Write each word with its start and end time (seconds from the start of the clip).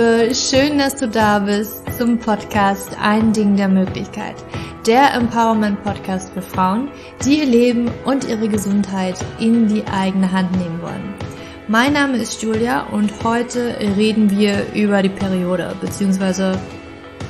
Liebe, 0.00 0.34
schön, 0.34 0.78
dass 0.78 0.96
du 0.96 1.08
da 1.08 1.40
bist 1.40 1.82
zum 1.98 2.18
Podcast 2.18 2.96
Ein 3.02 3.34
Ding 3.34 3.54
der 3.56 3.68
Möglichkeit. 3.68 4.34
Der 4.86 5.12
Empowerment 5.12 5.82
Podcast 5.82 6.32
für 6.32 6.40
Frauen, 6.40 6.88
die 7.22 7.40
ihr 7.40 7.44
Leben 7.44 7.90
und 8.06 8.26
ihre 8.26 8.48
Gesundheit 8.48 9.16
in 9.40 9.68
die 9.68 9.84
eigene 9.84 10.32
Hand 10.32 10.52
nehmen 10.52 10.80
wollen. 10.80 11.14
Mein 11.68 11.92
Name 11.92 12.16
ist 12.16 12.40
Julia 12.40 12.84
und 12.84 13.12
heute 13.24 13.76
reden 13.78 14.30
wir 14.30 14.72
über 14.74 15.02
die 15.02 15.10
Periode, 15.10 15.76
beziehungsweise 15.82 16.58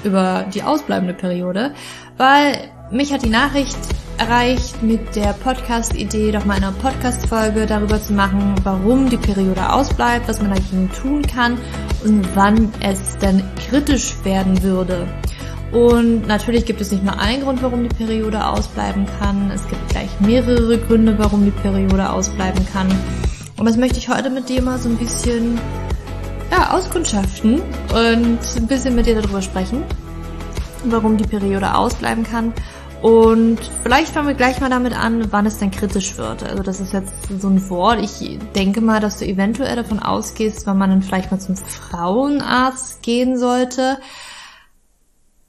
über 0.04 0.46
die 0.54 0.62
ausbleibende 0.62 1.14
Periode, 1.14 1.74
weil 2.18 2.70
mich 2.92 3.12
hat 3.12 3.24
die 3.24 3.30
Nachricht 3.30 3.78
erreicht 4.20 4.82
mit 4.82 5.16
der 5.16 5.32
Podcast-Idee, 5.32 6.30
doch 6.32 6.44
mal 6.44 6.58
eine 6.58 6.72
Podcast-Folge 6.72 7.64
darüber 7.64 8.02
zu 8.02 8.12
machen, 8.12 8.54
warum 8.64 9.08
die 9.08 9.16
Periode 9.16 9.72
ausbleibt, 9.72 10.28
was 10.28 10.42
man 10.42 10.50
dagegen 10.50 10.90
tun 10.92 11.22
kann 11.22 11.56
und 12.04 12.28
wann 12.34 12.70
es 12.82 13.16
dann 13.18 13.42
kritisch 13.56 14.14
werden 14.22 14.62
würde. 14.62 15.06
Und 15.72 16.26
natürlich 16.26 16.66
gibt 16.66 16.82
es 16.82 16.92
nicht 16.92 17.02
nur 17.02 17.18
einen 17.18 17.44
Grund, 17.44 17.62
warum 17.62 17.88
die 17.88 17.96
Periode 17.96 18.46
ausbleiben 18.46 19.06
kann. 19.18 19.50
Es 19.52 19.66
gibt 19.66 19.88
gleich 19.88 20.10
mehrere 20.20 20.76
Gründe, 20.76 21.18
warum 21.18 21.46
die 21.46 21.50
Periode 21.50 22.10
ausbleiben 22.10 22.66
kann. 22.70 22.88
Und 23.56 23.64
das 23.64 23.78
möchte 23.78 23.96
ich 23.96 24.10
heute 24.10 24.28
mit 24.28 24.50
dir 24.50 24.60
mal 24.60 24.78
so 24.78 24.90
ein 24.90 24.98
bisschen 24.98 25.58
ja, 26.50 26.72
auskundschaften 26.72 27.62
und 27.88 28.38
ein 28.56 28.66
bisschen 28.66 28.94
mit 28.94 29.06
dir 29.06 29.14
darüber 29.14 29.40
sprechen, 29.40 29.82
warum 30.84 31.16
die 31.16 31.26
Periode 31.26 31.74
ausbleiben 31.74 32.22
kann 32.22 32.52
und 33.02 33.58
vielleicht 33.82 34.12
fangen 34.12 34.28
wir 34.28 34.34
gleich 34.34 34.60
mal 34.60 34.68
damit 34.68 34.92
an, 34.92 35.32
wann 35.32 35.46
es 35.46 35.58
denn 35.58 35.70
kritisch 35.70 36.18
wird. 36.18 36.42
Also 36.42 36.62
das 36.62 36.80
ist 36.80 36.92
jetzt 36.92 37.12
so 37.40 37.48
ein 37.48 37.70
Wort. 37.70 38.00
Ich 38.02 38.38
denke 38.54 38.82
mal, 38.82 39.00
dass 39.00 39.18
du 39.18 39.26
eventuell 39.26 39.74
davon 39.76 40.00
ausgehst, 40.00 40.66
wenn 40.66 40.76
man 40.76 40.90
dann 40.90 41.02
vielleicht 41.02 41.30
mal 41.30 41.40
zum 41.40 41.56
Frauenarzt 41.56 43.02
gehen 43.02 43.38
sollte. 43.38 43.98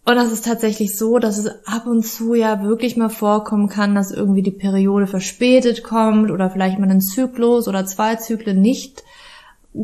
Und 0.06 0.16
das 0.16 0.32
ist 0.32 0.46
tatsächlich 0.46 0.98
so, 0.98 1.20
dass 1.20 1.38
es 1.38 1.48
ab 1.68 1.88
und 1.88 2.04
zu 2.04 2.34
ja 2.36 2.64
wirklich 2.64 2.96
mal 2.96 3.10
vorkommen 3.10 3.68
kann, 3.68 3.96
dass 3.96 4.12
irgendwie 4.12 4.42
die 4.42 4.52
Periode 4.52 5.06
verspätet 5.06 5.84
kommt 5.84 6.32
oder 6.32 6.50
vielleicht 6.50 6.80
mal 6.80 6.90
ein 6.90 7.02
Zyklus 7.02 7.68
oder 7.68 7.86
zwei 7.86 8.16
Zyklen 8.16 8.62
nicht 8.62 9.04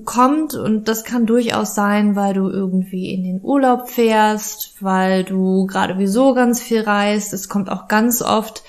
kommt 0.03 0.53
und 0.53 0.87
das 0.87 1.03
kann 1.03 1.25
durchaus 1.25 1.73
sein, 1.73 2.15
weil 2.15 2.33
du 2.33 2.49
irgendwie 2.49 3.13
in 3.13 3.23
den 3.23 3.41
Urlaub 3.41 3.89
fährst, 3.89 4.75
weil 4.81 5.23
du 5.23 5.65
gerade 5.65 5.97
wieso 5.97 6.33
ganz 6.33 6.61
viel 6.61 6.81
reist. 6.81 7.33
Es 7.33 7.47
kommt 7.47 7.69
auch 7.69 7.87
ganz 7.87 8.21
oft, 8.21 8.63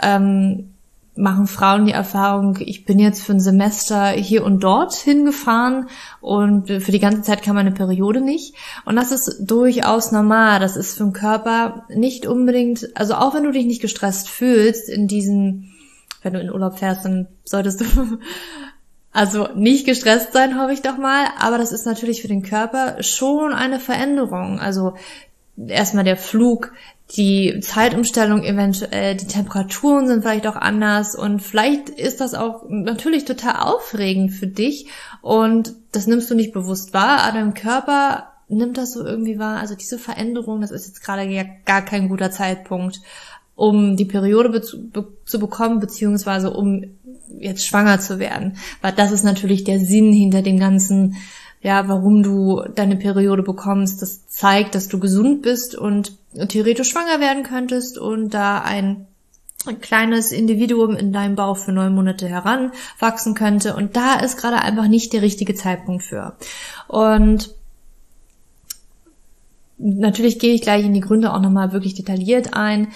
ähm, 0.00 0.72
machen 1.14 1.46
Frauen 1.46 1.86
die 1.86 1.92
Erfahrung, 1.92 2.56
ich 2.60 2.86
bin 2.86 2.98
jetzt 2.98 3.22
für 3.22 3.32
ein 3.32 3.40
Semester 3.40 4.10
hier 4.10 4.44
und 4.44 4.60
dort 4.60 4.94
hingefahren 4.94 5.88
und 6.20 6.68
für 6.68 6.92
die 6.92 7.00
ganze 7.00 7.22
Zeit 7.22 7.42
kam 7.42 7.56
meine 7.56 7.72
Periode 7.72 8.22
nicht. 8.22 8.54
Und 8.86 8.96
das 8.96 9.12
ist 9.12 9.50
durchaus 9.50 10.10
normal. 10.10 10.60
Das 10.60 10.76
ist 10.76 10.96
für 10.96 11.04
den 11.04 11.12
Körper 11.12 11.84
nicht 11.90 12.26
unbedingt, 12.26 12.88
also 12.94 13.14
auch 13.14 13.34
wenn 13.34 13.44
du 13.44 13.50
dich 13.50 13.66
nicht 13.66 13.82
gestresst 13.82 14.30
fühlst 14.30 14.88
in 14.88 15.06
diesen, 15.06 15.72
wenn 16.22 16.32
du 16.32 16.40
in 16.40 16.50
Urlaub 16.50 16.78
fährst, 16.78 17.04
dann 17.04 17.26
solltest 17.44 17.82
du 17.82 17.84
also 19.12 19.48
nicht 19.54 19.86
gestresst 19.86 20.32
sein, 20.32 20.58
hoffe 20.58 20.72
ich 20.72 20.82
doch 20.82 20.96
mal, 20.96 21.26
aber 21.38 21.58
das 21.58 21.72
ist 21.72 21.86
natürlich 21.86 22.22
für 22.22 22.28
den 22.28 22.42
Körper 22.42 23.02
schon 23.02 23.52
eine 23.52 23.78
Veränderung. 23.78 24.58
Also 24.58 24.94
erstmal 25.56 26.04
der 26.04 26.16
Flug, 26.16 26.72
die 27.14 27.60
Zeitumstellung 27.60 28.42
eventuell, 28.42 29.14
die 29.16 29.26
Temperaturen 29.26 30.06
sind 30.06 30.22
vielleicht 30.22 30.46
auch 30.46 30.56
anders 30.56 31.14
und 31.14 31.40
vielleicht 31.40 31.90
ist 31.90 32.22
das 32.22 32.32
auch 32.32 32.64
natürlich 32.68 33.26
total 33.26 33.56
aufregend 33.56 34.32
für 34.32 34.46
dich 34.46 34.86
und 35.20 35.74
das 35.92 36.06
nimmst 36.06 36.30
du 36.30 36.34
nicht 36.34 36.54
bewusst 36.54 36.94
wahr, 36.94 37.20
aber 37.20 37.38
dein 37.38 37.52
Körper 37.52 38.32
nimmt 38.48 38.78
das 38.78 38.92
so 38.92 39.04
irgendwie 39.04 39.38
wahr. 39.38 39.58
Also 39.58 39.74
diese 39.74 39.98
Veränderung, 39.98 40.62
das 40.62 40.70
ist 40.70 40.86
jetzt 40.86 41.04
gerade 41.04 41.24
ja 41.24 41.44
gar 41.66 41.82
kein 41.82 42.08
guter 42.08 42.30
Zeitpunkt, 42.30 43.02
um 43.54 43.96
die 43.96 44.06
Periode 44.06 44.62
zu 44.62 45.38
bekommen, 45.38 45.80
beziehungsweise 45.80 46.50
um 46.50 46.96
jetzt 47.38 47.66
schwanger 47.66 48.00
zu 48.00 48.18
werden. 48.18 48.56
Weil 48.80 48.92
das 48.92 49.12
ist 49.12 49.24
natürlich 49.24 49.64
der 49.64 49.78
Sinn 49.78 50.12
hinter 50.12 50.42
dem 50.42 50.58
ganzen, 50.58 51.16
ja, 51.60 51.88
warum 51.88 52.22
du 52.22 52.62
deine 52.74 52.96
Periode 52.96 53.42
bekommst. 53.42 54.02
Das 54.02 54.28
zeigt, 54.28 54.74
dass 54.74 54.88
du 54.88 54.98
gesund 54.98 55.42
bist 55.42 55.74
und 55.74 56.12
theoretisch 56.48 56.90
schwanger 56.90 57.20
werden 57.20 57.42
könntest 57.42 57.98
und 57.98 58.34
da 58.34 58.60
ein 58.60 59.06
ein 59.66 59.80
kleines 59.80 60.32
Individuum 60.32 60.96
in 60.96 61.12
deinem 61.12 61.36
Bauch 61.36 61.56
für 61.56 61.72
neun 61.72 61.94
Monate 61.94 62.28
heranwachsen 62.28 63.34
könnte. 63.34 63.76
Und 63.76 63.96
da 63.96 64.14
ist 64.14 64.36
gerade 64.36 64.60
einfach 64.60 64.88
nicht 64.88 65.12
der 65.12 65.22
richtige 65.22 65.54
Zeitpunkt 65.54 66.02
für. 66.02 66.36
Und 66.88 67.54
natürlich 69.78 70.38
gehe 70.38 70.54
ich 70.54 70.62
gleich 70.62 70.84
in 70.84 70.94
die 70.94 71.00
Gründe 71.00 71.32
auch 71.32 71.40
nochmal 71.40 71.72
wirklich 71.72 71.94
detailliert 71.94 72.54
ein. 72.54 72.88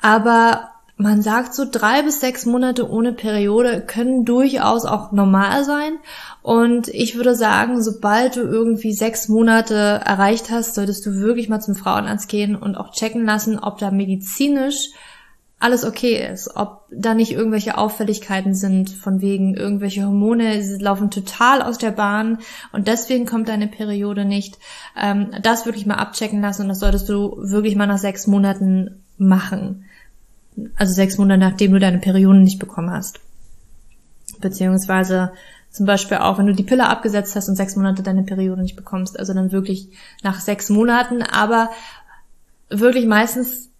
Aber 0.00 0.69
man 1.00 1.22
sagt 1.22 1.54
so 1.54 1.64
drei 1.70 2.02
bis 2.02 2.20
sechs 2.20 2.44
Monate 2.44 2.90
ohne 2.90 3.12
Periode 3.12 3.80
können 3.80 4.24
durchaus 4.26 4.84
auch 4.84 5.12
normal 5.12 5.64
sein. 5.64 5.94
Und 6.42 6.88
ich 6.88 7.16
würde 7.16 7.34
sagen, 7.34 7.82
sobald 7.82 8.36
du 8.36 8.40
irgendwie 8.40 8.92
sechs 8.92 9.28
Monate 9.28 9.74
erreicht 9.74 10.50
hast, 10.50 10.74
solltest 10.74 11.06
du 11.06 11.14
wirklich 11.14 11.48
mal 11.48 11.60
zum 11.60 11.74
Frauenarzt 11.74 12.28
gehen 12.28 12.54
und 12.54 12.76
auch 12.76 12.92
checken 12.92 13.24
lassen, 13.24 13.58
ob 13.58 13.78
da 13.78 13.90
medizinisch 13.90 14.90
alles 15.58 15.84
okay 15.84 16.26
ist, 16.32 16.56
ob 16.56 16.84
da 16.90 17.12
nicht 17.12 17.32
irgendwelche 17.32 17.76
Auffälligkeiten 17.76 18.54
sind, 18.54 18.88
von 18.90 19.20
wegen 19.20 19.54
irgendwelche 19.54 20.04
Hormone 20.04 20.62
laufen 20.78 21.10
total 21.10 21.60
aus 21.60 21.76
der 21.76 21.90
Bahn 21.90 22.38
und 22.72 22.88
deswegen 22.88 23.26
kommt 23.26 23.48
deine 23.48 23.68
Periode 23.68 24.24
nicht. 24.24 24.58
Ähm, 24.98 25.32
das 25.42 25.66
wirklich 25.66 25.84
mal 25.84 25.96
abchecken 25.96 26.40
lassen 26.40 26.62
und 26.62 26.68
das 26.68 26.80
solltest 26.80 27.10
du 27.10 27.36
wirklich 27.38 27.76
mal 27.76 27.86
nach 27.86 27.98
sechs 27.98 28.26
Monaten 28.26 29.02
machen 29.18 29.84
also 30.76 30.92
sechs 30.92 31.18
Monate 31.18 31.40
nachdem 31.40 31.72
du 31.72 31.78
deine 31.78 31.98
Perioden 31.98 32.42
nicht 32.42 32.58
bekommen 32.58 32.90
hast. 32.90 33.20
Beziehungsweise 34.40 35.32
zum 35.70 35.86
Beispiel 35.86 36.18
auch, 36.18 36.38
wenn 36.38 36.46
du 36.46 36.54
die 36.54 36.64
Pille 36.64 36.88
abgesetzt 36.88 37.36
hast 37.36 37.48
und 37.48 37.56
sechs 37.56 37.76
Monate 37.76 38.02
deine 38.02 38.24
Periode 38.24 38.62
nicht 38.62 38.76
bekommst, 38.76 39.18
also 39.18 39.32
dann 39.34 39.52
wirklich 39.52 39.88
nach 40.22 40.40
sechs 40.40 40.68
Monaten, 40.68 41.22
aber 41.22 41.70
wirklich 42.68 43.06
meistens 43.06 43.70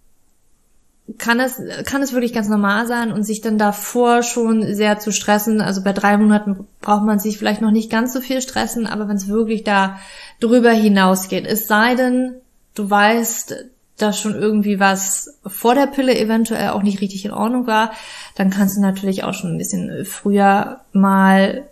kann 1.17 1.39
es, 1.39 1.61
kann 1.85 2.01
es 2.01 2.13
wirklich 2.13 2.33
ganz 2.33 2.47
normal 2.47 2.87
sein 2.87 3.11
und 3.11 3.23
sich 3.23 3.41
dann 3.41 3.57
davor 3.57 4.23
schon 4.23 4.73
sehr 4.73 4.99
zu 4.99 5.11
stressen. 5.11 5.59
Also 5.59 5.83
bei 5.83 5.91
drei 5.91 6.17
Monaten 6.17 6.67
braucht 6.79 7.03
man 7.03 7.19
sich 7.19 7.37
vielleicht 7.37 7.61
noch 7.61 7.71
nicht 7.71 7.91
ganz 7.91 8.13
so 8.13 8.21
viel 8.21 8.41
stressen, 8.41 8.87
aber 8.87 9.07
wenn 9.07 9.17
es 9.17 9.27
wirklich 9.27 9.63
da 9.63 9.99
drüber 10.39 10.71
hinausgeht, 10.71 11.45
es 11.45 11.67
sei 11.67 11.95
denn, 11.95 12.35
du 12.75 12.89
weißt, 12.89 13.65
da 14.01 14.13
schon 14.13 14.35
irgendwie 14.35 14.79
was 14.79 15.39
vor 15.45 15.75
der 15.75 15.87
Pille 15.87 16.17
eventuell 16.17 16.69
auch 16.69 16.83
nicht 16.83 17.01
richtig 17.01 17.25
in 17.25 17.31
Ordnung 17.31 17.67
war, 17.67 17.91
dann 18.35 18.49
kannst 18.49 18.77
du 18.77 18.81
natürlich 18.81 19.23
auch 19.23 19.33
schon 19.33 19.53
ein 19.53 19.57
bisschen 19.57 20.05
früher 20.05 20.81
mal 20.93 21.63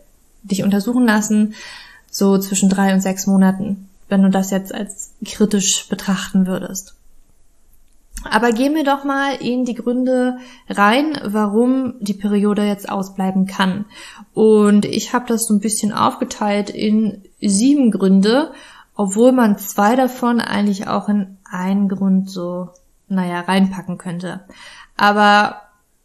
dich 0.43 0.63
untersuchen 0.63 1.05
lassen, 1.05 1.53
so 2.09 2.37
zwischen 2.37 2.69
drei 2.69 2.93
und 2.93 3.01
sechs 3.01 3.27
Monaten, 3.27 3.89
wenn 4.07 4.23
du 4.23 4.29
das 4.29 4.51
jetzt 4.51 4.73
als 4.73 5.13
kritisch 5.25 5.87
betrachten 5.89 6.47
würdest. 6.47 6.95
Aber 8.23 8.51
gehen 8.51 8.75
wir 8.75 8.83
doch 8.83 9.03
mal 9.05 9.35
in 9.35 9.63
die 9.63 9.75
Gründe 9.75 10.37
rein, 10.67 11.17
warum 11.23 11.93
die 12.01 12.13
Periode 12.13 12.65
jetzt 12.65 12.89
ausbleiben 12.89 13.45
kann. 13.45 13.85
Und 14.33 14.85
ich 14.85 15.13
habe 15.13 15.25
das 15.27 15.47
so 15.47 15.53
ein 15.53 15.61
bisschen 15.61 15.93
aufgeteilt 15.93 16.69
in 16.69 17.23
sieben 17.39 17.91
Gründe, 17.91 18.51
obwohl 18.99 19.31
man 19.31 19.57
zwei 19.57 19.95
davon 19.95 20.41
eigentlich 20.41 20.89
auch 20.89 21.07
in 21.07 21.37
einen 21.49 21.87
Grund 21.87 22.29
so, 22.29 22.71
naja, 23.07 23.39
reinpacken 23.39 23.97
könnte. 23.97 24.41
Aber 24.97 25.61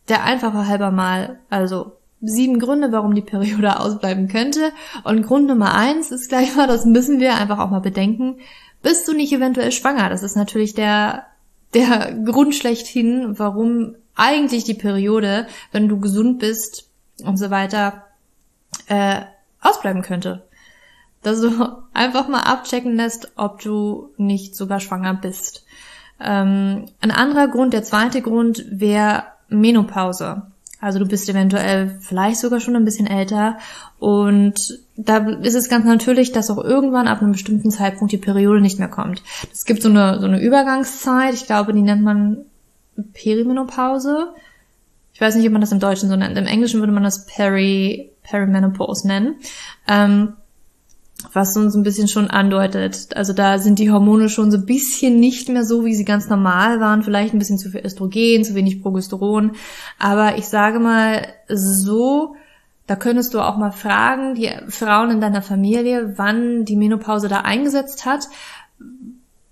der 0.09 0.23
einfache 0.23 0.69
halber 0.69 0.93
mal, 0.93 1.41
also 1.51 1.97
sieben 2.21 2.61
Gründe, 2.61 2.93
warum 2.93 3.17
die 3.17 3.21
Periode 3.21 3.81
ausbleiben 3.81 4.29
könnte. 4.29 4.71
Und 5.03 5.27
Grund 5.27 5.49
Nummer 5.49 5.75
eins 5.75 6.13
ist 6.13 6.29
gleich 6.29 6.55
mal, 6.55 6.69
das 6.69 6.85
müssen 6.85 7.19
wir 7.19 7.35
einfach 7.35 7.59
auch 7.59 7.71
mal 7.71 7.81
bedenken. 7.81 8.37
Bist 8.81 9.09
du 9.09 9.13
nicht 9.13 9.33
eventuell 9.33 9.73
schwanger? 9.73 10.09
Das 10.09 10.23
ist 10.23 10.37
natürlich 10.37 10.75
der, 10.75 11.27
der 11.75 12.15
Grund 12.25 12.55
schlechthin, 12.55 13.41
warum 13.41 13.97
eigentlich 14.15 14.63
die 14.63 14.75
Periode, 14.75 15.49
wenn 15.73 15.89
du 15.89 15.99
gesund 15.99 16.39
bist 16.39 16.89
und 17.25 17.39
so 17.39 17.51
weiter, 17.51 18.05
äh, 18.87 19.23
ausbleiben 19.61 20.03
könnte 20.03 20.45
dass 21.25 21.41
du 21.41 21.50
einfach 21.93 22.29
mal 22.29 22.43
abchecken 22.43 22.97
lässt, 22.97 23.32
ob 23.37 23.61
du 23.61 24.11
nicht 24.17 24.55
sogar 24.55 24.81
schwanger 24.81 25.15
bist. 25.15 25.65
Ähm, 26.21 26.87
ein 27.00 27.11
anderer 27.11 27.49
Grund, 27.49 27.73
der 27.73 27.82
zweite 27.82 28.23
Grund 28.23 28.65
wäre 28.71 29.25
Menopause. 29.49 30.43
Also 30.81 30.99
du 30.99 31.06
bist 31.06 31.31
eventuell 31.31 31.99
vielleicht 32.03 32.38
sogar 32.38 32.61
schon 32.61 32.76
ein 32.76 32.85
bisschen 32.85 33.06
älter 33.06 33.56
und 33.99 34.79
da 34.97 35.17
ist 35.17 35.55
es 35.55 35.71
ganz 35.71 35.87
natürlich, 35.87 36.31
dass 36.31 36.50
auch 36.50 36.62
irgendwann 36.62 37.09
ab 37.09 37.23
einem 37.23 37.32
bestimmten 37.32 37.70
Zeitpunkt 37.70 38.12
die 38.12 38.19
Periode 38.19 38.61
nicht 38.61 38.79
mehr 38.79 38.88
kommt. 38.88 39.23
Es 39.50 39.65
gibt 39.65 39.81
so 39.81 39.88
eine, 39.88 40.20
so 40.20 40.27
eine 40.27 40.43
Übergangszeit, 40.43 41.32
ich 41.32 41.47
glaube, 41.47 41.73
die 41.73 41.81
nennt 41.81 42.03
man 42.03 42.44
Perimenopause. 43.15 44.35
Ich 45.15 45.20
weiß 45.20 45.37
nicht, 45.37 45.47
ob 45.47 45.53
man 45.53 45.62
das 45.62 45.73
im 45.73 45.81
Deutschen 45.81 46.11
so 46.11 46.17
nennt. 46.17 46.37
Im 46.37 46.47
Englischen 46.47 46.81
würde 46.81 46.93
man 46.93 47.03
das 47.03 47.25
Peri, 47.25 48.11
Perimenopause 48.23 49.06
nennen. 49.06 49.37
Ähm, 49.88 50.35
was 51.35 51.57
uns 51.57 51.75
ein 51.75 51.83
bisschen 51.83 52.07
schon 52.07 52.31
andeutet. 52.31 53.09
Also 53.17 53.33
da 53.33 53.59
sind 53.59 53.81
die 53.81 53.91
Hormone 53.91 54.29
schon 54.29 54.53
so 54.53 54.57
ein 54.57 54.67
bisschen 54.67 55.19
nicht 55.19 55.49
mehr 55.49 55.65
so, 55.65 55.85
wie 55.85 55.95
sie 55.95 56.05
ganz 56.05 56.29
normal 56.29 56.79
waren. 56.79 57.03
Vielleicht 57.03 57.35
ein 57.35 57.41
bisschen 57.41 57.59
zu 57.59 57.71
viel 57.71 57.85
Östrogen, 57.85 58.45
zu 58.45 58.55
wenig 58.55 58.81
Progesteron. 58.81 59.57
Aber 59.99 60.39
ich 60.39 60.47
sage 60.47 60.79
mal 60.79 61.27
so, 61.49 62.37
da 62.87 62.95
könntest 62.95 63.35
du 63.35 63.41
auch 63.41 63.57
mal 63.57 63.73
fragen, 63.73 64.37
die 64.37 64.49
Frauen 64.69 65.11
in 65.11 65.21
deiner 65.21 65.43
Familie, 65.43 66.15
wann 66.17 66.65
die 66.65 66.77
Menopause 66.77 67.27
da 67.27 67.41
eingesetzt 67.41 68.07
hat. 68.07 68.29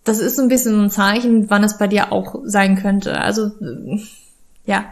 Das 0.05 0.21
ist 0.21 0.37
so 0.37 0.43
ein 0.43 0.49
bisschen 0.49 0.85
ein 0.85 0.91
Zeichen, 0.91 1.51
wann 1.51 1.65
es 1.65 1.79
bei 1.79 1.89
dir 1.89 2.13
auch 2.13 2.43
sein 2.45 2.77
könnte. 2.77 3.21
Also, 3.21 3.51
ja, 4.65 4.85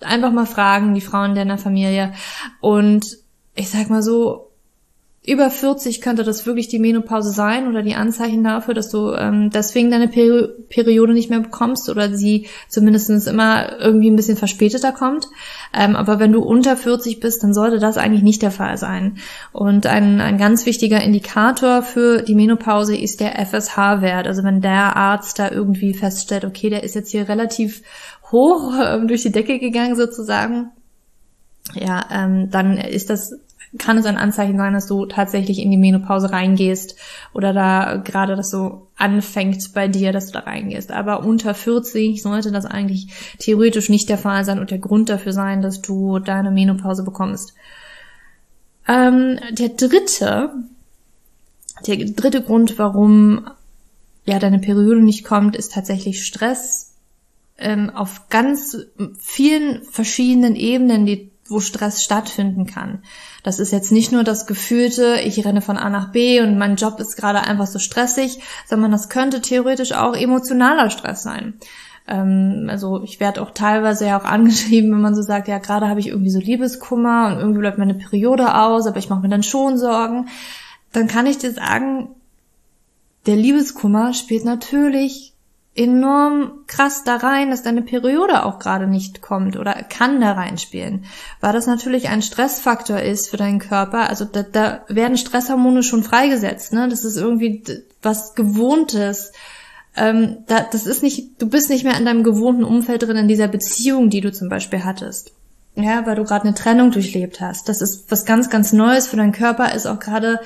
einfach 0.00 0.30
mal 0.30 0.46
fragen, 0.46 0.94
die 0.94 1.00
Frauen 1.00 1.34
deiner 1.34 1.58
Familie. 1.58 2.12
Und 2.60 3.18
ich 3.56 3.70
sag 3.70 3.90
mal 3.90 4.02
so, 4.02 4.50
über 5.26 5.50
40 5.50 6.02
könnte 6.02 6.22
das 6.22 6.44
wirklich 6.44 6.68
die 6.68 6.78
Menopause 6.78 7.30
sein 7.30 7.66
oder 7.66 7.82
die 7.82 7.94
Anzeichen 7.94 8.44
dafür, 8.44 8.74
dass 8.74 8.90
du 8.90 9.10
ähm, 9.12 9.48
deswegen 9.48 9.90
deine 9.90 10.06
Peri 10.06 10.48
Periode 10.68 11.14
nicht 11.14 11.30
mehr 11.30 11.40
bekommst 11.40 11.88
oder 11.88 12.14
sie 12.14 12.46
zumindest 12.68 13.08
immer 13.26 13.80
irgendwie 13.80 14.10
ein 14.10 14.16
bisschen 14.16 14.36
verspäteter 14.36 14.92
kommt. 14.92 15.28
Ähm, 15.72 15.96
aber 15.96 16.18
wenn 16.18 16.32
du 16.32 16.42
unter 16.42 16.76
40 16.76 17.20
bist, 17.20 17.42
dann 17.42 17.54
sollte 17.54 17.78
das 17.78 17.96
eigentlich 17.96 18.22
nicht 18.22 18.42
der 18.42 18.50
Fall 18.50 18.76
sein. 18.76 19.16
Und 19.52 19.86
ein, 19.86 20.20
ein 20.20 20.36
ganz 20.36 20.66
wichtiger 20.66 21.00
Indikator 21.00 21.82
für 21.82 22.20
die 22.20 22.34
Menopause 22.34 22.94
ist 22.94 23.20
der 23.20 23.38
FSH-Wert. 23.46 24.26
Also 24.26 24.44
wenn 24.44 24.60
der 24.60 24.94
Arzt 24.94 25.38
da 25.38 25.50
irgendwie 25.50 25.94
feststellt, 25.94 26.44
okay, 26.44 26.68
der 26.68 26.82
ist 26.82 26.94
jetzt 26.94 27.10
hier 27.10 27.30
relativ 27.30 27.80
hoch 28.30 28.74
äh, 28.78 29.00
durch 29.06 29.22
die 29.22 29.32
Decke 29.32 29.58
gegangen 29.58 29.96
sozusagen, 29.96 30.70
ja, 31.72 32.04
ähm, 32.10 32.50
dann 32.50 32.76
ist 32.76 33.08
das 33.08 33.38
kann 33.78 33.98
es 33.98 34.06
ein 34.06 34.16
Anzeichen 34.16 34.56
sein, 34.56 34.72
dass 34.72 34.86
du 34.86 35.06
tatsächlich 35.06 35.58
in 35.58 35.70
die 35.70 35.76
Menopause 35.76 36.30
reingehst 36.30 36.96
oder 37.32 37.52
da 37.52 37.96
gerade 37.96 38.36
das 38.36 38.50
so 38.50 38.88
anfängt 38.96 39.72
bei 39.74 39.88
dir, 39.88 40.12
dass 40.12 40.26
du 40.26 40.32
da 40.32 40.40
reingehst. 40.40 40.92
Aber 40.92 41.24
unter 41.24 41.54
40 41.54 42.22
sollte 42.22 42.52
das 42.52 42.66
eigentlich 42.66 43.08
theoretisch 43.38 43.88
nicht 43.88 44.08
der 44.08 44.18
Fall 44.18 44.44
sein 44.44 44.58
und 44.58 44.70
der 44.70 44.78
Grund 44.78 45.08
dafür 45.08 45.32
sein, 45.32 45.62
dass 45.62 45.82
du 45.82 46.18
deine 46.18 46.50
Menopause 46.50 47.02
bekommst. 47.02 47.54
Ähm, 48.86 49.38
der 49.50 49.70
dritte, 49.70 50.50
der 51.86 51.96
dritte 51.96 52.42
Grund, 52.42 52.78
warum 52.78 53.48
ja 54.24 54.38
deine 54.38 54.58
Periode 54.60 55.02
nicht 55.02 55.24
kommt, 55.24 55.56
ist 55.56 55.72
tatsächlich 55.72 56.24
Stress 56.24 56.94
ähm, 57.58 57.90
auf 57.90 58.28
ganz 58.28 58.76
vielen 59.18 59.82
verschiedenen 59.84 60.54
Ebenen, 60.56 61.06
die 61.06 61.30
wo 61.48 61.60
Stress 61.60 62.02
stattfinden 62.02 62.66
kann. 62.66 63.02
Das 63.42 63.58
ist 63.58 63.72
jetzt 63.72 63.92
nicht 63.92 64.12
nur 64.12 64.24
das 64.24 64.46
gefühlte, 64.46 65.20
ich 65.22 65.44
renne 65.44 65.60
von 65.60 65.76
A 65.76 65.90
nach 65.90 66.10
B 66.10 66.40
und 66.40 66.56
mein 66.56 66.76
Job 66.76 66.98
ist 67.00 67.16
gerade 67.16 67.40
einfach 67.40 67.66
so 67.66 67.78
stressig, 67.78 68.40
sondern 68.66 68.92
das 68.92 69.08
könnte 69.08 69.40
theoretisch 69.40 69.92
auch 69.92 70.16
emotionaler 70.16 70.90
Stress 70.90 71.22
sein. 71.22 71.54
Ähm, 72.06 72.66
also 72.70 73.02
ich 73.02 73.20
werde 73.20 73.42
auch 73.42 73.50
teilweise 73.50 74.06
ja 74.06 74.18
auch 74.18 74.24
angeschrieben, 74.30 74.90
wenn 74.92 75.02
man 75.02 75.14
so 75.14 75.22
sagt, 75.22 75.48
ja 75.48 75.58
gerade 75.58 75.88
habe 75.88 76.00
ich 76.00 76.08
irgendwie 76.08 76.30
so 76.30 76.40
Liebeskummer 76.40 77.28
und 77.28 77.40
irgendwie 77.40 77.60
bleibt 77.60 77.78
meine 77.78 77.94
Periode 77.94 78.54
aus, 78.56 78.86
aber 78.86 78.98
ich 78.98 79.10
mache 79.10 79.20
mir 79.20 79.28
dann 79.28 79.42
schon 79.42 79.76
Sorgen. 79.78 80.28
Dann 80.92 81.08
kann 81.08 81.26
ich 81.26 81.38
dir 81.38 81.52
sagen, 81.52 82.08
der 83.26 83.36
Liebeskummer 83.36 84.14
spielt 84.14 84.44
natürlich 84.44 85.33
enorm 85.76 86.64
krass 86.66 87.02
da 87.04 87.16
rein, 87.16 87.50
dass 87.50 87.62
deine 87.62 87.82
Periode 87.82 88.44
auch 88.44 88.58
gerade 88.58 88.86
nicht 88.86 89.22
kommt 89.22 89.56
oder 89.56 89.74
kann 89.74 90.20
da 90.20 90.32
reinspielen, 90.32 91.04
weil 91.40 91.52
das 91.52 91.66
natürlich 91.66 92.08
ein 92.08 92.22
Stressfaktor 92.22 93.00
ist 93.00 93.28
für 93.28 93.36
deinen 93.36 93.58
Körper. 93.58 94.08
Also 94.08 94.24
da, 94.24 94.42
da 94.44 94.84
werden 94.88 95.16
Stresshormone 95.16 95.82
schon 95.82 96.04
freigesetzt, 96.04 96.72
ne? 96.72 96.88
Das 96.88 97.04
ist 97.04 97.16
irgendwie 97.16 97.64
was 98.02 98.34
Gewohntes. 98.34 99.32
Ähm, 99.96 100.38
da, 100.46 100.64
das 100.70 100.86
ist 100.86 101.02
nicht, 101.02 101.42
du 101.42 101.48
bist 101.48 101.70
nicht 101.70 101.84
mehr 101.84 101.98
in 101.98 102.04
deinem 102.04 102.22
gewohnten 102.22 102.64
Umfeld 102.64 103.02
drin 103.02 103.16
in 103.16 103.28
dieser 103.28 103.48
Beziehung, 103.48 104.10
die 104.10 104.20
du 104.20 104.32
zum 104.32 104.48
Beispiel 104.48 104.84
hattest. 104.84 105.32
Ja, 105.76 106.06
weil 106.06 106.14
du 106.14 106.22
gerade 106.22 106.44
eine 106.44 106.54
Trennung 106.54 106.92
durchlebt 106.92 107.40
hast. 107.40 107.68
Das 107.68 107.80
ist 107.80 108.08
was 108.10 108.24
ganz, 108.24 108.48
ganz 108.48 108.72
Neues 108.72 109.08
für 109.08 109.16
deinen 109.16 109.32
Körper, 109.32 109.74
ist 109.74 109.86
auch 109.86 109.98
gerade 109.98 110.38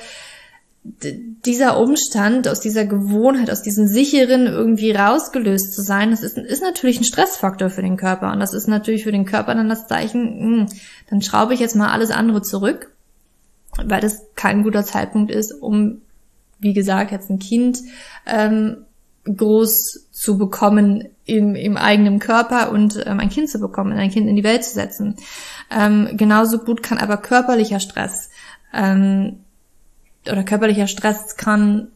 dieser 0.83 1.79
Umstand, 1.79 2.47
aus 2.47 2.61
dieser 2.61 2.85
Gewohnheit, 2.85 3.51
aus 3.51 3.61
diesem 3.61 3.87
sicheren 3.87 4.47
irgendwie 4.47 4.91
rausgelöst 4.91 5.73
zu 5.73 5.81
sein, 5.81 6.11
das 6.11 6.23
ist, 6.23 6.37
ist 6.37 6.63
natürlich 6.63 6.99
ein 6.99 7.03
Stressfaktor 7.05 7.69
für 7.69 7.81
den 7.81 7.97
Körper. 7.97 8.31
Und 8.31 8.39
das 8.39 8.53
ist 8.53 8.67
natürlich 8.67 9.03
für 9.03 9.11
den 9.11 9.25
Körper 9.25 9.55
dann 9.55 9.69
das 9.69 9.87
Zeichen, 9.87 10.21
mh, 10.23 10.57
hm, 10.57 10.65
dann 11.09 11.21
schraube 11.21 11.53
ich 11.53 11.59
jetzt 11.59 11.75
mal 11.75 11.91
alles 11.91 12.11
andere 12.11 12.41
zurück, 12.41 12.91
weil 13.83 14.01
das 14.01 14.21
kein 14.35 14.63
guter 14.63 14.83
Zeitpunkt 14.83 15.31
ist, 15.31 15.51
um, 15.51 16.01
wie 16.59 16.73
gesagt, 16.73 17.11
jetzt 17.11 17.29
ein 17.29 17.39
Kind 17.39 17.79
ähm, 18.25 18.85
groß 19.25 20.07
zu 20.11 20.37
bekommen 20.37 21.09
im, 21.25 21.55
im 21.55 21.77
eigenen 21.77 22.19
Körper 22.19 22.71
und 22.71 23.03
ähm, 23.05 23.19
ein 23.19 23.29
Kind 23.29 23.49
zu 23.49 23.59
bekommen, 23.59 23.97
ein 23.97 24.11
Kind 24.11 24.27
in 24.27 24.35
die 24.35 24.43
Welt 24.43 24.63
zu 24.63 24.73
setzen. 24.73 25.15
Ähm, 25.69 26.09
genauso 26.13 26.59
gut 26.59 26.81
kann 26.83 26.97
aber 26.97 27.17
körperlicher 27.17 27.79
Stress 27.79 28.29
ähm, 28.73 29.39
oder 30.31 30.43
körperlicher 30.43 30.87
Stress 30.87 31.35
kann 31.35 31.89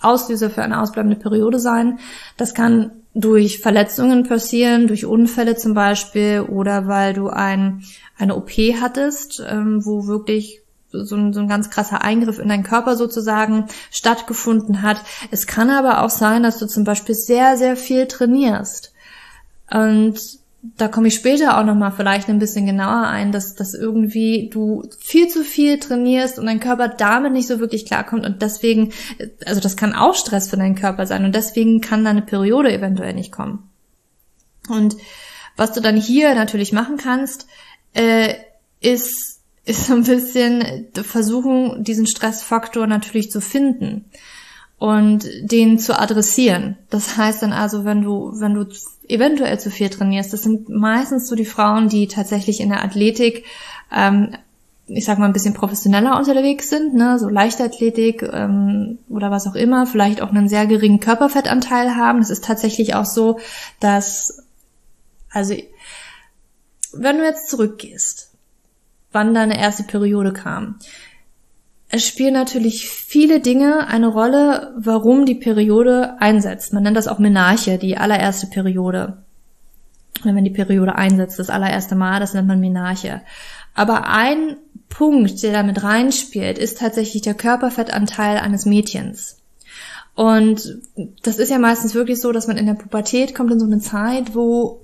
Auslöser 0.00 0.50
für 0.50 0.62
eine 0.62 0.80
ausbleibende 0.80 1.16
Periode 1.16 1.58
sein. 1.58 1.98
Das 2.36 2.54
kann 2.54 2.92
durch 3.14 3.60
Verletzungen 3.60 4.28
passieren, 4.28 4.86
durch 4.86 5.06
Unfälle 5.06 5.56
zum 5.56 5.74
Beispiel 5.74 6.46
oder 6.48 6.86
weil 6.86 7.14
du 7.14 7.28
ein, 7.28 7.82
eine 8.16 8.36
OP 8.36 8.50
hattest, 8.50 9.42
ähm, 9.44 9.84
wo 9.84 10.06
wirklich 10.06 10.62
so 10.90 11.16
ein, 11.16 11.32
so 11.32 11.40
ein 11.40 11.48
ganz 11.48 11.68
krasser 11.68 12.02
Eingriff 12.02 12.38
in 12.38 12.48
deinen 12.48 12.62
Körper 12.62 12.96
sozusagen 12.96 13.66
stattgefunden 13.90 14.82
hat. 14.82 14.98
Es 15.30 15.46
kann 15.46 15.70
aber 15.70 16.02
auch 16.02 16.10
sein, 16.10 16.42
dass 16.42 16.58
du 16.58 16.66
zum 16.66 16.84
Beispiel 16.84 17.14
sehr, 17.14 17.56
sehr 17.56 17.76
viel 17.76 18.06
trainierst. 18.06 18.92
Und 19.70 20.38
da 20.60 20.88
komme 20.88 21.08
ich 21.08 21.14
später 21.14 21.58
auch 21.58 21.64
nochmal 21.64 21.92
vielleicht 21.92 22.28
ein 22.28 22.40
bisschen 22.40 22.66
genauer 22.66 23.06
ein, 23.06 23.30
dass, 23.30 23.54
dass 23.54 23.74
irgendwie 23.74 24.50
du 24.52 24.88
viel 24.98 25.28
zu 25.28 25.44
viel 25.44 25.78
trainierst 25.78 26.38
und 26.38 26.46
dein 26.46 26.58
Körper 26.58 26.88
damit 26.88 27.32
nicht 27.32 27.46
so 27.46 27.60
wirklich 27.60 27.86
klarkommt 27.86 28.26
und 28.26 28.42
deswegen, 28.42 28.92
also 29.46 29.60
das 29.60 29.76
kann 29.76 29.94
auch 29.94 30.14
Stress 30.14 30.50
für 30.50 30.56
deinen 30.56 30.74
Körper 30.74 31.06
sein 31.06 31.24
und 31.24 31.34
deswegen 31.34 31.80
kann 31.80 32.04
deine 32.04 32.22
Periode 32.22 32.72
eventuell 32.72 33.14
nicht 33.14 33.30
kommen. 33.30 33.70
Und 34.68 34.96
was 35.56 35.72
du 35.72 35.80
dann 35.80 35.96
hier 35.96 36.34
natürlich 36.34 36.72
machen 36.72 36.96
kannst, 36.96 37.46
äh, 37.94 38.34
ist, 38.80 39.40
ist 39.64 39.86
so 39.86 39.94
ein 39.94 40.04
bisschen 40.04 40.88
versuchen, 40.92 41.84
diesen 41.84 42.06
Stressfaktor 42.06 42.86
natürlich 42.86 43.30
zu 43.30 43.40
finden 43.40 44.06
und 44.78 45.28
den 45.42 45.78
zu 45.78 45.98
adressieren. 45.98 46.76
Das 46.88 47.16
heißt 47.16 47.42
dann 47.42 47.52
also, 47.52 47.84
wenn 47.84 48.02
du, 48.02 48.32
wenn 48.40 48.54
du 48.54 48.66
eventuell 49.08 49.58
zu 49.58 49.70
viel 49.70 49.90
trainierst, 49.90 50.32
das 50.32 50.42
sind 50.42 50.68
meistens 50.68 51.28
so 51.28 51.34
die 51.34 51.44
Frauen, 51.44 51.88
die 51.88 52.06
tatsächlich 52.06 52.60
in 52.60 52.68
der 52.68 52.84
Athletik, 52.84 53.44
ähm, 53.92 54.36
ich 54.86 55.04
sag 55.04 55.18
mal, 55.18 55.26
ein 55.26 55.32
bisschen 55.32 55.54
professioneller 55.54 56.16
unterwegs 56.16 56.70
sind, 56.70 56.94
ne, 56.94 57.18
so 57.18 57.28
Leichtathletik 57.28 58.22
ähm, 58.22 58.98
oder 59.08 59.30
was 59.30 59.46
auch 59.46 59.54
immer, 59.54 59.86
vielleicht 59.86 60.22
auch 60.22 60.30
einen 60.30 60.48
sehr 60.48 60.66
geringen 60.66 61.00
Körperfettanteil 61.00 61.96
haben. 61.96 62.20
Es 62.20 62.30
ist 62.30 62.44
tatsächlich 62.44 62.94
auch 62.94 63.04
so, 63.04 63.38
dass, 63.80 64.44
also, 65.30 65.54
wenn 66.92 67.18
du 67.18 67.24
jetzt 67.24 67.50
zurückgehst, 67.50 68.30
wann 69.12 69.34
deine 69.34 69.58
erste 69.58 69.82
Periode 69.82 70.32
kam, 70.32 70.78
es 71.90 72.06
spielen 72.06 72.34
natürlich 72.34 72.88
viele 72.88 73.40
Dinge 73.40 73.86
eine 73.88 74.08
Rolle, 74.08 74.74
warum 74.76 75.24
die 75.24 75.34
Periode 75.34 76.20
einsetzt. 76.20 76.72
Man 76.72 76.82
nennt 76.82 76.96
das 76.96 77.08
auch 77.08 77.18
Menarche, 77.18 77.78
die 77.78 77.96
allererste 77.96 78.46
Periode. 78.46 79.22
Oder 80.22 80.34
wenn 80.34 80.44
die 80.44 80.50
Periode 80.50 80.96
einsetzt, 80.96 81.38
das 81.38 81.48
allererste 81.48 81.94
Mal, 81.94 82.20
das 82.20 82.34
nennt 82.34 82.48
man 82.48 82.60
Menarche. 82.60 83.22
Aber 83.74 84.06
ein 84.08 84.56
Punkt, 84.90 85.42
der 85.42 85.52
damit 85.52 85.82
reinspielt, 85.82 86.58
ist 86.58 86.78
tatsächlich 86.78 87.22
der 87.22 87.34
Körperfettanteil 87.34 88.38
eines 88.38 88.66
Mädchens. 88.66 89.38
Und 90.14 90.80
das 91.22 91.38
ist 91.38 91.50
ja 91.50 91.58
meistens 91.58 91.94
wirklich 91.94 92.20
so, 92.20 92.32
dass 92.32 92.48
man 92.48 92.56
in 92.56 92.66
der 92.66 92.74
Pubertät 92.74 93.34
kommt 93.34 93.52
in 93.52 93.60
so 93.60 93.66
eine 93.66 93.78
Zeit, 93.78 94.34
wo 94.34 94.80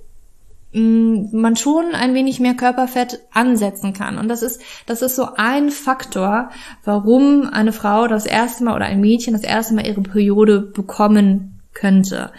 man 0.75 1.55
schon 1.55 1.93
ein 1.93 2.13
wenig 2.13 2.39
mehr 2.39 2.53
Körperfett 2.53 3.21
ansetzen 3.31 3.93
kann. 3.93 4.17
Und 4.17 4.27
das 4.27 4.43
ist, 4.43 4.61
das 4.85 5.01
ist 5.01 5.15
so 5.15 5.29
ein 5.37 5.69
Faktor, 5.69 6.49
warum 6.83 7.47
eine 7.47 7.71
Frau 7.71 8.07
das 8.07 8.25
erste 8.25 8.65
Mal 8.65 8.75
oder 8.75 8.85
ein 8.85 8.99
Mädchen 8.99 9.33
das 9.33 9.43
erste 9.43 9.73
Mal 9.73 9.87
ihre 9.87 10.01
Periode 10.01 10.59
bekommen 10.59 11.61
könnte. 11.73 12.31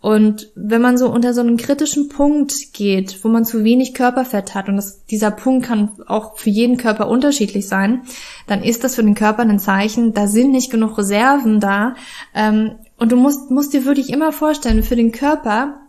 Und 0.00 0.50
wenn 0.54 0.80
man 0.80 0.98
so 0.98 1.08
unter 1.08 1.34
so 1.34 1.42
einen 1.42 1.56
kritischen 1.56 2.08
Punkt 2.08 2.72
geht, 2.72 3.22
wo 3.24 3.28
man 3.28 3.44
zu 3.44 3.62
wenig 3.62 3.94
Körperfett 3.94 4.54
hat, 4.54 4.68
und 4.68 4.76
das, 4.76 5.04
dieser 5.06 5.30
Punkt 5.30 5.66
kann 5.66 5.90
auch 6.06 6.36
für 6.36 6.50
jeden 6.50 6.76
Körper 6.76 7.08
unterschiedlich 7.08 7.68
sein, 7.68 8.02
dann 8.46 8.62
ist 8.62 8.84
das 8.84 8.94
für 8.94 9.04
den 9.04 9.14
Körper 9.14 9.42
ein 9.42 9.58
Zeichen, 9.58 10.12
da 10.12 10.26
sind 10.26 10.50
nicht 10.50 10.70
genug 10.70 10.98
Reserven 10.98 11.60
da. 11.60 11.94
Ähm, 12.34 12.72
und 12.96 13.12
du 13.12 13.16
musst, 13.16 13.50
musst 13.50 13.74
dir 13.74 13.84
wirklich 13.84 14.10
immer 14.10 14.32
vorstellen, 14.32 14.82
für 14.82 14.96
den 14.96 15.12
Körper 15.12 15.81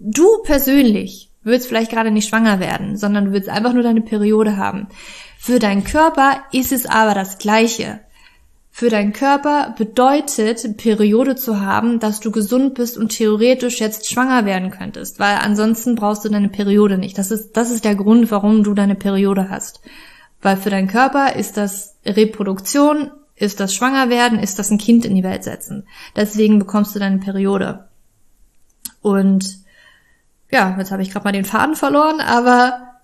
du 0.00 0.42
persönlich 0.42 1.30
willst 1.42 1.68
vielleicht 1.68 1.90
gerade 1.90 2.10
nicht 2.10 2.28
schwanger 2.28 2.58
werden, 2.60 2.96
sondern 2.96 3.26
du 3.26 3.32
willst 3.32 3.48
einfach 3.48 3.72
nur 3.72 3.82
deine 3.82 4.02
Periode 4.02 4.56
haben. 4.56 4.88
Für 5.38 5.58
deinen 5.58 5.84
Körper 5.84 6.42
ist 6.52 6.72
es 6.72 6.86
aber 6.86 7.14
das 7.14 7.38
Gleiche. 7.38 8.00
für 8.72 8.88
deinen 8.88 9.12
Körper 9.12 9.74
bedeutet, 9.76 10.76
Periode 10.76 11.34
zu 11.34 11.60
haben, 11.60 11.98
dass 11.98 12.20
du 12.20 12.30
gesund 12.30 12.74
bist 12.74 12.96
und 12.96 13.10
theoretisch 13.10 13.80
jetzt 13.80 14.08
schwanger 14.08 14.46
werden 14.46 14.70
könntest, 14.70 15.18
weil 15.18 15.36
ansonsten 15.36 15.96
brauchst 15.96 16.24
du 16.24 16.28
deine 16.28 16.48
Periode 16.48 16.96
nicht. 16.96 17.18
Das 17.18 17.30
ist, 17.30 17.56
das 17.56 17.70
ist 17.70 17.84
der 17.84 17.96
Grund, 17.96 18.30
warum 18.30 18.62
du 18.62 18.72
deine 18.72 18.94
Periode 18.94 19.50
hast. 19.50 19.80
Weil 20.40 20.56
für 20.56 20.70
deinen 20.70 20.88
Körper 20.88 21.34
ist 21.34 21.56
das 21.56 21.96
Reproduktion, 22.06 23.10
ist 23.34 23.60
das 23.60 23.74
Schwangerwerden, 23.74 24.38
ist 24.38 24.58
das 24.58 24.70
ein 24.70 24.78
Kind 24.78 25.04
in 25.04 25.14
die 25.14 25.24
Welt 25.24 25.44
setzen. 25.44 25.86
Deswegen 26.16 26.58
bekommst 26.58 26.94
du 26.94 27.00
deine 27.00 27.18
Periode. 27.18 27.88
Und 29.02 29.58
ja, 30.50 30.76
jetzt 30.78 30.90
habe 30.90 31.02
ich 31.02 31.10
gerade 31.10 31.24
mal 31.24 31.32
den 31.32 31.44
Faden 31.44 31.76
verloren, 31.76 32.20
aber 32.20 33.00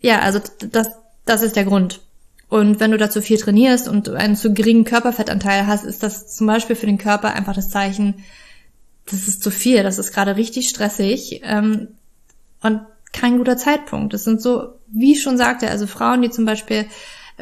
ja, 0.00 0.20
also 0.20 0.40
das, 0.70 0.88
das 1.24 1.42
ist 1.42 1.56
der 1.56 1.64
Grund. 1.64 2.00
Und 2.48 2.80
wenn 2.80 2.90
du 2.90 2.96
dazu 2.96 3.22
viel 3.22 3.38
trainierst 3.38 3.86
und 3.88 4.08
einen 4.08 4.34
zu 4.34 4.52
geringen 4.52 4.84
Körperfettanteil 4.84 5.66
hast, 5.66 5.84
ist 5.84 6.02
das 6.02 6.34
zum 6.34 6.46
Beispiel 6.46 6.74
für 6.74 6.86
den 6.86 6.98
Körper 6.98 7.32
einfach 7.32 7.54
das 7.54 7.70
Zeichen, 7.70 8.24
das 9.06 9.28
ist 9.28 9.42
zu 9.42 9.50
viel, 9.50 9.82
das 9.82 9.98
ist 9.98 10.12
gerade 10.12 10.36
richtig 10.36 10.68
stressig 10.68 11.42
ähm, 11.44 11.88
und 12.62 12.80
kein 13.12 13.38
guter 13.38 13.56
Zeitpunkt. 13.56 14.14
Das 14.14 14.24
sind 14.24 14.40
so, 14.40 14.74
wie 14.88 15.12
ich 15.12 15.22
schon 15.22 15.36
sagte, 15.36 15.70
also 15.70 15.86
Frauen, 15.86 16.22
die 16.22 16.30
zum 16.30 16.44
Beispiel 16.44 16.86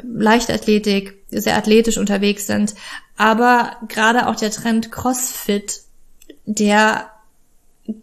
Leichtathletik, 0.02 1.14
sehr 1.31 1.57
athletisch 1.57 1.99
unterwegs 1.99 2.47
sind, 2.47 2.75
aber 3.17 3.76
gerade 3.88 4.28
auch 4.28 4.37
der 4.37 4.50
Trend 4.50 4.93
CrossFit, 4.93 5.83
der 6.47 7.11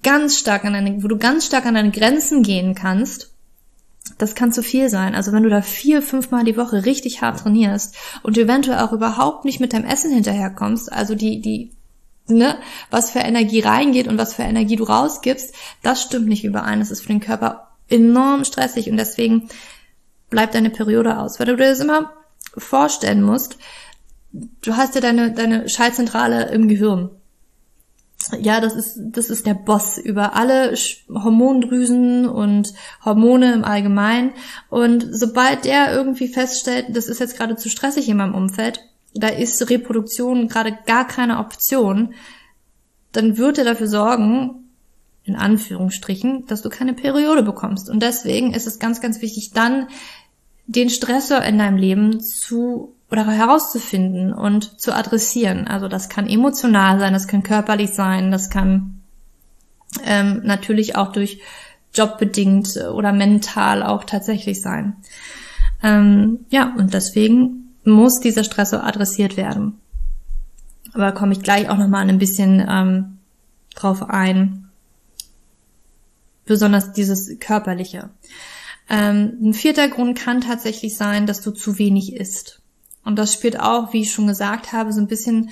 ganz 0.04 0.38
stark 0.38 0.66
an 0.66 0.74
deine, 0.74 1.04
wo 1.04 1.08
du 1.08 1.18
ganz 1.18 1.46
stark 1.46 1.66
an 1.66 1.76
deine 1.76 1.92
Grenzen 1.92 2.44
gehen 2.44 2.76
kannst 2.76 3.36
das 4.18 4.36
kann 4.36 4.52
zu 4.52 4.64
viel 4.64 4.90
sein. 4.90 5.16
Also 5.16 5.32
wenn 5.32 5.44
du 5.44 5.50
da 5.50 5.62
vier, 5.62 6.02
fünfmal 6.02 6.44
die 6.44 6.58
Woche 6.58 6.86
richtig 6.86 7.22
hart 7.22 7.40
trainierst 7.40 7.96
und 8.24 8.38
eventuell 8.38 8.80
auch 8.80 8.92
überhaupt 8.92 9.46
nicht 9.46 9.60
mit 9.60 9.74
deinem 9.74 9.86
Essen 9.86 10.12
hinterherkommst, 10.12 10.92
also 10.92 11.16
die, 11.16 11.42
die, 11.42 11.72
ne, 12.28 12.58
was 12.92 13.12
für 13.12 13.20
Energie 13.20 13.62
reingeht 13.62 14.08
und 14.08 14.18
was 14.18 14.36
für 14.36 14.44
Energie 14.44 14.76
du 14.76 14.86
rausgibst, 14.86 15.54
das 15.82 16.02
stimmt 16.02 16.28
nicht 16.28 16.46
überein. 16.46 16.80
Das 16.80 16.92
ist 16.92 17.02
für 17.02 17.10
den 17.10 17.20
Körper 17.20 17.72
enorm 17.90 18.46
stressig 18.46 18.90
und 18.90 18.98
deswegen 18.98 19.50
bleibt 20.30 20.56
deine 20.56 20.70
Periode 20.70 21.20
aus. 21.20 21.40
Weil 21.40 21.48
du 21.48 21.58
dir 21.58 21.70
das 21.70 21.80
immer 21.80 22.14
vorstellen 22.58 23.22
musst, 23.22 23.58
du 24.32 24.78
hast 24.78 24.96
ja 24.96 25.02
deine, 25.02 25.34
deine 25.34 25.68
Schaltzentrale 25.68 26.52
im 26.52 26.68
Gehirn 26.68 27.10
ja, 28.40 28.62
das 28.62 28.76
ist, 28.76 28.98
das 28.98 29.30
ist 29.30 29.46
der 29.46 29.54
Boss 29.54 29.98
über 29.98 30.36
alle 30.36 30.74
Hormondrüsen 31.10 32.28
und 32.28 32.74
Hormone 33.04 33.54
im 33.54 33.64
Allgemeinen. 33.64 34.32
Und 34.70 35.08
sobald 35.12 35.66
der 35.66 35.94
irgendwie 35.94 36.28
feststellt, 36.28 36.88
das 36.90 37.08
ist 37.08 37.20
jetzt 37.20 37.38
gerade 37.38 37.56
zu 37.56 37.70
stressig 37.70 38.10
in 38.10 38.18
meinem 38.18 38.36
Umfeld, 38.36 38.80
da 39.14 39.28
ist 39.28 39.70
Reproduktion 39.70 40.48
gerade 40.48 40.78
gar 40.86 41.08
keine 41.08 41.40
Option, 41.40 42.14
dann 43.12 43.38
wird 43.38 43.58
er 43.58 43.66
dafür 43.66 43.88
sorgen, 43.88 44.66
in 45.24 45.36
Anführungsstrichen, 45.36 46.46
dass 46.48 46.62
du 46.62 46.70
keine 46.70 46.94
Periode 46.94 47.44
bekommst. 47.44 47.90
Und 47.90 48.04
deswegen 48.04 48.54
ist 48.54 48.68
es 48.68 48.80
ganz, 48.80 49.02
ganz 49.02 49.22
wichtig, 49.22 49.52
dann 49.54 49.88
den 50.68 50.90
Stressor 50.90 51.42
in 51.42 51.58
deinem 51.58 51.78
Leben 51.78 52.20
zu 52.22 52.95
oder 53.12 53.28
herauszufinden 53.28 54.34
und 54.34 54.80
zu 54.80 54.94
adressieren. 54.94 55.68
Also 55.68 55.88
das 55.88 56.10
kann 56.10 56.28
emotional 56.28 57.00
sein, 57.00 57.14
das 57.14 57.28
kann 57.28 57.44
körperlich 57.44 57.92
sein, 57.92 58.32
das 58.32 58.50
kann 58.50 59.02
ähm, 60.04 60.42
natürlich 60.44 60.96
auch 60.96 61.12
durch 61.12 61.42
jobbedingt 61.94 62.78
oder 62.78 63.14
mental 63.14 63.84
auch 63.84 64.04
tatsächlich 64.04 64.62
sein. 64.62 64.98
Ähm, 65.82 66.46
ja, 66.50 66.74
und 66.78 66.94
deswegen 66.94 67.74
muss 67.84 68.20
dieser 68.20 68.44
Stressor 68.44 68.84
adressiert 68.84 69.38
werden. 69.38 69.80
Aber 70.94 71.12
komme 71.12 71.34
ich 71.34 71.42
gleich 71.42 71.70
auch 71.70 71.78
nochmal 71.78 72.08
ein 72.08 72.18
bisschen 72.18 72.66
ähm, 72.68 73.18
drauf 73.76 74.10
ein. 74.10 74.70
Besonders 76.46 76.94
dieses 76.94 77.40
körperliche. 77.40 78.10
Ähm, 78.90 79.38
ein 79.42 79.54
vierter 79.54 79.88
Grund 79.88 80.18
kann 80.18 80.42
tatsächlich 80.42 80.96
sein, 80.96 81.26
dass 81.26 81.42
du 81.42 81.52
zu 81.52 81.78
wenig 81.80 82.16
isst. 82.16 82.62
Und 83.06 83.18
das 83.18 83.34
spielt 83.34 83.60
auch, 83.60 83.94
wie 83.94 84.02
ich 84.02 84.12
schon 84.12 84.28
gesagt 84.28 84.74
habe, 84.74 84.92
so 84.92 85.00
ein 85.00 85.08
bisschen 85.08 85.52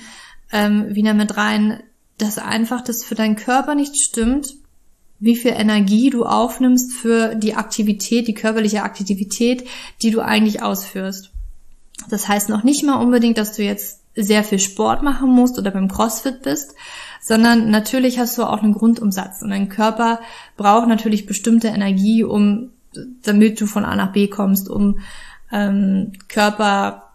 ähm, 0.52 0.94
wieder 0.94 1.14
mit 1.14 1.36
rein, 1.36 1.82
dass 2.18 2.38
einfach 2.38 2.82
das 2.82 3.04
für 3.04 3.14
deinen 3.14 3.36
Körper 3.36 3.74
nicht 3.74 3.96
stimmt, 3.96 4.54
wie 5.20 5.36
viel 5.36 5.52
Energie 5.52 6.10
du 6.10 6.24
aufnimmst 6.24 6.92
für 6.92 7.34
die 7.34 7.54
Aktivität, 7.54 8.28
die 8.28 8.34
körperliche 8.34 8.82
Aktivität, 8.82 9.66
die 10.02 10.10
du 10.10 10.20
eigentlich 10.20 10.62
ausführst. 10.62 11.30
Das 12.10 12.28
heißt 12.28 12.48
noch 12.48 12.64
nicht 12.64 12.84
mal 12.84 13.00
unbedingt, 13.00 13.38
dass 13.38 13.54
du 13.54 13.62
jetzt 13.62 14.00
sehr 14.16 14.44
viel 14.44 14.58
Sport 14.58 15.02
machen 15.02 15.30
musst 15.30 15.58
oder 15.58 15.70
beim 15.70 15.88
CrossFit 15.88 16.42
bist, 16.42 16.74
sondern 17.20 17.70
natürlich 17.70 18.18
hast 18.18 18.36
du 18.36 18.44
auch 18.44 18.62
einen 18.62 18.74
Grundumsatz 18.74 19.42
und 19.42 19.50
dein 19.50 19.68
Körper 19.68 20.20
braucht 20.56 20.88
natürlich 20.88 21.26
bestimmte 21.26 21.68
Energie, 21.68 22.22
um 22.22 22.70
damit 23.22 23.60
du 23.60 23.66
von 23.66 23.84
A 23.84 23.96
nach 23.96 24.12
B 24.12 24.28
kommst, 24.28 24.68
um 24.68 25.00
ähm, 25.50 26.12
Körper 26.28 27.13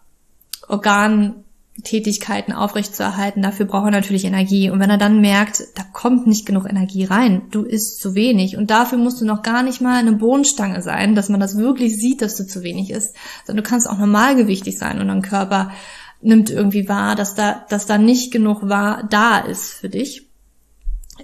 Organtätigkeiten 0.70 2.54
aufrechtzuerhalten, 2.54 3.42
dafür 3.42 3.66
braucht 3.66 3.88
er 3.88 3.92
natürlich 3.92 4.24
Energie. 4.24 4.70
Und 4.70 4.80
wenn 4.80 4.90
er 4.90 4.98
dann 4.98 5.20
merkt, 5.20 5.64
da 5.76 5.84
kommt 5.92 6.28
nicht 6.28 6.46
genug 6.46 6.70
Energie 6.70 7.04
rein, 7.04 7.42
du 7.52 7.64
isst 7.64 8.00
zu 8.00 8.16
wenig 8.16 8.56
und 8.56 8.70
dafür 8.70 8.98
musst 8.98 9.20
du 9.20 9.26
noch 9.26 9.42
gar 9.42 9.64
nicht 9.64 9.82
mal 9.82 10.00
eine 10.00 10.14
Bohnenstange 10.14 10.82
sein, 10.82 11.16
dass 11.16 11.30
man 11.30 11.40
das 11.40 11.58
wirklich 11.58 11.98
sieht, 11.98 12.22
dass 12.22 12.38
du 12.38 12.46
zu 12.46 12.64
wenig 12.64 12.92
isst, 12.92 13.16
sondern 13.46 13.64
du 13.64 13.70
kannst 13.70 13.90
auch 13.90 13.98
normalgewichtig 13.98 14.78
sein 14.78 15.02
und 15.02 15.08
dein 15.08 15.22
Körper 15.22 15.72
nimmt 16.22 16.50
irgendwie 16.50 16.88
wahr, 16.88 17.16
dass 17.16 17.36
da, 17.36 17.66
dass 17.70 17.86
da 17.86 17.98
nicht 17.98 18.32
genug 18.32 18.68
wahr 18.68 19.08
da 19.10 19.40
ist 19.40 19.72
für 19.74 19.90
dich. 19.90 20.28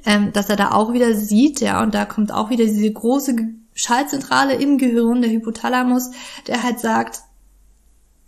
Ähm, 0.06 0.34
dass 0.34 0.50
er 0.50 0.58
da 0.58 0.72
auch 0.72 0.92
wieder 0.92 1.14
sieht, 1.16 1.62
ja, 1.62 1.82
und 1.82 1.96
da 1.96 2.04
kommt 2.04 2.34
auch 2.34 2.50
wieder 2.50 2.66
diese 2.66 2.92
große 2.92 3.34
Schaltzentrale 3.74 4.56
im 4.56 4.78
Gehirn, 4.78 5.22
der 5.22 5.32
Hypothalamus, 5.32 6.12
der 6.48 6.64
halt 6.64 6.80
sagt, 6.80 7.22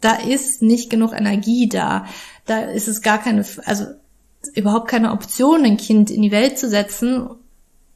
da 0.01 0.13
ist 0.13 0.61
nicht 0.61 0.89
genug 0.89 1.13
Energie 1.13 1.67
da. 1.67 2.05
Da 2.45 2.61
ist 2.61 2.87
es 2.87 3.01
gar 3.01 3.17
keine, 3.17 3.45
also 3.65 3.85
überhaupt 4.53 4.87
keine 4.87 5.11
Option, 5.11 5.65
ein 5.65 5.77
Kind 5.77 6.11
in 6.11 6.21
die 6.21 6.31
Welt 6.31 6.57
zu 6.57 6.69
setzen. 6.69 7.29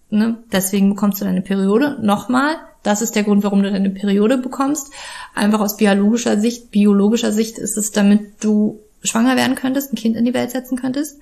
Ne? 0.10 0.38
Deswegen 0.52 0.90
bekommst 0.90 1.22
du 1.22 1.26
deine 1.26 1.42
Periode. 1.42 1.98
Nochmal, 2.02 2.56
das 2.84 3.02
ist 3.02 3.16
der 3.16 3.24
Grund, 3.24 3.44
warum 3.44 3.64
du 3.64 3.72
deine 3.72 3.92
Periode 3.92 4.38
bekommst. 4.38 4.92
Einfach 5.36 5.62
aus 5.62 5.78
biologischer 5.78 6.40
Sicht, 6.40 6.72
biologischer 6.72 7.32
Sicht 7.32 7.58
ist 7.58 7.78
es, 7.78 7.92
damit 7.92 8.44
du 8.44 8.80
schwanger 9.04 9.36
werden 9.36 9.56
könntest, 9.56 9.94
ein 9.94 9.98
Kind 9.98 10.16
in 10.16 10.26
die 10.26 10.34
Welt 10.34 10.52
setzen 10.52 10.78
könntest. 10.78 11.20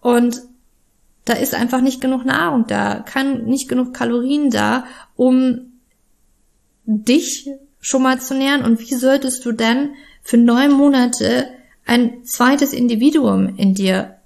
Und 0.00 0.42
da 1.24 1.34
ist 1.34 1.54
einfach 1.54 1.80
nicht 1.80 2.00
genug 2.00 2.24
Nahrung 2.24 2.66
da, 2.66 3.00
kann 3.00 3.44
nicht 3.44 3.68
genug 3.68 3.94
Kalorien 3.94 4.50
da, 4.50 4.84
um 5.16 5.72
dich 6.84 7.48
schon 7.84 8.02
mal 8.02 8.18
zu 8.18 8.34
nähern 8.34 8.64
und 8.64 8.80
wie 8.80 8.94
solltest 8.94 9.44
du 9.44 9.52
denn 9.52 9.90
für 10.22 10.38
neun 10.38 10.72
Monate 10.72 11.48
ein 11.84 12.24
zweites 12.24 12.72
Individuum 12.72 13.56
in 13.56 13.74
dir 13.74 14.16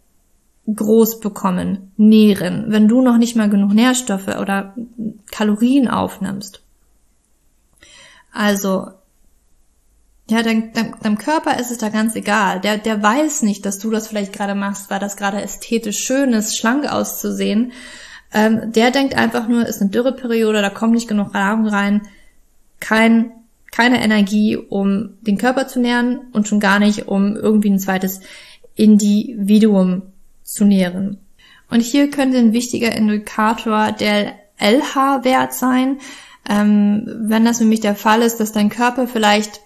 groß 0.73 1.19
bekommen, 1.19 1.91
nähren, 1.97 2.67
wenn 2.69 2.87
du 2.87 3.03
noch 3.03 3.19
nicht 3.19 3.35
mal 3.35 3.51
genug 3.51 3.73
Nährstoffe 3.73 4.29
oder 4.29 4.77
Kalorien 5.33 5.89
aufnimmst. 5.89 6.61
Also, 8.33 8.93
ja, 10.31 10.43
dein, 10.43 10.73
dein, 10.75 10.95
deinem 11.03 11.19
Körper 11.19 11.59
ist 11.59 11.73
es 11.73 11.79
da 11.79 11.89
ganz 11.89 12.15
egal. 12.15 12.61
Der, 12.61 12.79
der 12.79 13.03
weiß 13.03 13.43
nicht, 13.43 13.67
dass 13.67 13.81
du 13.81 13.91
das 13.91 14.07
vielleicht 14.07 14.33
gerade 14.33 14.55
machst, 14.55 14.89
weil 14.89 15.01
das 15.01 15.17
gerade 15.17 15.43
ästhetisch 15.43 15.99
schön 15.99 16.33
ist, 16.33 16.57
schlank 16.57 16.87
auszusehen. 16.87 17.73
Ähm, 18.33 18.71
der 18.71 18.93
denkt 18.93 19.17
einfach 19.17 19.49
nur, 19.49 19.67
ist 19.67 19.81
eine 19.81 19.91
Dürreperiode, 19.91 20.63
da 20.63 20.71
kommt 20.71 20.93
nicht 20.93 21.09
genug 21.09 21.33
Nahrung 21.33 21.67
rein. 21.67 22.03
Kein 22.79 23.33
keine 23.71 24.03
Energie, 24.03 24.57
um 24.57 25.15
den 25.21 25.39
Körper 25.39 25.69
zu 25.69 25.81
nähren 25.81 26.21
und 26.33 26.49
schon 26.49 26.61
gar 26.61 26.79
nicht, 26.79 27.09
um 27.09 27.37
irgendwie 27.37 27.71
ein 27.71 27.79
zweites 27.79 28.21
Individuum 28.75 30.03
zu 30.43 30.65
nähren. 30.65 31.19
Und 31.71 31.81
hier 31.81 32.11
könnte 32.11 32.39
ein 32.39 32.53
wichtiger 32.53 32.95
Indikator 32.95 33.93
der 33.93 34.35
LH-Wert 34.59 35.53
sein. 35.53 35.99
Ähm, 36.49 37.07
wenn 37.27 37.45
das 37.45 37.61
nämlich 37.61 37.81
der 37.81 37.95
Fall 37.95 38.23
ist, 38.23 38.39
dass 38.41 38.53
dein 38.53 38.71
Körper 38.71 39.07
vielleicht 39.07 39.61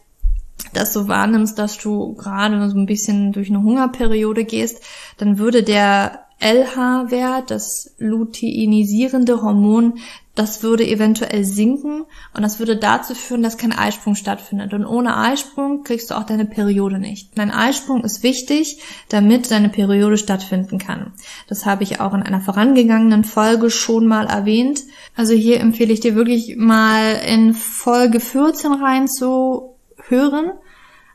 das 0.72 0.92
so 0.92 1.08
wahrnimmst, 1.08 1.58
dass 1.58 1.78
du 1.78 2.14
gerade 2.14 2.70
so 2.70 2.76
ein 2.76 2.86
bisschen 2.86 3.32
durch 3.32 3.48
eine 3.48 3.62
Hungerperiode 3.62 4.44
gehst, 4.44 4.82
dann 5.18 5.38
würde 5.38 5.62
der 5.62 6.24
LH-Wert, 6.40 7.50
das 7.50 7.94
luteinisierende 7.98 9.42
Hormon, 9.42 9.98
das 10.34 10.62
würde 10.62 10.86
eventuell 10.86 11.44
sinken 11.44 12.04
und 12.34 12.42
das 12.42 12.58
würde 12.58 12.76
dazu 12.76 13.14
führen, 13.14 13.42
dass 13.42 13.58
kein 13.58 13.72
Eisprung 13.72 14.14
stattfindet. 14.14 14.72
Und 14.72 14.86
ohne 14.86 15.16
Eisprung 15.16 15.84
kriegst 15.84 16.10
du 16.10 16.14
auch 16.14 16.24
deine 16.24 16.46
Periode 16.46 16.98
nicht. 16.98 17.36
Dein 17.36 17.50
Eisprung 17.50 18.02
ist 18.02 18.22
wichtig, 18.22 18.80
damit 19.10 19.50
deine 19.50 19.68
Periode 19.68 20.16
stattfinden 20.16 20.78
kann. 20.78 21.12
Das 21.48 21.66
habe 21.66 21.82
ich 21.82 22.00
auch 22.00 22.14
in 22.14 22.22
einer 22.22 22.40
vorangegangenen 22.40 23.24
Folge 23.24 23.68
schon 23.68 24.06
mal 24.06 24.26
erwähnt. 24.26 24.80
Also 25.14 25.34
hier 25.34 25.60
empfehle 25.60 25.92
ich 25.92 26.00
dir 26.00 26.14
wirklich 26.14 26.56
mal 26.56 27.20
in 27.26 27.52
Folge 27.52 28.18
14 28.18 28.72
reinzuhören. 28.72 30.52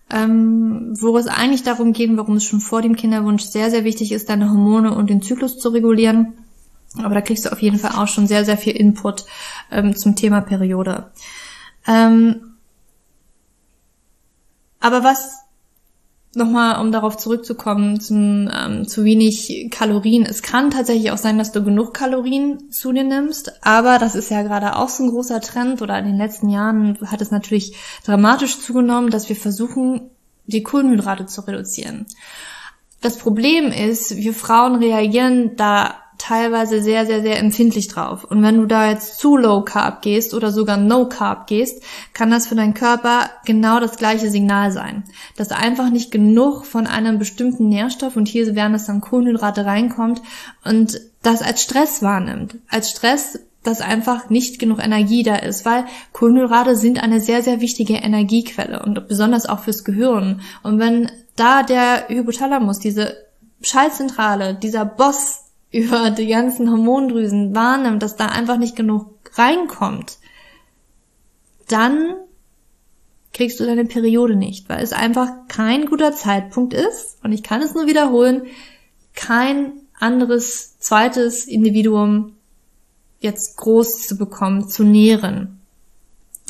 ähm, 0.10 0.94
wo 1.02 1.18
es 1.18 1.28
eigentlich 1.28 1.64
darum 1.64 1.92
geht, 1.92 2.16
warum 2.16 2.38
es 2.38 2.46
schon 2.46 2.62
vor 2.62 2.82
dem 2.82 2.96
Kinderwunsch 2.96 3.44
sehr, 3.44 3.70
sehr 3.70 3.84
wichtig 3.84 4.14
ist, 4.14 4.30
deine 4.30 4.50
Hormone 4.50 4.96
und 4.96 5.10
den 5.10 5.22
Zyklus 5.22 5.58
zu 5.58 5.68
regulieren. 5.70 6.47
Aber 7.04 7.16
da 7.16 7.22
kriegst 7.22 7.46
du 7.46 7.52
auf 7.52 7.62
jeden 7.62 7.80
Fall 7.80 7.92
auch 7.92 8.08
schon 8.08 8.28
sehr, 8.28 8.46
sehr 8.46 8.58
viel 8.58 8.76
Input 8.76 9.26
ähm, 9.72 9.96
zum 9.96 10.16
Thema 10.16 10.42
Periode. 10.42 11.12
Ähm, 11.88 12.58
aber 14.80 15.04
was 15.04 15.38
nochmal, 16.38 16.80
um 16.80 16.92
darauf 16.92 17.18
zurückzukommen, 17.18 18.00
zum, 18.00 18.50
ähm, 18.54 18.88
zu 18.88 19.04
wenig 19.04 19.70
Kalorien. 19.72 20.26
Es 20.26 20.42
kann 20.42 20.70
tatsächlich 20.70 21.12
auch 21.12 21.18
sein, 21.18 21.38
dass 21.38 21.52
du 21.52 21.64
genug 21.64 21.94
Kalorien 21.94 22.72
zu 22.72 22.94
dir 22.94 23.04
nimmst, 23.04 23.66
aber 23.66 23.98
das 23.98 24.16
ist 24.16 24.30
ja 24.30 24.44
gerade 24.44 24.76
auch 24.76 24.88
so 24.90 25.04
ein 25.04 25.10
großer 25.10 25.42
Trend 25.42 25.82
oder 25.82 25.98
in 25.98 26.06
den 26.06 26.18
letzten 26.18 26.50
Jahren 26.50 26.98
hat 27.06 27.22
es 27.22 27.32
natürlich 27.32 27.76
dramatisch 28.06 28.60
zugenommen, 28.60 29.10
dass 29.10 29.28
wir 29.28 29.36
versuchen, 29.36 30.12
die 30.46 30.64
Kohlenhydrate 30.64 31.26
zu 31.26 31.42
reduzieren. 31.42 32.06
Das 33.02 33.18
Problem 33.18 33.72
ist, 33.72 34.16
wir 34.18 34.34
Frauen 34.34 34.76
reagieren 34.76 35.56
da 35.56 35.96
teilweise 36.18 36.82
sehr, 36.82 37.06
sehr, 37.06 37.22
sehr 37.22 37.40
empfindlich 37.40 37.88
drauf. 37.88 38.24
Und 38.24 38.42
wenn 38.42 38.58
du 38.58 38.66
da 38.66 38.90
jetzt 38.90 39.20
zu 39.20 39.38
Low 39.38 39.62
Carb 39.62 40.02
gehst 40.02 40.34
oder 40.34 40.52
sogar 40.52 40.78
No 40.78 41.08
Carb 41.08 41.48
gehst, 41.48 41.84
kann 42.14 42.32
das 42.32 42.48
für 42.48 42.56
deinen 42.56 42.74
Körper 42.74 43.30
genau 43.46 43.80
das 43.80 43.98
gleiche 43.98 44.30
Signal 44.30 44.72
sein. 44.72 45.04
Dass 45.36 45.52
einfach 45.52 45.90
nicht 45.90 46.12
genug 46.12 46.66
von 46.66 46.88
einem 46.88 47.20
bestimmten 47.20 47.70
Nährstoff 47.70 48.16
und 48.16 48.28
hier 48.28 48.56
wären 48.56 48.74
es 48.74 48.86
dann 48.86 49.02
Kohlenhydrate 49.02 49.66
reinkommt 49.66 50.22
und 50.64 51.00
das 51.22 51.42
als 51.42 51.62
Stress 51.62 52.02
wahrnimmt. 52.02 52.58
Als 52.70 52.90
Stress, 52.90 53.40
dass 53.64 53.82
einfach 53.82 54.30
nicht 54.30 54.60
genug 54.60 54.84
Energie 54.84 55.24
da 55.24 55.36
ist, 55.36 55.66
weil 55.66 55.86
Kohlenhydrate 56.14 56.76
sind 56.76 57.04
eine 57.04 57.20
sehr, 57.20 57.44
sehr 57.44 57.60
wichtige 57.60 57.96
Energiequelle 57.96 58.82
und 58.82 59.08
besonders 59.08 59.46
auch 59.46 59.60
fürs 59.60 59.84
Gehirn. 59.84 60.42
Und 60.64 60.80
wenn 60.80 61.12
da 61.36 61.64
der 61.64 62.08
Hypothalamus, 62.08 62.80
diese 62.80 63.18
Schaltzentrale, 63.62 64.56
dieser 64.56 64.86
Boss 64.86 65.47
über 65.72 66.12
die 66.12 66.28
ganzen 66.28 66.70
Hormondrüsen 66.72 67.56
wahrnimmt, 67.56 68.02
dass 68.02 68.16
da 68.16 68.28
einfach 68.28 68.58
nicht 68.58 68.76
genug 68.76 69.14
reinkommt, 69.34 70.18
dann 71.68 72.16
kriegst 73.34 73.60
du 73.60 73.66
deine 73.66 73.86
Periode 73.86 74.36
nicht, 74.36 74.70
weil 74.70 74.82
es 74.82 74.94
einfach 74.94 75.30
kein 75.48 75.86
guter 75.86 76.14
Zeitpunkt 76.14 76.74
ist, 76.74 77.24
und 77.24 77.32
ich 77.34 77.44
kann 77.44 77.62
es 77.62 77.74
nur 77.74 77.88
wiederholen, 77.88 78.48
kein 79.14 79.74
anderes 80.00 80.80
zweites 80.80 81.46
Individuum 81.46 82.36
jetzt 83.20 83.58
groß 83.58 84.08
zu 84.08 84.18
bekommen, 84.18 84.70
zu 84.70 84.84
nähren 84.84 85.60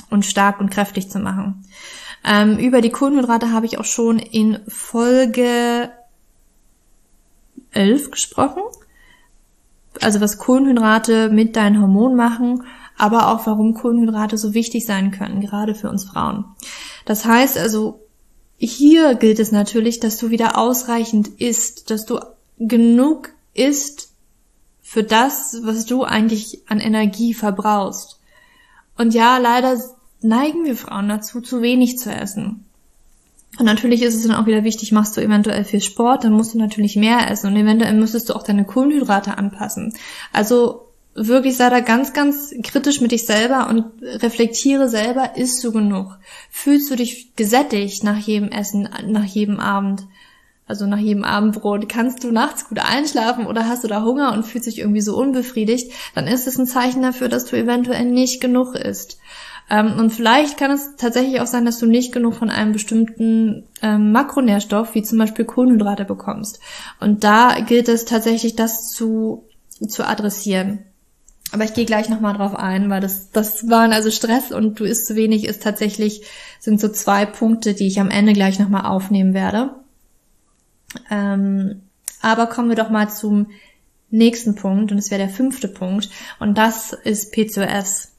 und 0.10 0.26
stark 0.26 0.60
und 0.60 0.70
kräftig 0.70 1.10
zu 1.10 1.20
machen. 1.20 1.66
Ähm, 2.24 2.58
über 2.58 2.82
die 2.82 2.92
Kohlenhydrate 2.92 3.52
habe 3.52 3.66
ich 3.66 3.80
auch 3.80 3.86
schon 3.86 4.20
in 4.20 4.60
Folge 4.68 5.92
11 7.72 8.12
gesprochen 8.12 8.62
also 10.02 10.22
was 10.22 10.38
Kohlenhydrate 10.38 11.30
mit 11.30 11.56
deinen 11.56 11.82
Hormonen 11.82 12.16
machen, 12.16 12.64
aber 12.98 13.28
auch 13.28 13.46
warum 13.46 13.74
Kohlenhydrate 13.74 14.38
so 14.38 14.54
wichtig 14.54 14.86
sein 14.86 15.12
können, 15.12 15.42
gerade 15.42 15.76
für 15.76 15.90
uns 15.90 16.06
Frauen. 16.06 16.46
Das 17.06 17.26
heißt 17.26 17.58
also, 17.58 18.00
hier 18.58 19.16
gilt 19.16 19.40
es 19.40 19.52
natürlich, 19.52 20.00
dass 20.00 20.18
du 20.18 20.30
wieder 20.30 20.58
ausreichend 20.58 21.28
isst, 21.40 21.92
dass 21.92 22.06
du 22.06 22.20
genug 22.58 23.30
isst 23.54 24.10
für 24.82 25.04
das, 25.04 25.60
was 25.64 25.86
du 25.86 26.04
eigentlich 26.04 26.62
an 26.68 26.80
Energie 26.80 27.34
verbrauchst. 27.34 28.20
Und 28.98 29.14
ja, 29.14 29.38
leider 29.38 29.80
neigen 30.22 30.66
wir 30.66 30.76
Frauen 30.76 31.10
dazu, 31.10 31.42
zu 31.42 31.62
wenig 31.62 31.98
zu 32.00 32.12
essen. 32.12 32.66
Und 33.58 33.66
natürlich 33.66 34.04
ist 34.04 34.16
es 34.16 34.28
dann 34.28 34.36
auch 34.36 34.46
wieder 34.46 34.64
wichtig, 34.64 34.92
machst 34.92 35.18
du 35.18 35.22
eventuell 35.22 35.64
viel 35.64 35.82
Sport, 35.82 36.24
dann 36.24 36.34
musst 36.34 36.54
du 36.54 36.60
natürlich 36.60 36.96
mehr 36.96 37.30
essen 37.32 37.48
und 37.48 37.56
eventuell 37.56 37.94
müsstest 37.94 38.30
du 38.30 38.36
auch 38.36 38.44
deine 38.44 38.66
Kohlenhydrate 38.66 39.38
anpassen. 39.38 39.94
Also 40.32 40.88
wirklich 41.16 41.58
sei 41.58 41.70
da 41.70 41.80
ganz, 41.80 42.14
ganz 42.14 42.54
kritisch 42.64 43.02
mit 43.02 43.12
dich 43.12 43.26
selber 43.26 43.68
und 43.70 43.86
reflektiere 44.02 44.88
selber, 44.88 45.36
isst 45.36 45.64
du 45.64 45.72
genug? 45.72 46.20
Fühlst 46.52 46.92
du 46.92 46.96
dich 46.96 47.36
gesättigt 47.36 48.04
nach 48.04 48.20
jedem 48.20 48.50
Essen, 48.50 48.88
nach 49.08 49.26
jedem 49.26 49.60
Abend? 49.60 50.04
Also 50.68 50.86
nach 50.86 51.00
jedem 51.00 51.24
Abendbrot, 51.24 51.88
kannst 51.88 52.26
du 52.26 52.32
nachts 52.32 52.68
gut 52.68 52.80
einschlafen 52.80 53.48
oder 53.48 53.68
hast 53.68 53.86
du 53.86 53.88
da 53.88 54.04
Hunger 54.04 54.34
und 54.34 54.46
fühlst 54.46 54.68
dich 54.68 54.80
irgendwie 54.80 55.02
so 55.02 55.18
unbefriedigt, 55.18 55.92
dann 56.14 56.28
ist 56.28 56.46
es 56.46 56.60
ein 56.60 56.68
Zeichen 56.68 57.02
dafür, 57.02 57.30
dass 57.30 57.46
du 57.46 57.56
eventuell 57.56 58.06
nicht 58.06 58.42
genug 58.42 58.76
isst. 58.76 59.18
Ähm, 59.70 60.00
und 60.00 60.12
vielleicht 60.12 60.58
kann 60.58 60.72
es 60.72 60.96
tatsächlich 60.96 61.42
auch 61.42 61.48
sein, 61.48 61.66
dass 61.66 61.80
du 61.80 61.86
nicht 61.86 62.14
genug 62.14 62.36
von 62.36 62.50
einem 62.50 62.72
bestimmten 62.72 63.66
ähm, 63.82 64.12
Makronährstoff, 64.12 64.96
wie 64.96 65.04
zum 65.04 65.18
Beispiel 65.18 65.46
Kohlenhydrate, 65.46 66.06
bekommst. 66.06 66.60
Und 67.00 67.24
da 67.24 67.60
gilt 67.60 67.90
es 67.90 68.06
tatsächlich, 68.06 68.56
das 68.56 68.92
zu, 68.92 69.46
zu 69.88 70.08
adressieren. 70.08 70.80
Aber 71.52 71.64
ich 71.64 71.74
gehe 71.74 71.86
gleich 71.86 72.10
nochmal 72.10 72.36
drauf 72.36 72.56
ein, 72.56 72.90
weil 72.90 73.02
das, 73.02 73.32
das 73.32 73.70
waren 73.70 73.94
also 73.94 74.12
Stress 74.12 74.52
und 74.52 74.80
du 74.80 74.84
isst 74.84 75.08
zu 75.08 75.16
wenig 75.16 75.46
ist 75.46 75.64
tatsächlich, 75.64 76.24
sind 76.60 76.80
so 76.80 76.90
zwei 76.90 77.26
Punkte, 77.26 77.74
die 77.74 77.88
ich 77.88 78.00
am 78.00 78.10
Ende 78.10 78.34
gleich 78.34 78.60
nochmal 78.60 78.86
aufnehmen 78.86 79.34
werde. 79.34 79.76
Ähm, 81.10 81.84
aber 82.22 82.48
kommen 82.48 82.70
wir 82.70 82.76
doch 82.76 82.90
mal 82.90 83.10
zum 83.10 83.48
nächsten 84.10 84.56
Punkt 84.56 84.92
und 84.92 84.98
es 84.98 85.12
wäre 85.12 85.22
der 85.22 85.30
fünfte 85.30 85.68
Punkt 85.68 86.10
und 86.40 86.58
das 86.58 86.94
ist 86.94 87.32
PCOS. 87.32 88.14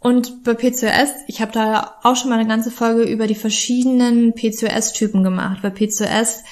Und 0.00 0.44
bei 0.44 0.54
PCOS, 0.54 1.10
ich 1.26 1.42
habe 1.42 1.52
da 1.52 1.96
auch 2.02 2.16
schon 2.16 2.30
mal 2.30 2.38
eine 2.38 2.48
ganze 2.48 2.70
Folge 2.70 3.02
über 3.02 3.26
die 3.26 3.34
verschiedenen 3.34 4.32
PCOS-Typen 4.32 5.22
gemacht, 5.22 5.58
weil 5.62 5.70
PCOS 5.70 6.42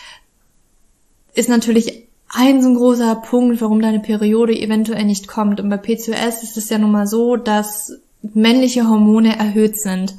ist 1.34 1.48
natürlich 1.48 2.08
ein 2.28 2.62
so 2.62 2.68
ein 2.68 2.74
großer 2.74 3.16
Punkt, 3.16 3.60
warum 3.62 3.80
deine 3.80 4.00
Periode 4.00 4.54
eventuell 4.54 5.04
nicht 5.04 5.28
kommt. 5.28 5.60
Und 5.60 5.70
bei 5.70 5.78
PCOS 5.78 6.42
ist 6.42 6.58
es 6.58 6.68
ja 6.68 6.76
nun 6.76 6.92
mal 6.92 7.06
so, 7.06 7.36
dass 7.36 7.92
männliche 8.22 8.86
Hormone 8.86 9.38
erhöht 9.38 9.80
sind 9.80 10.14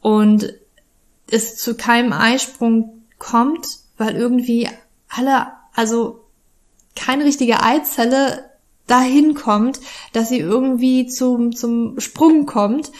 und 0.00 0.54
es 1.30 1.56
zu 1.56 1.74
keinem 1.74 2.12
Eisprung 2.12 3.02
kommt, 3.18 3.66
weil 3.98 4.16
irgendwie 4.16 4.68
alle, 5.08 5.48
also 5.74 6.24
keine 6.96 7.24
richtige 7.24 7.62
Eizelle 7.62 8.49
dahin 8.90 9.34
kommt, 9.34 9.80
dass 10.12 10.28
sie 10.28 10.38
irgendwie 10.38 11.06
zum, 11.06 11.54
zum 11.54 12.00
Sprung 12.00 12.46
kommt, 12.46 12.90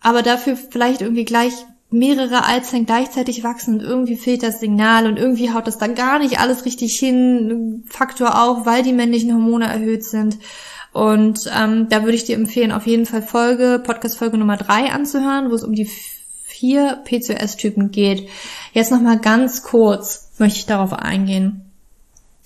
aber 0.00 0.22
dafür 0.22 0.56
vielleicht 0.56 1.02
irgendwie 1.02 1.24
gleich 1.24 1.52
mehrere 1.90 2.46
Eizellen 2.46 2.86
gleichzeitig 2.86 3.42
wachsen 3.42 3.74
und 3.74 3.82
irgendwie 3.82 4.16
fehlt 4.16 4.42
das 4.42 4.60
Signal 4.60 5.06
und 5.06 5.18
irgendwie 5.18 5.52
haut 5.52 5.66
das 5.66 5.78
dann 5.78 5.94
gar 5.94 6.20
nicht 6.20 6.38
alles 6.38 6.64
richtig 6.64 6.98
hin, 6.98 7.82
Faktor 7.88 8.40
auch, 8.40 8.64
weil 8.64 8.82
die 8.82 8.92
männlichen 8.92 9.32
Hormone 9.32 9.66
erhöht 9.66 10.04
sind. 10.04 10.38
Und 10.92 11.50
ähm, 11.56 11.88
da 11.88 12.02
würde 12.02 12.14
ich 12.14 12.24
dir 12.24 12.36
empfehlen, 12.36 12.72
auf 12.72 12.86
jeden 12.86 13.06
Fall 13.06 13.22
Folge, 13.22 13.80
Podcast-Folge 13.84 14.38
Nummer 14.38 14.56
drei 14.56 14.90
anzuhören, 14.90 15.50
wo 15.50 15.54
es 15.54 15.64
um 15.64 15.74
die 15.74 15.88
vier 16.44 17.00
PCOS-Typen 17.04 17.90
geht. 17.90 18.28
Jetzt 18.72 18.90
nochmal 18.90 19.18
ganz 19.18 19.62
kurz 19.62 20.30
möchte 20.38 20.58
ich 20.58 20.66
darauf 20.66 20.92
eingehen. 20.92 21.70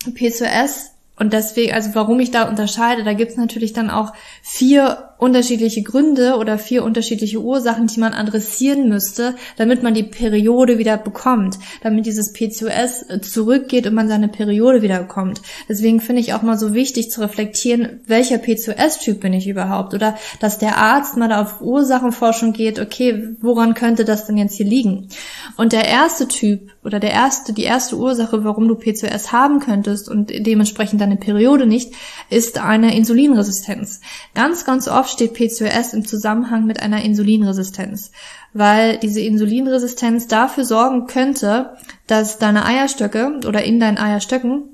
PCOS 0.05 0.94
und 1.17 1.33
deswegen, 1.33 1.73
also 1.73 1.91
warum 1.95 2.19
ich 2.19 2.31
da 2.33 2.49
unterscheide, 2.49 3.05
da 3.05 3.13
gibt's 3.13 3.37
natürlich 3.37 3.73
dann 3.73 3.91
auch 3.91 4.13
vier 4.43 5.14
unterschiedliche 5.25 5.83
Gründe 5.83 6.37
oder 6.37 6.59
vier 6.59 6.85
unterschiedliche 6.85 7.41
Ursachen, 7.41 7.87
die 7.87 7.99
man 7.99 8.13
adressieren 8.13 8.89
müsste, 8.89 9.35
damit 9.57 9.83
man 9.83 9.95
die 9.95 10.03
Periode 10.03 10.79
wieder 10.79 10.99
bekommt, 10.99 11.59
damit 11.83 12.05
dieses 12.05 12.33
PCOS 12.33 13.07
zurückgeht 13.23 13.87
und 13.87 13.95
man 13.95 14.09
seine 14.09 14.29
Periode 14.29 14.83
wieder 14.83 15.01
bekommt. 15.01 15.41
Deswegen 15.69 16.01
finde 16.01 16.21
ich 16.21 16.35
auch 16.35 16.43
mal 16.43 16.59
so 16.59 16.75
wichtig 16.75 17.11
zu 17.11 17.23
reflektieren, 17.23 18.01
welcher 18.07 18.39
PCOS-Typ 18.39 19.21
bin 19.21 19.33
ich 19.33 19.49
überhaupt 19.49 19.95
oder 19.95 20.15
dass 20.41 20.59
der 20.59 20.77
Arzt 20.77 21.17
mal 21.17 21.33
auf 21.33 21.63
Ursachenforschung 21.63 22.53
geht, 22.53 22.79
okay, 22.79 23.35
woran 23.41 23.73
könnte 23.75 24.05
das 24.05 24.27
denn 24.27 24.37
jetzt 24.37 24.57
hier 24.57 24.67
liegen? 24.67 25.09
Und 25.57 25.73
der 25.73 25.89
erste 25.89 26.29
Typ 26.29 26.71
oder 26.85 27.01
der 27.01 27.13
erste, 27.13 27.55
die 27.55 27.65
erste 27.65 27.97
Ursache, 27.97 28.45
warum 28.45 28.69
du 28.69 28.75
PCOS 28.75 29.33
haben 29.33 29.61
könntest 29.61 30.09
und 30.09 30.31
dementsprechend 30.31 31.01
deine 31.01 31.17
Periode 31.17 31.67
nicht, 31.67 31.93
ist 32.29 32.59
eine 32.59 32.95
Insulinresistenz. 32.95 34.01
Ganz, 34.35 34.67
ganz 34.67 34.87
oft 34.87 35.14
steht 35.15 35.35
PCOS 35.35 35.95
im 35.95 36.07
Zusammenhang 36.07 36.67
mit 36.67 36.81
einer 36.81 37.03
Insulinresistenz, 37.03 38.13
weil 38.53 38.99
diese 38.99 39.21
Insulinresistenz 39.21 40.27
dafür 40.27 40.65
sorgen 40.65 41.07
könnte, 41.07 41.77
dass 42.07 42.39
deine 42.39 42.67
Eierstöcke 42.67 43.41
oder 43.47 43.65
in 43.65 43.81
deinen 43.81 43.99
Eierstöcken 43.99 44.65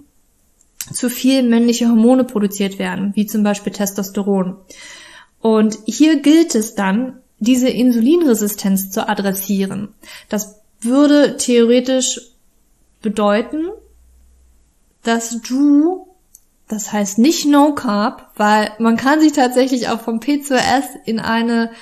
zu 0.92 1.08
viel 1.08 1.42
männliche 1.44 1.88
Hormone 1.88 2.24
produziert 2.24 2.78
werden, 2.78 3.12
wie 3.14 3.26
zum 3.26 3.42
Beispiel 3.42 3.72
Testosteron. 3.72 4.56
Und 5.40 5.78
hier 5.86 6.20
gilt 6.20 6.54
es 6.54 6.74
dann, 6.74 7.20
diese 7.38 7.68
Insulinresistenz 7.68 8.90
zu 8.90 9.08
adressieren. 9.08 9.94
Das 10.28 10.60
würde 10.80 11.36
theoretisch 11.38 12.20
bedeuten, 13.00 13.68
dass 15.02 15.40
du 15.40 16.09
das 16.70 16.92
heißt 16.92 17.18
nicht 17.18 17.46
No 17.46 17.74
Carb, 17.74 18.30
weil 18.36 18.70
man 18.78 18.96
kann 18.96 19.20
sich 19.20 19.32
tatsächlich 19.32 19.88
auch 19.88 20.00
vom 20.00 20.20
PCOS 20.20 20.84
in 21.04 21.18
eine 21.18 21.72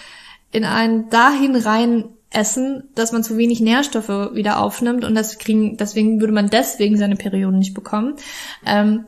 in 0.51 0.64
einen 0.64 1.11
dahin 1.11 1.57
rein 1.57 2.05
essen, 2.31 2.85
dass 2.94 3.12
man 3.12 3.22
zu 3.22 3.37
wenig 3.37 3.61
Nährstoffe 3.61 4.35
wieder 4.35 4.61
aufnimmt 4.61 5.05
und 5.05 5.14
das 5.14 5.38
kriegen, 5.38 5.77
deswegen 5.77 6.20
würde 6.20 6.33
man 6.33 6.48
deswegen 6.48 6.96
seine 6.96 7.16
Perioden 7.16 7.59
nicht 7.59 7.74
bekommen. 7.74 8.16
Ähm, 8.64 9.05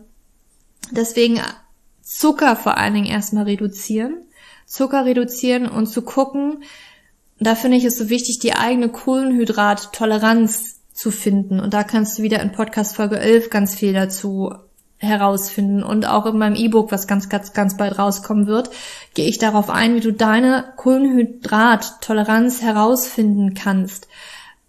deswegen 0.91 1.41
Zucker 2.03 2.57
vor 2.57 2.77
allen 2.77 2.95
Dingen 2.95 3.07
erstmal 3.07 3.45
reduzieren. 3.45 4.19
Zucker 4.67 5.07
reduzieren 5.07 5.67
und 5.67 5.87
zu 5.87 6.03
gucken, 6.03 6.63
da 7.39 7.55
finde 7.55 7.79
ich 7.79 7.85
es 7.85 7.97
so 7.97 8.11
wichtig, 8.11 8.39
die 8.39 8.53
eigene 8.53 8.91
Kohlenhydrattoleranz 8.91 10.81
zu 10.93 11.11
finden. 11.11 11.59
Und 11.59 11.73
da 11.73 11.85
kannst 11.85 12.19
du 12.19 12.23
wieder 12.23 12.41
in 12.43 12.53
Podcast 12.53 12.97
Folge 12.97 13.19
11 13.19 13.49
ganz 13.49 13.75
viel 13.75 13.95
dazu 13.95 14.55
herausfinden. 15.01 15.83
Und 15.83 16.07
auch 16.07 16.27
in 16.27 16.39
meinem 16.39 16.55
E-Book, 16.55 16.93
was 16.93 17.07
ganz, 17.07 17.29
ganz, 17.29 17.53
ganz 17.53 17.77
bald 17.77 17.99
rauskommen 17.99 18.47
wird, 18.47 18.71
gehe 19.15 19.27
ich 19.29 19.39
darauf 19.39 19.71
ein, 19.71 19.95
wie 19.95 20.01
du 20.01 20.13
deine 20.13 20.73
Kohlenhydrattoleranz 20.77 22.63
herausfinden 22.63 23.55
kannst. 23.55 24.09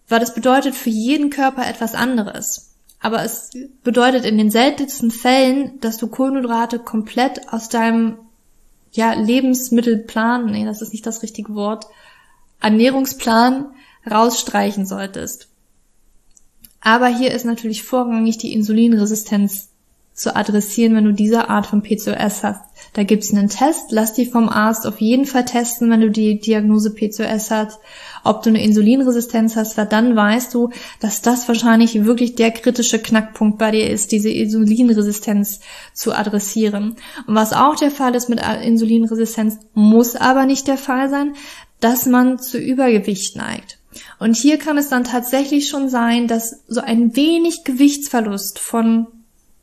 Weil 0.08 0.20
das 0.20 0.34
bedeutet 0.34 0.74
für 0.74 0.90
jeden 0.90 1.30
Körper 1.30 1.68
etwas 1.68 1.96
anderes. 1.96 2.74
Aber 3.00 3.24
es 3.24 3.52
bedeutet 3.84 4.26
in 4.26 4.38
den 4.38 4.52
seltensten 4.52 5.12
Fällen, 5.12 5.80
dass 5.82 5.98
du 5.98 6.08
Kohlenhydrate 6.08 6.80
komplett 6.80 7.52
aus 7.52 7.68
deinem 7.70 8.18
ja, 8.92 9.14
Lebensmittelplan, 9.14 10.52
nee, 10.52 10.66
das 10.66 10.82
ist 10.82 10.92
nicht 10.94 11.06
das 11.06 11.24
richtige 11.24 11.56
Wort, 11.56 11.88
Ernährungsplan 12.62 13.74
rausstreichen 14.10 14.86
solltest. 14.86 15.48
Aber 16.80 17.08
hier 17.08 17.32
ist 17.32 17.46
natürlich 17.46 17.84
vorrangig 17.84 18.38
die 18.38 18.54
Insulinresistenz 18.54 19.71
zu 20.22 20.36
adressieren, 20.36 20.94
wenn 20.94 21.06
du 21.06 21.14
diese 21.14 21.50
Art 21.50 21.66
von 21.66 21.82
PCOS 21.82 22.44
hast. 22.44 22.62
Da 22.94 23.02
gibt's 23.02 23.34
einen 23.34 23.50
Test, 23.50 23.86
lass 23.90 24.14
die 24.14 24.28
vom 24.28 24.50
Arzt 24.50 24.86
auf 24.86 25.02
jeden 25.02 25.26
Fall 25.26 25.46
testen, 25.46 25.90
wenn 25.90 26.02
du 26.02 26.12
die 26.12 26.40
Diagnose 26.40 26.94
PCOS 26.94 27.50
hast, 27.50 27.80
ob 28.24 28.44
du 28.44 28.50
eine 28.50 28.64
Insulinresistenz 28.64 29.56
hast, 29.56 29.80
weil 29.80 29.88
dann 29.88 30.16
weißt 30.16 30.54
du, 30.54 30.70
dass 31.00 31.24
das 31.24 31.48
wahrscheinlich 31.48 32.06
wirklich 32.06 32.36
der 32.36 32.52
kritische 32.52 33.00
Knackpunkt 33.00 33.58
bei 33.58 33.72
dir 33.72 33.90
ist, 33.90 34.12
diese 34.12 34.30
Insulinresistenz 34.30 35.62
zu 35.96 36.14
adressieren. 36.14 36.98
Und 37.26 37.34
was 37.34 37.52
auch 37.52 37.76
der 37.76 37.90
Fall 37.90 38.14
ist 38.14 38.30
mit 38.30 38.42
Insulinresistenz, 38.64 39.58
muss 39.74 40.16
aber 40.16 40.46
nicht 40.46 40.68
der 40.68 40.78
Fall 40.78 41.10
sein, 41.10 41.34
dass 41.80 42.06
man 42.06 42.38
zu 42.38 42.60
Übergewicht 42.60 43.36
neigt. 43.36 43.80
Und 44.20 44.36
hier 44.36 44.60
kann 44.60 44.78
es 44.78 44.90
dann 44.90 45.04
tatsächlich 45.04 45.68
schon 45.68 45.90
sein, 45.90 46.28
dass 46.28 46.62
so 46.68 46.82
ein 46.82 47.16
wenig 47.16 47.64
Gewichtsverlust 47.64 48.60
von 48.60 49.08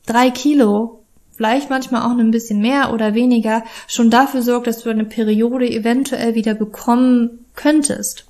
drei 0.09 0.31
Kilo, 0.31 1.05
vielleicht 1.37 1.71
manchmal 1.71 2.03
auch 2.03 2.19
ein 2.19 2.31
bisschen 2.31 2.61
mehr 2.61 2.93
oder 2.93 3.15
weniger, 3.15 3.63
schon 3.87 4.11
dafür 4.11 4.43
sorgt, 4.43 4.67
dass 4.67 4.83
du 4.83 4.91
eine 4.91 5.05
Periode 5.05 5.71
eventuell 5.71 6.35
wieder 6.35 6.55
bekommen 6.55 7.45
könntest. 7.55 8.25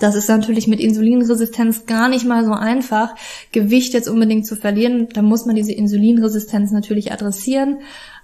Das 0.00 0.14
ist 0.14 0.28
natürlich 0.28 0.66
mit 0.66 0.80
Insulinresistenz 0.80 1.86
gar 1.86 2.08
nicht 2.08 2.26
mal 2.26 2.44
so 2.44 2.52
einfach, 2.52 3.14
Gewicht 3.52 3.94
jetzt 3.94 4.08
unbedingt 4.08 4.46
zu 4.46 4.56
verlieren. 4.56 5.08
Da 5.12 5.22
muss 5.22 5.46
man 5.46 5.54
diese 5.54 5.72
Insulinresistenz 5.72 6.72
natürlich 6.72 7.12
adressieren 7.12 7.78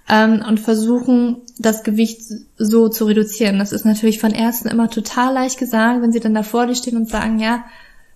ähm, 0.09 0.43
und 0.47 0.59
versuchen, 0.59 1.37
das 1.57 1.83
Gewicht 1.83 2.21
so 2.57 2.89
zu 2.89 3.05
reduzieren. 3.05 3.59
Das 3.59 3.71
ist 3.71 3.85
natürlich 3.85 4.19
von 4.19 4.31
Ärzten 4.31 4.67
immer 4.67 4.89
total 4.89 5.33
leicht 5.33 5.57
gesagt, 5.57 6.01
wenn 6.01 6.11
sie 6.11 6.19
dann 6.19 6.35
da 6.35 6.43
vor 6.43 6.67
dir 6.67 6.75
stehen 6.75 6.97
und 6.97 7.09
sagen, 7.09 7.39
ja, 7.39 7.63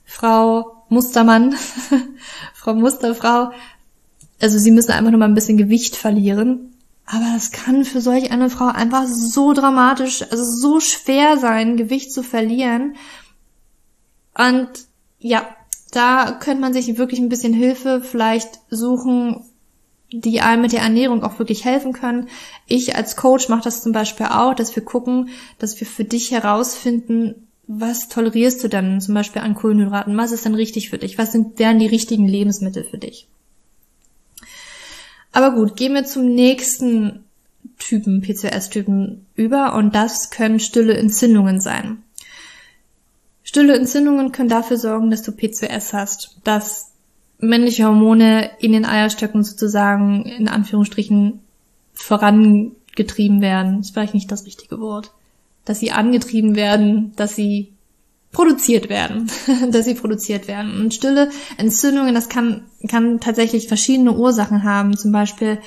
Frau 0.04 0.84
Mustermann, 0.90 1.56
Frau 2.54 2.76
Musterfrau, 2.76 3.52
also 4.42 4.58
sie 4.58 4.72
müssen 4.72 4.92
einfach 4.92 5.12
nur 5.12 5.20
mal 5.20 5.28
ein 5.28 5.36
bisschen 5.36 5.58
Gewicht 5.58 5.96
verlieren. 5.96 6.72
Aber 7.06 7.26
das 7.34 7.52
kann 7.52 7.86
für 7.86 8.02
solch 8.02 8.32
eine 8.32 8.50
Frau 8.50 8.66
einfach 8.66 9.06
so 9.08 9.54
dramatisch, 9.54 10.24
also 10.24 10.44
so 10.44 10.80
schwer 10.80 11.38
sein, 11.38 11.78
Gewicht 11.78 12.12
zu 12.12 12.24
verlieren. 12.24 12.96
Und 14.38 14.70
ja, 15.20 15.48
da 15.92 16.32
könnte 16.32 16.62
man 16.62 16.74
sich 16.74 16.98
wirklich 16.98 17.20
ein 17.20 17.30
bisschen 17.30 17.54
Hilfe 17.54 18.02
vielleicht 18.02 18.60
suchen, 18.70 19.44
die 20.12 20.42
einem 20.42 20.64
mit 20.64 20.72
der 20.72 20.82
Ernährung 20.82 21.24
auch 21.24 21.40
wirklich 21.40 21.64
helfen 21.64 21.94
können. 21.94 22.28
Ich 22.68 22.96
als 22.96 23.16
Coach 23.16 23.50
mache 23.50 23.64
das 23.64 23.84
zum 23.84 23.92
Beispiel 23.92 24.28
auch, 24.28 24.54
dass 24.56 24.76
wir 24.76 24.84
gucken, 24.84 25.30
dass 25.60 25.80
wir 25.80 25.88
für 25.88 26.04
dich 26.04 26.32
herausfinden, 26.32 27.48
was 27.68 28.10
tolerierst 28.10 28.64
du 28.64 28.68
denn 28.68 29.02
zum 29.02 29.16
Beispiel 29.16 29.42
an 29.42 29.56
Kohlenhydraten? 29.56 30.18
Was 30.18 30.32
ist 30.32 30.46
denn 30.46 30.56
richtig 30.56 30.90
für 30.90 31.00
dich? 31.00 31.18
Was 31.18 31.32
sind 31.32 31.58
wären 31.60 31.80
die 31.80 31.88
richtigen 31.88 32.28
Lebensmittel 32.28 32.84
für 32.84 32.98
dich? 32.98 33.28
Aber 35.36 35.52
gut, 35.52 35.76
gehen 35.76 35.94
wir 35.94 36.06
zum 36.06 36.34
nächsten 36.34 37.26
Typen, 37.78 38.22
PCOS-Typen 38.22 39.26
über 39.36 39.76
und 39.76 39.94
das 39.94 40.30
können 40.30 40.62
stille 40.62 40.96
Entzündungen 40.96 41.60
sein. 41.60 42.04
Stille 43.44 43.76
Entzündungen 43.76 44.32
können 44.32 44.48
dafür 44.48 44.78
sorgen, 44.78 45.12
dass 45.12 45.24
du 45.24 45.34
PCOS 45.34 45.92
hast, 45.92 46.38
dass 46.46 46.94
männliche 47.38 47.84
Hormone 47.84 48.50
in 48.60 48.72
den 48.72 48.86
Eierstöcken 48.86 49.44
sozusagen 49.44 50.24
in 50.24 50.48
Anführungsstrichen 50.48 51.42
vorangetrieben 51.94 53.42
werden. 53.42 53.82
Ist 53.82 53.92
vielleicht 53.92 54.14
nicht 54.14 54.32
das 54.32 54.46
richtige 54.46 54.80
Wort. 54.80 55.12
Dass 55.66 55.82
sie 55.82 55.92
angetrieben 55.92 56.56
werden, 56.56 57.12
dass 57.18 57.36
sie 57.36 57.74
produziert 58.36 58.90
werden, 58.90 59.32
dass 59.72 59.86
sie 59.86 59.94
produziert 59.96 60.50
werden. 60.50 60.80
Und 60.82 60.94
stille 60.94 61.30
Entzündungen, 61.56 62.14
das 62.14 62.28
kann, 62.28 62.66
kann 62.90 63.22
tatsächlich 63.22 63.70
verschiedene 63.70 64.14
Ursachen 64.14 64.64
haben. 64.64 64.98
Zum 64.98 65.14
Beispiel 65.14 65.60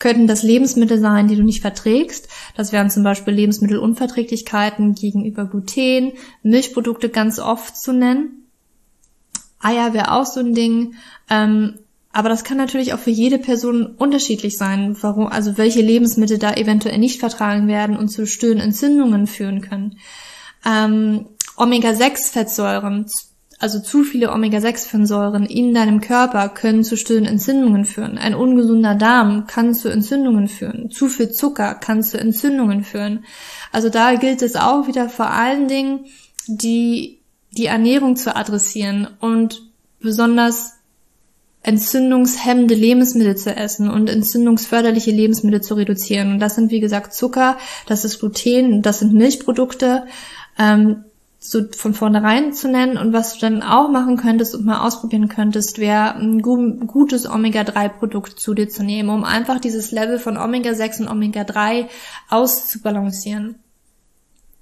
könnten 0.00 0.26
das 0.26 0.42
Lebensmittel 0.42 0.98
sein, 0.98 1.28
die 1.28 1.36
du 1.36 1.44
nicht 1.44 1.60
verträgst. 1.60 2.28
Das 2.56 2.72
wären 2.72 2.90
zum 2.90 3.04
Beispiel 3.04 3.32
Lebensmittelunverträglichkeiten 3.32 4.96
gegenüber 4.96 5.44
Gluten, 5.44 6.14
Milchprodukte 6.42 7.10
ganz 7.10 7.38
oft 7.38 7.76
zu 7.76 7.92
nennen. 7.92 8.48
Eier 9.60 9.94
wäre 9.94 10.10
auch 10.10 10.26
so 10.26 10.40
ein 10.40 10.52
Ding. 10.52 10.94
Ähm, 11.30 11.78
aber 12.12 12.28
das 12.28 12.42
kann 12.42 12.56
natürlich 12.56 12.92
auch 12.92 12.98
für 12.98 13.10
jede 13.10 13.38
Person 13.38 13.86
unterschiedlich 13.86 14.58
sein, 14.58 14.96
warum, 15.00 15.28
also 15.28 15.58
welche 15.58 15.80
Lebensmittel 15.80 16.38
da 16.38 16.54
eventuell 16.54 16.98
nicht 16.98 17.20
vertragen 17.20 17.68
werden 17.68 17.96
und 17.96 18.08
zu 18.08 18.26
stillen 18.26 18.58
Entzündungen 18.58 19.28
führen 19.28 19.60
können. 19.60 19.98
Ähm, 20.64 21.26
Omega-6-Fettsäuren, 21.56 23.06
also 23.58 23.80
zu 23.80 24.04
viele 24.04 24.32
Omega-6-Fettsäuren 24.32 25.46
in 25.46 25.72
deinem 25.72 26.00
Körper 26.00 26.48
können 26.50 26.84
zu 26.84 26.96
stillen 26.96 27.24
Entzündungen 27.24 27.84
führen. 27.84 28.18
Ein 28.18 28.34
ungesunder 28.34 28.94
Darm 28.94 29.46
kann 29.46 29.74
zu 29.74 29.88
Entzündungen 29.88 30.48
führen. 30.48 30.90
Zu 30.90 31.08
viel 31.08 31.30
Zucker 31.30 31.74
kann 31.74 32.02
zu 32.02 32.18
Entzündungen 32.18 32.84
führen. 32.84 33.24
Also 33.72 33.88
da 33.88 34.14
gilt 34.14 34.42
es 34.42 34.56
auch 34.56 34.86
wieder 34.86 35.08
vor 35.08 35.30
allen 35.30 35.68
Dingen, 35.68 36.06
die, 36.46 37.20
die 37.50 37.66
Ernährung 37.66 38.16
zu 38.16 38.36
adressieren 38.36 39.08
und 39.20 39.62
besonders 40.00 40.74
entzündungshemmende 41.62 42.74
Lebensmittel 42.74 43.36
zu 43.36 43.56
essen 43.56 43.90
und 43.90 44.08
entzündungsförderliche 44.08 45.10
Lebensmittel 45.10 45.62
zu 45.62 45.74
reduzieren. 45.74 46.34
Und 46.34 46.38
das 46.38 46.54
sind, 46.54 46.70
wie 46.70 46.78
gesagt, 46.78 47.12
Zucker, 47.12 47.58
das 47.86 48.04
ist 48.04 48.20
Gluten, 48.20 48.82
das 48.82 49.00
sind 49.00 49.14
Milchprodukte. 49.14 50.04
Ähm, 50.58 51.05
so 51.48 51.62
von 51.76 51.94
vornherein 51.94 52.52
zu 52.52 52.68
nennen. 52.68 52.96
Und 52.96 53.12
was 53.12 53.34
du 53.34 53.40
dann 53.40 53.62
auch 53.62 53.88
machen 53.88 54.16
könntest 54.16 54.54
und 54.54 54.64
mal 54.64 54.86
ausprobieren 54.86 55.28
könntest, 55.28 55.78
wäre 55.78 56.14
ein 56.16 56.42
gutes 56.42 57.28
Omega-3-Produkt 57.28 58.40
zu 58.40 58.54
dir 58.54 58.68
zu 58.68 58.82
nehmen, 58.82 59.10
um 59.10 59.24
einfach 59.24 59.60
dieses 59.60 59.92
Level 59.92 60.18
von 60.18 60.36
Omega-6 60.36 61.02
und 61.02 61.08
Omega-3 61.08 61.86
auszubalancieren. 62.28 63.56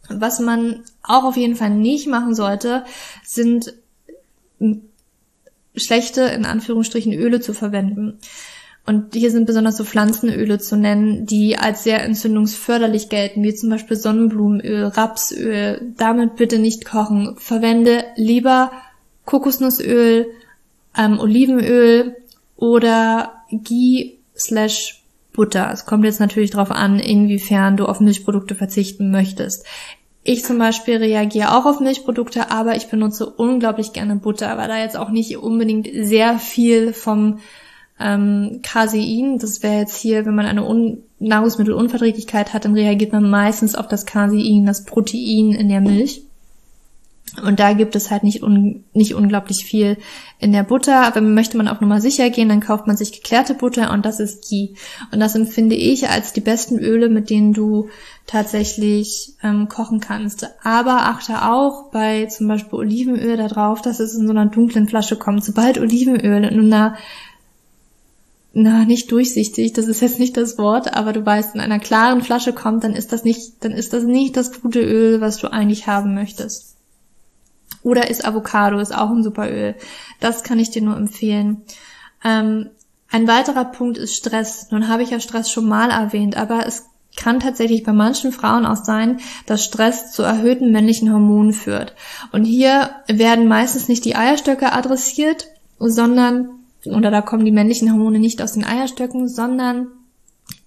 Was 0.08 0.40
man 0.40 0.82
auch 1.02 1.24
auf 1.24 1.36
jeden 1.36 1.56
Fall 1.56 1.70
nicht 1.70 2.06
machen 2.08 2.34
sollte, 2.34 2.84
sind 3.22 3.72
schlechte, 5.74 6.22
in 6.22 6.44
Anführungsstrichen, 6.44 7.12
Öle 7.12 7.40
zu 7.40 7.54
verwenden. 7.54 8.18
Und 8.86 9.14
hier 9.14 9.30
sind 9.30 9.46
besonders 9.46 9.78
so 9.78 9.84
Pflanzenöle 9.84 10.58
zu 10.58 10.76
nennen, 10.76 11.24
die 11.24 11.56
als 11.56 11.84
sehr 11.84 12.04
entzündungsförderlich 12.04 13.08
gelten, 13.08 13.42
wie 13.42 13.54
zum 13.54 13.70
Beispiel 13.70 13.96
Sonnenblumenöl, 13.96 14.84
Rapsöl. 14.88 15.92
Damit 15.96 16.36
bitte 16.36 16.58
nicht 16.58 16.84
kochen. 16.84 17.36
Verwende 17.38 18.04
lieber 18.16 18.72
Kokosnussöl, 19.24 20.26
ähm, 20.96 21.18
Olivenöl 21.18 22.16
oder 22.56 23.32
Ghee 23.50 24.18
slash 24.36 25.02
Butter. 25.32 25.70
Es 25.72 25.86
kommt 25.86 26.04
jetzt 26.04 26.20
natürlich 26.20 26.50
darauf 26.50 26.70
an, 26.70 26.98
inwiefern 26.98 27.76
du 27.76 27.86
auf 27.86 28.00
Milchprodukte 28.00 28.54
verzichten 28.54 29.10
möchtest. 29.10 29.66
Ich 30.22 30.44
zum 30.44 30.58
Beispiel 30.58 30.96
reagiere 30.96 31.56
auch 31.56 31.66
auf 31.66 31.80
Milchprodukte, 31.80 32.50
aber 32.50 32.76
ich 32.76 32.86
benutze 32.86 33.26
unglaublich 33.26 33.92
gerne 33.92 34.16
Butter, 34.16 34.56
weil 34.56 34.68
da 34.68 34.78
jetzt 34.78 34.96
auch 34.96 35.10
nicht 35.10 35.36
unbedingt 35.36 35.88
sehr 35.92 36.38
viel 36.38 36.92
vom 36.92 37.40
ähm, 37.98 38.60
Casein, 38.62 39.38
das 39.38 39.62
wäre 39.62 39.78
jetzt 39.80 39.96
hier, 39.96 40.26
wenn 40.26 40.34
man 40.34 40.46
eine 40.46 40.64
Un 40.64 40.98
Nahrungsmittelunverträglichkeit 41.20 42.52
hat, 42.52 42.64
dann 42.64 42.74
reagiert 42.74 43.12
man 43.12 43.30
meistens 43.30 43.74
auf 43.74 43.88
das 43.88 44.04
Casein, 44.04 44.66
das 44.66 44.84
Protein 44.84 45.52
in 45.52 45.68
der 45.68 45.80
Milch. 45.80 46.22
Und 47.42 47.58
da 47.58 47.72
gibt 47.72 47.96
es 47.96 48.10
halt 48.10 48.22
nicht, 48.22 48.42
un, 48.42 48.84
nicht 48.92 49.14
unglaublich 49.14 49.64
viel 49.64 49.96
in 50.38 50.52
der 50.52 50.62
Butter. 50.62 51.04
Aber 51.04 51.20
möchte 51.20 51.56
man 51.56 51.66
auch 51.66 51.80
nochmal 51.80 52.00
sicher 52.00 52.30
gehen, 52.30 52.48
dann 52.48 52.60
kauft 52.60 52.86
man 52.86 52.96
sich 52.96 53.12
geklärte 53.12 53.54
Butter 53.54 53.92
und 53.92 54.06
das 54.06 54.20
ist 54.20 54.48
Ghee. 54.48 54.74
Und 55.10 55.18
das 55.18 55.34
empfinde 55.34 55.74
ich 55.74 56.08
als 56.08 56.32
die 56.32 56.40
besten 56.40 56.78
Öle, 56.78 57.08
mit 57.08 57.30
denen 57.30 57.52
du 57.52 57.88
tatsächlich 58.26 59.32
ähm, 59.42 59.68
kochen 59.68 60.00
kannst. 60.00 60.48
Aber 60.62 61.06
achte 61.06 61.50
auch 61.50 61.90
bei 61.90 62.26
zum 62.26 62.46
Beispiel 62.46 62.78
Olivenöl 62.78 63.36
darauf, 63.36 63.82
dass 63.82 63.98
es 63.98 64.14
in 64.14 64.26
so 64.26 64.32
einer 64.32 64.46
dunklen 64.46 64.86
Flasche 64.86 65.16
kommt. 65.16 65.44
Sobald 65.44 65.78
Olivenöl 65.78 66.44
in 66.44 66.72
einer 66.72 66.96
na, 68.54 68.84
nicht 68.84 69.10
durchsichtig, 69.10 69.72
das 69.72 69.88
ist 69.88 70.00
jetzt 70.00 70.20
nicht 70.20 70.36
das 70.36 70.58
Wort, 70.58 70.94
aber 70.94 71.12
du 71.12 71.26
weißt, 71.26 71.54
in 71.56 71.60
einer 71.60 71.80
klaren 71.80 72.22
Flasche 72.22 72.52
kommt, 72.52 72.84
dann 72.84 72.94
ist 72.94 73.12
das 73.12 73.24
nicht, 73.24 73.64
dann 73.64 73.72
ist 73.72 73.92
das 73.92 74.04
nicht 74.04 74.36
das 74.36 74.60
gute 74.60 74.80
Öl, 74.80 75.20
was 75.20 75.38
du 75.38 75.52
eigentlich 75.52 75.88
haben 75.88 76.14
möchtest. 76.14 76.76
Oder 77.82 78.08
ist 78.08 78.24
Avocado, 78.24 78.78
ist 78.78 78.96
auch 78.96 79.10
ein 79.10 79.24
super 79.24 79.50
Öl. 79.50 79.74
Das 80.20 80.44
kann 80.44 80.58
ich 80.58 80.70
dir 80.70 80.82
nur 80.82 80.96
empfehlen. 80.96 81.62
Ähm, 82.24 82.70
ein 83.10 83.28
weiterer 83.28 83.64
Punkt 83.64 83.98
ist 83.98 84.14
Stress. 84.14 84.70
Nun 84.70 84.88
habe 84.88 85.02
ich 85.02 85.10
ja 85.10 85.20
Stress 85.20 85.50
schon 85.50 85.66
mal 85.66 85.90
erwähnt, 85.90 86.36
aber 86.36 86.66
es 86.66 86.86
kann 87.16 87.40
tatsächlich 87.40 87.82
bei 87.82 87.92
manchen 87.92 88.32
Frauen 88.32 88.66
auch 88.66 88.82
sein, 88.82 89.20
dass 89.46 89.64
Stress 89.64 90.12
zu 90.12 90.22
erhöhten 90.22 90.72
männlichen 90.72 91.12
Hormonen 91.12 91.52
führt. 91.52 91.94
Und 92.32 92.44
hier 92.44 92.90
werden 93.06 93.46
meistens 93.46 93.88
nicht 93.88 94.04
die 94.04 94.16
Eierstöcke 94.16 94.72
adressiert, 94.72 95.48
sondern, 95.78 96.63
oder 96.86 97.10
da 97.10 97.22
kommen 97.22 97.44
die 97.44 97.52
männlichen 97.52 97.90
Hormone 97.92 98.18
nicht 98.18 98.42
aus 98.42 98.52
den 98.52 98.64
Eierstöcken, 98.64 99.28
sondern 99.28 99.88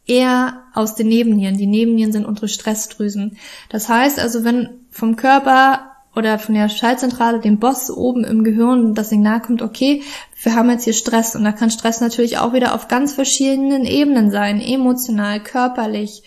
eher 0.06 0.64
aus 0.74 0.96
den 0.96 1.08
Nebennieren. 1.08 1.58
Die 1.58 1.68
Nebennieren 1.68 2.12
sind 2.12 2.26
unsere 2.26 2.48
Stressdrüsen. 2.48 3.38
Das 3.70 3.90
heißt 3.90 4.20
also, 4.20 4.44
wenn 4.44 4.86
vom 4.90 5.16
Körper 5.16 5.92
oder 6.16 6.40
von 6.40 6.56
der 6.56 6.70
Schaltzentrale, 6.70 7.40
dem 7.40 7.60
Boss 7.60 7.92
oben 7.92 8.24
im 8.24 8.44
Gehirn 8.44 8.96
das 8.96 9.10
Signal 9.10 9.42
kommt, 9.42 9.62
okay, 9.62 10.02
wir 10.42 10.56
haben 10.56 10.70
jetzt 10.70 10.86
hier 10.86 10.94
Stress 10.94 11.36
und 11.36 11.44
da 11.44 11.52
kann 11.52 11.70
Stress 11.70 12.02
natürlich 12.02 12.38
auch 12.40 12.54
wieder 12.54 12.74
auf 12.74 12.88
ganz 12.88 13.14
verschiedenen 13.14 13.86
Ebenen 13.86 14.32
sein, 14.32 14.60
emotional, 14.62 15.44
körperlich, 15.44 16.24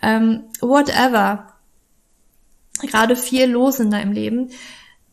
ähm, 0.00 0.44
whatever. 0.60 1.48
Gerade 2.82 3.16
viel 3.16 3.46
los 3.46 3.80
in 3.80 3.90
deinem 3.90 4.12
Leben, 4.12 4.50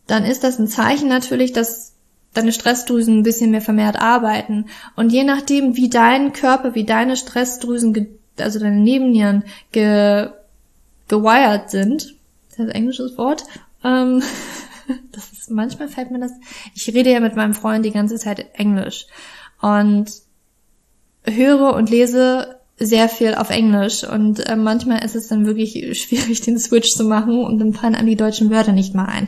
dann 0.08 0.26
ist 0.26 0.44
das 0.44 0.60
ein 0.60 0.68
Zeichen 0.68 1.08
natürlich, 1.08 1.54
dass 1.54 1.96
deine 2.34 2.52
Stressdrüsen 2.52 3.20
ein 3.20 3.24
bisschen 3.24 3.52
mehr 3.52 3.62
vermehrt 3.62 4.00
arbeiten. 4.00 4.65
Und 4.96 5.12
je 5.12 5.24
nachdem, 5.24 5.76
wie 5.76 5.89
dein 5.89 6.34
Körper, 6.34 6.76
wie 6.76 6.86
deine 6.86 7.15
Stressdrüsen, 7.15 8.20
also 8.38 8.60
deine 8.60 8.80
Nebennieren 8.80 9.44
ge 9.72 10.30
gewired 11.08 11.72
sind, 11.72 12.15
das 12.50 12.60
ist 12.60 12.60
ein 12.60 12.70
englisches 12.70 13.18
Wort, 13.18 13.44
ähm, 13.84 14.22
das 15.12 15.32
ist, 15.32 15.50
manchmal 15.50 15.88
fällt 15.88 16.12
mir 16.12 16.20
das, 16.20 16.34
ich 16.76 16.88
rede 16.94 17.12
ja 17.12 17.20
mit 17.20 17.36
meinem 17.36 17.56
Freund 17.56 17.84
die 17.84 17.92
ganze 17.92 18.18
Zeit 18.18 18.46
Englisch 18.54 19.08
und 19.60 20.12
höre 21.26 21.74
und 21.74 21.89
lese 21.89 22.59
sehr 22.80 23.10
viel 23.10 23.36
auf 23.36 23.50
Englisch 23.50 24.04
und 24.04 24.39
äh, 24.48 24.56
manchmal 24.56 25.04
ist 25.04 25.15
es 25.15 25.28
dann 25.28 25.46
wirklich 25.46 26.00
schwierig, 26.02 26.42
den 26.42 26.58
Switch 26.58 26.96
zu 26.96 27.04
machen 27.04 27.44
und 27.44 27.60
dann 27.60 27.74
fallen 27.74 27.96
an 27.96 28.08
die 28.08 28.15
deutschen 28.15 28.50
Wörter 28.50 28.72
nicht 28.72 28.96
mal 28.96 29.06
ein. 29.06 29.28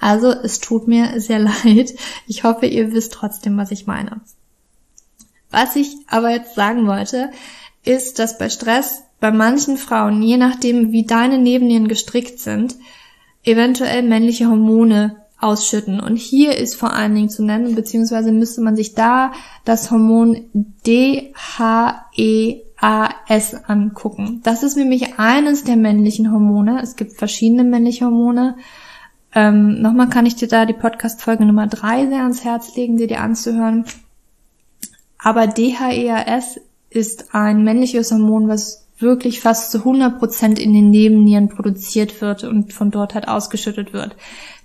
Also 0.00 0.30
es 0.30 0.60
tut 0.60 0.88
mir 0.88 1.20
sehr 1.20 1.38
leid. 1.64 1.94
Ich 2.26 2.44
hoffe, 2.44 2.66
ihr 2.66 2.92
wisst 2.92 3.12
trotzdem, 3.12 3.56
was 3.56 3.70
ich 3.70 3.86
meine. 3.86 4.20
Was 5.50 5.76
ich 5.76 5.94
aber 6.06 6.30
jetzt 6.30 6.54
sagen 6.54 6.86
wollte, 6.86 7.30
ist, 7.84 8.18
dass 8.18 8.38
bei 8.38 8.48
Stress 8.48 9.02
bei 9.20 9.30
manchen 9.30 9.76
Frauen, 9.76 10.22
je 10.22 10.36
nachdem, 10.36 10.90
wie 10.90 11.04
deine 11.04 11.38
Nebennieren 11.38 11.88
gestrickt 11.88 12.40
sind, 12.40 12.76
eventuell 13.44 14.02
männliche 14.02 14.48
Hormone 14.48 15.16
ausschütten. 15.42 16.00
Und 16.00 16.16
hier 16.16 16.56
ist 16.56 16.76
vor 16.76 16.92
allen 16.92 17.14
Dingen 17.14 17.28
zu 17.28 17.44
nennen, 17.44 17.74
beziehungsweise 17.74 18.32
müsste 18.32 18.60
man 18.60 18.76
sich 18.76 18.94
da 18.94 19.32
das 19.64 19.90
Hormon 19.90 20.46
DHEAS 22.82 23.54
angucken. 23.68 24.40
Das 24.42 24.62
ist 24.62 24.76
nämlich 24.76 25.18
eines 25.18 25.64
der 25.64 25.76
männlichen 25.76 26.32
Hormone. 26.32 26.80
Es 26.82 26.96
gibt 26.96 27.12
verschiedene 27.12 27.64
männliche 27.64 28.06
Hormone. 28.06 28.56
Ähm, 29.34 29.80
nochmal 29.80 30.08
kann 30.08 30.26
ich 30.26 30.34
dir 30.34 30.48
da 30.48 30.66
die 30.66 30.74
Podcast-Folge 30.74 31.46
Nummer 31.46 31.66
drei 31.68 32.06
sehr 32.06 32.22
ans 32.22 32.44
Herz 32.44 32.74
legen, 32.76 32.96
dir 32.96 33.06
die 33.06 33.16
anzuhören. 33.16 33.84
Aber 35.18 35.46
DHEAS 35.46 36.60
ist 36.90 37.34
ein 37.34 37.62
männliches 37.62 38.10
Hormon, 38.10 38.48
was 38.48 38.86
wirklich 38.98 39.40
fast 39.40 39.70
zu 39.70 39.78
100 39.78 40.18
Prozent 40.18 40.58
in 40.58 40.72
den 40.72 40.90
Nebennieren 40.90 41.48
produziert 41.48 42.20
wird 42.20 42.44
und 42.44 42.72
von 42.72 42.90
dort 42.90 43.14
halt 43.14 43.28
ausgeschüttet 43.28 43.92
wird. 43.92 44.16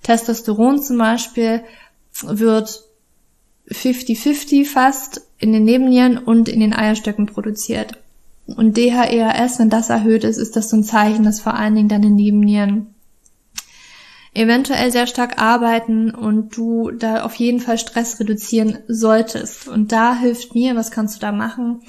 Testosteron 0.03 0.82
zum 0.82 0.97
Beispiel 0.97 1.62
wird 2.23 2.84
50-50 3.69 4.65
fast 4.65 5.21
in 5.38 5.53
den 5.53 5.65
Nebennieren 5.65 6.17
und 6.17 6.49
in 6.49 6.60
den 6.60 6.73
Eierstöcken 6.73 7.27
produziert. 7.27 7.97
Und 8.55 8.77
DHEAS, 8.77 9.60
wenn 9.60 9.69
das 9.69 9.89
erhöht 9.89 10.23
ist, 10.23 10.38
ist 10.38 10.55
das 10.55 10.69
so 10.69 10.77
ein 10.77 10.83
Zeichen, 10.83 11.23
dass 11.23 11.41
vor 11.41 11.55
allen 11.55 11.75
Dingen 11.75 11.89
deine 11.89 12.10
Nebennieren 12.10 12.93
eventuell 14.33 14.91
sehr 14.91 15.07
stark 15.07 15.41
arbeiten 15.41 16.12
und 16.12 16.55
du 16.55 16.91
da 16.91 17.23
auf 17.23 17.36
jeden 17.36 17.60
Fall 17.60 17.77
Stress 17.79 18.19
reduzieren 18.19 18.77
solltest. 18.88 19.67
Und 19.67 19.91
da 19.91 20.15
hilft 20.15 20.53
mir, 20.53 20.75
was 20.75 20.91
kannst 20.91 21.15
du 21.15 21.19
da 21.19 21.31
machen? 21.31 21.81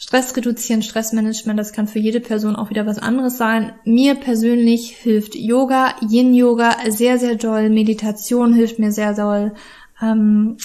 Stress 0.00 0.34
reduzieren, 0.36 0.82
Stressmanagement, 0.82 1.58
das 1.58 1.72
kann 1.72 1.88
für 1.88 1.98
jede 1.98 2.20
Person 2.20 2.56
auch 2.56 2.70
wieder 2.70 2.86
was 2.86 2.98
anderes 2.98 3.36
sein. 3.36 3.72
Mir 3.84 4.14
persönlich 4.14 4.96
hilft 4.96 5.34
Yoga, 5.34 5.94
Yin-Yoga 6.00 6.76
sehr, 6.88 7.18
sehr 7.18 7.34
doll. 7.34 7.68
Meditation 7.68 8.54
hilft 8.54 8.78
mir 8.78 8.92
sehr 8.92 9.12
doll. 9.12 9.54
Ähm, 10.00 10.56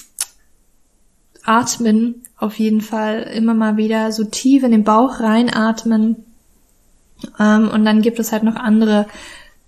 atmen 1.44 2.22
auf 2.36 2.58
jeden 2.58 2.80
Fall 2.80 3.22
immer 3.34 3.54
mal 3.54 3.76
wieder 3.76 4.12
so 4.12 4.24
tief 4.24 4.62
in 4.62 4.72
den 4.72 4.84
Bauch 4.84 5.20
reinatmen. 5.20 6.16
Ähm, 7.38 7.68
und 7.68 7.84
dann 7.84 8.02
gibt 8.02 8.18
es 8.18 8.32
halt 8.32 8.42
noch 8.42 8.56
andere 8.56 9.06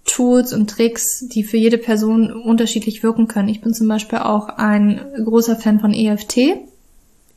Tools 0.04 0.52
und 0.52 0.70
Tricks, 0.70 1.26
die 1.28 1.44
für 1.44 1.56
jede 1.56 1.78
Person 1.78 2.32
unterschiedlich 2.32 3.02
wirken 3.02 3.28
können. 3.28 3.48
Ich 3.48 3.60
bin 3.60 3.74
zum 3.74 3.88
Beispiel 3.88 4.20
auch 4.20 4.48
ein 4.48 5.00
großer 5.24 5.56
Fan 5.56 5.80
von 5.80 5.92
EFT. 5.92 6.38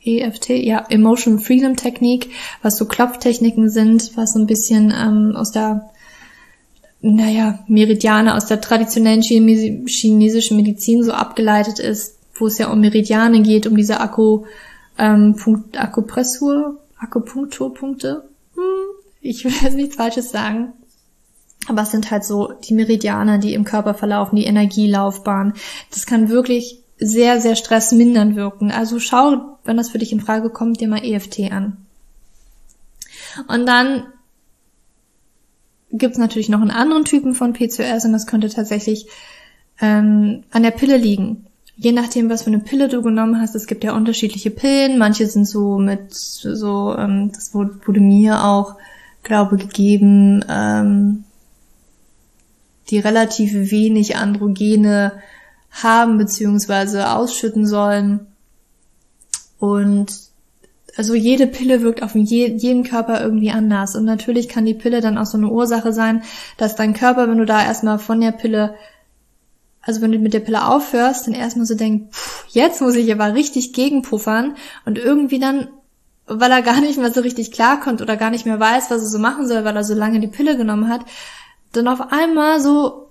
EFT, 0.04 0.50
ja, 0.50 0.86
Emotion 0.90 1.40
Freedom 1.40 1.76
Technik, 1.76 2.30
was 2.62 2.78
so 2.78 2.86
Klopftechniken 2.86 3.70
sind, 3.70 4.16
was 4.16 4.34
so 4.34 4.40
ein 4.40 4.48
bisschen 4.48 4.94
ähm, 4.96 5.36
aus 5.36 5.52
der, 5.52 5.90
naja, 7.02 7.60
Meridiane, 7.68 8.36
aus 8.36 8.46
der 8.46 8.62
traditionellen 8.62 9.22
chinesischen 9.22 10.56
Medizin 10.56 11.04
so 11.04 11.12
abgeleitet 11.12 11.80
ist, 11.80 12.19
wo 12.40 12.48
es 12.48 12.58
ja 12.58 12.72
um 12.72 12.80
Meridiane 12.80 13.42
geht, 13.42 13.68
um 13.68 13.76
diese 13.76 14.00
Akku, 14.00 14.46
ähm, 14.98 15.36
Punkt, 15.36 15.80
Akupressur, 15.80 16.80
Akupunkturpunkte. 16.98 18.30
Hm, 18.56 18.62
ich 19.22 19.46
will 19.46 19.54
jetzt 19.62 19.76
nichts 19.76 19.96
Falsches 19.96 20.32
sagen. 20.32 20.74
Aber 21.68 21.84
es 21.84 21.92
sind 21.92 22.10
halt 22.10 22.24
so 22.24 22.54
die 22.64 22.74
Meridiane, 22.74 23.40
die 23.40 23.54
im 23.54 23.64
Körper 23.64 23.94
verlaufen, 23.94 24.36
die 24.36 24.46
Energielaufbahn. 24.46 25.54
Das 25.92 26.06
kann 26.06 26.30
wirklich 26.30 26.80
sehr, 26.98 27.40
sehr 27.40 27.56
stressmindernd 27.56 28.36
wirken. 28.36 28.72
Also 28.72 29.00
schau, 29.00 29.58
wenn 29.64 29.78
das 29.78 29.90
für 29.90 30.00
dich 30.00 30.12
in 30.12 30.20
Frage 30.20 30.50
kommt, 30.50 30.82
dir 30.82 30.88
mal 30.88 31.04
EFT 31.04 31.52
an. 31.52 31.78
Und 33.48 33.66
dann 33.66 34.04
gibt 35.92 36.14
es 36.14 36.20
natürlich 36.20 36.50
noch 36.50 36.62
einen 36.62 36.72
anderen 36.72 37.06
Typen 37.06 37.34
von 37.34 37.54
PCOS 37.54 38.06
und 38.06 38.14
das 38.14 38.28
könnte 38.28 38.50
tatsächlich 38.50 39.08
ähm, 39.82 40.44
an 40.52 40.64
der 40.64 40.72
Pille 40.72 40.98
liegen. 40.98 41.48
Je 41.82 41.94
nachdem, 41.94 42.30
was 42.30 42.42
für 42.42 42.50
eine 42.50 42.60
Pille 42.60 42.90
du 42.90 43.02
genommen 43.02 43.40
hast, 43.40 43.56
es 43.56 43.66
gibt 43.66 43.86
ja 43.86 43.96
unterschiedliche 43.96 44.52
Pillen. 44.52 44.98
Manche 44.98 45.26
sind 45.28 45.46
so 45.46 45.78
mit 45.78 46.14
so, 46.14 46.94
ähm, 46.98 47.32
das 47.34 47.54
wurde 47.54 48.02
mir 48.02 48.44
auch, 48.44 48.76
glaube 49.24 49.56
gegeben, 49.56 50.44
ähm, 50.50 51.24
die 52.90 53.00
relativ 53.00 53.54
wenig 53.72 54.18
Androgene 54.18 55.14
haben 55.72 56.18
beziehungsweise 56.18 57.12
ausschütten 57.12 57.66
sollen. 57.66 58.28
Und 59.58 60.14
also 60.98 61.14
jede 61.14 61.48
Pille 61.48 61.82
wirkt 61.82 62.04
auf 62.04 62.14
jeden 62.14 62.84
Körper 62.84 63.22
irgendwie 63.22 63.52
anders. 63.52 63.96
Und 63.96 64.04
natürlich 64.04 64.50
kann 64.50 64.66
die 64.66 64.74
Pille 64.74 65.00
dann 65.00 65.18
auch 65.18 65.26
so 65.26 65.38
eine 65.38 65.48
Ursache 65.48 65.94
sein, 65.94 66.24
dass 66.58 66.76
dein 66.76 66.94
Körper, 66.94 67.30
wenn 67.30 67.38
du 67.38 67.46
da 67.46 67.64
erstmal 67.64 68.00
von 68.00 68.20
der 68.20 68.34
Pille, 68.34 68.76
also 69.90 70.02
wenn 70.02 70.12
du 70.12 70.20
mit 70.20 70.36
der 70.36 70.42
Pille 70.42 70.68
aufhörst, 70.68 71.26
dann 71.26 71.34
erstmal 71.34 71.66
so 71.66 71.74
denkt, 71.74 72.14
pff, 72.14 72.46
jetzt 72.50 72.80
muss 72.80 72.94
ich 72.94 73.12
aber 73.12 73.34
richtig 73.34 73.74
gegenpuffern 73.74 74.56
und 74.86 75.00
irgendwie 75.00 75.40
dann, 75.40 75.70
weil 76.28 76.52
er 76.52 76.62
gar 76.62 76.80
nicht 76.80 77.00
mehr 77.00 77.12
so 77.12 77.22
richtig 77.22 77.52
klarkommt 77.52 78.00
oder 78.00 78.16
gar 78.16 78.30
nicht 78.30 78.46
mehr 78.46 78.60
weiß, 78.60 78.92
was 78.92 79.02
er 79.02 79.08
so 79.08 79.18
machen 79.18 79.48
soll, 79.48 79.64
weil 79.64 79.76
er 79.76 79.84
so 79.84 79.96
lange 79.96 80.20
die 80.20 80.28
Pille 80.28 80.58
genommen 80.58 80.90
hat, 80.90 81.02
dann 81.72 81.88
auf 81.88 82.12
einmal 82.12 82.62
so 82.62 83.10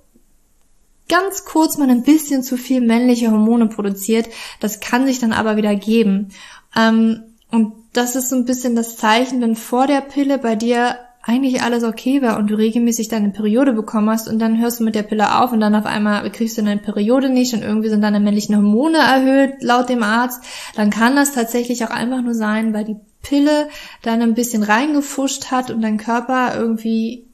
ganz 1.09 1.45
kurz 1.45 1.79
mal 1.79 1.91
ein 1.91 2.05
bisschen 2.05 2.45
zu 2.45 2.57
viel 2.57 2.81
männliche 2.81 3.33
Hormone 3.33 3.67
produziert. 3.67 4.29
Das 4.61 4.79
kann 4.79 5.05
sich 5.05 5.19
dann 5.19 5.33
aber 5.33 5.57
wieder 5.57 5.75
geben. 5.75 6.29
Ähm, 6.77 7.25
und 7.51 7.73
das 7.93 8.15
ist 8.15 8.29
so 8.29 8.37
ein 8.37 8.45
bisschen 8.45 8.77
das 8.77 8.97
Zeichen, 8.97 9.41
wenn 9.41 9.57
vor 9.57 9.89
der 9.89 10.03
Pille 10.03 10.39
bei 10.39 10.55
dir 10.55 10.97
eigentlich 11.29 11.61
alles 11.61 11.85
okay 11.85 12.23
war 12.23 12.39
und 12.39 12.51
du 12.51 12.55
regelmäßig 12.55 13.09
deine 13.09 13.29
Periode 13.29 13.75
bekommen 13.75 14.09
hast 14.09 14.29
und 14.29 14.39
dann 14.39 14.59
hörst 14.59 14.81
du 14.81 14.85
mit 14.85 14.95
der 14.95 15.03
Pille 15.03 15.39
auf 15.39 15.53
und 15.53 15.61
dann 15.61 15.75
auf 15.75 15.85
einmal 15.85 16.31
kriegst 16.33 16.57
du 16.57 16.63
deine 16.63 16.81
Periode 16.81 17.29
nicht 17.29 17.53
und 17.53 17.63
irgendwie 17.63 17.91
sind 17.91 18.01
deine 18.01 18.19
männlichen 18.19 18.57
Hormone 18.57 18.97
erhöht 18.97 19.63
laut 19.63 19.91
dem 19.91 20.03
Arzt, 20.03 20.43
dann 20.75 20.89
kann 20.89 21.17
das 21.17 21.33
tatsächlich 21.33 21.85
auch 21.85 21.91
einfach 21.91 22.23
nur 22.23 22.33
sein, 22.33 22.73
weil 22.73 22.85
die 22.85 22.97
Pille 23.23 23.69
dann 24.01 24.23
ein 24.23 24.33
bisschen 24.33 24.63
reingefuscht 24.63 25.51
hat 25.51 25.71
und 25.71 25.83
dein 25.83 25.99
Körper 25.99 26.57
irgendwie 26.57 27.27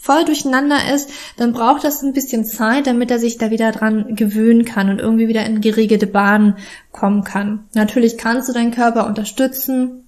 voll 0.00 0.24
durcheinander 0.24 0.78
ist, 0.94 1.10
dann 1.36 1.52
braucht 1.52 1.84
das 1.84 2.02
ein 2.02 2.14
bisschen 2.14 2.46
Zeit, 2.46 2.86
damit 2.86 3.10
er 3.10 3.18
sich 3.18 3.36
da 3.36 3.50
wieder 3.50 3.72
dran 3.72 4.16
gewöhnen 4.16 4.64
kann 4.64 4.88
und 4.88 5.00
irgendwie 5.00 5.28
wieder 5.28 5.44
in 5.44 5.60
geregelte 5.60 6.06
Bahnen 6.06 6.56
kommen 6.92 7.24
kann. 7.24 7.66
Natürlich 7.74 8.16
kannst 8.16 8.48
du 8.48 8.54
deinen 8.54 8.70
Körper 8.70 9.06
unterstützen, 9.06 10.05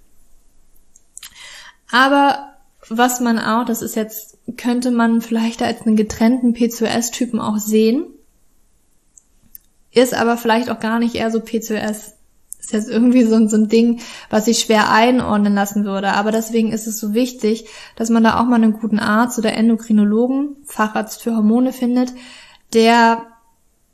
Aber 1.91 2.55
was 2.89 3.19
man 3.19 3.37
auch, 3.37 3.65
das 3.65 3.81
ist 3.81 3.95
jetzt, 3.95 4.37
könnte 4.57 4.91
man 4.91 5.21
vielleicht 5.21 5.61
als 5.61 5.81
einen 5.81 5.95
getrennten 5.95 6.53
P2S-Typen 6.53 7.39
auch 7.39 7.57
sehen, 7.57 8.05
ist 9.91 10.13
aber 10.13 10.37
vielleicht 10.37 10.69
auch 10.69 10.79
gar 10.79 10.99
nicht 10.99 11.15
eher 11.15 11.31
so 11.31 11.39
P2S. 11.39 12.13
Ist 12.59 12.73
jetzt 12.73 12.89
irgendwie 12.89 13.23
so, 13.23 13.47
so 13.47 13.57
ein 13.57 13.69
Ding, 13.69 14.01
was 14.29 14.45
sich 14.45 14.59
schwer 14.59 14.91
einordnen 14.91 15.55
lassen 15.55 15.83
würde. 15.83 16.13
Aber 16.13 16.31
deswegen 16.31 16.71
ist 16.71 16.85
es 16.85 16.99
so 16.99 17.13
wichtig, 17.13 17.65
dass 17.95 18.09
man 18.09 18.23
da 18.23 18.39
auch 18.39 18.45
mal 18.45 18.55
einen 18.55 18.73
guten 18.73 18.99
Arzt 18.99 19.39
oder 19.39 19.53
Endokrinologen, 19.53 20.57
Facharzt 20.65 21.23
für 21.23 21.35
Hormone 21.35 21.73
findet, 21.73 22.13
der 22.73 23.25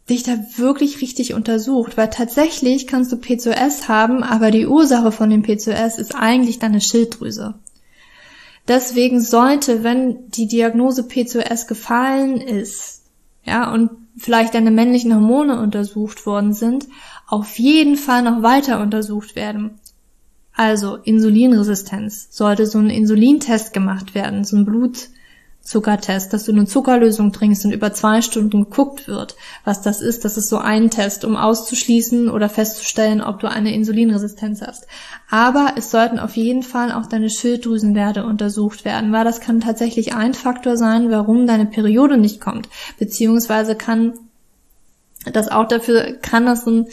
dich 0.10 0.24
da 0.24 0.38
wirklich 0.56 1.02
richtig 1.02 1.34
untersucht, 1.34 1.98
weil 1.98 2.10
tatsächlich 2.10 2.88
kannst 2.88 3.12
du 3.12 3.18
P2S 3.18 3.88
haben, 3.88 4.24
aber 4.24 4.52
die 4.52 4.68
Ursache 4.68 5.12
von 5.12 5.30
dem 5.30 5.44
P2S 5.44 5.98
ist 5.98 6.16
eigentlich 6.16 6.60
deine 6.60 6.82
Schilddrüse. 6.82 7.56
Deswegen 8.68 9.22
sollte, 9.22 9.84
wenn 9.84 10.30
die 10.30 10.48
Diagnose 10.48 11.04
P2S 11.04 11.68
gefallen 11.68 12.38
ist, 12.42 13.04
ja, 13.44 13.72
und 13.72 13.92
vielleicht 14.18 14.54
deine 14.56 14.72
männlichen 14.72 15.14
Hormone 15.14 15.60
untersucht 15.62 16.26
worden 16.26 16.54
sind, 16.54 16.88
auf 17.28 17.60
jeden 17.60 17.96
Fall 17.96 18.24
noch 18.24 18.42
weiter 18.44 18.82
untersucht 18.82 19.36
werden. 19.36 19.80
Also 20.54 20.96
Insulinresistenz. 20.96 22.30
Sollte 22.32 22.66
so 22.66 22.80
ein 22.80 22.90
Insulintest 22.90 23.74
gemacht 23.74 24.16
werden, 24.16 24.44
so 24.44 24.58
ein 24.58 24.66
Blut, 24.66 25.10
Zuckertest, 25.68 26.32
dass 26.32 26.46
du 26.46 26.54
eine 26.54 26.66
Zuckerlösung 26.66 27.34
trinkst 27.34 27.66
und 27.66 27.74
über 27.74 27.92
zwei 27.92 28.22
Stunden 28.22 28.64
geguckt 28.64 29.10
wird, 29.10 29.36
was 29.66 29.82
das 29.82 30.02
ist. 30.02 30.24
Das 30.24 30.38
ist 30.38 30.48
so 30.48 30.60
ein 30.60 30.90
Test, 30.90 31.26
um 31.26 31.36
auszuschließen 31.36 32.30
oder 32.30 32.48
festzustellen, 32.48 33.22
ob 33.22 33.42
du 33.42 33.50
eine 33.50 33.74
Insulinresistenz 33.74 34.62
hast. 34.62 34.88
Aber 35.30 35.74
es 35.76 35.92
sollten 35.92 36.20
auf 36.20 36.38
jeden 36.38 36.64
Fall 36.64 36.94
auch 36.94 37.06
deine 37.06 37.30
Schilddrüsenwerte 37.30 38.24
untersucht 38.26 38.86
werden, 38.86 39.12
weil 39.12 39.26
das 39.26 39.42
kann 39.42 39.60
tatsächlich 39.60 40.16
ein 40.16 40.34
Faktor 40.34 40.78
sein, 40.78 41.12
warum 41.12 41.46
deine 41.48 41.66
Periode 41.66 42.18
nicht 42.18 42.40
kommt. 42.40 42.70
Beziehungsweise 42.98 43.76
kann 43.76 44.14
das 45.34 45.50
auch 45.50 45.68
dafür, 45.68 46.14
kann 46.22 46.46
das 46.46 46.66
ein, 46.66 46.88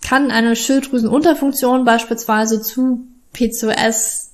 kann 0.00 0.30
eine 0.30 0.56
Schilddrüsenunterfunktion 0.56 1.84
beispielsweise 1.84 2.62
zu 2.62 3.06
PCOS 3.34 4.29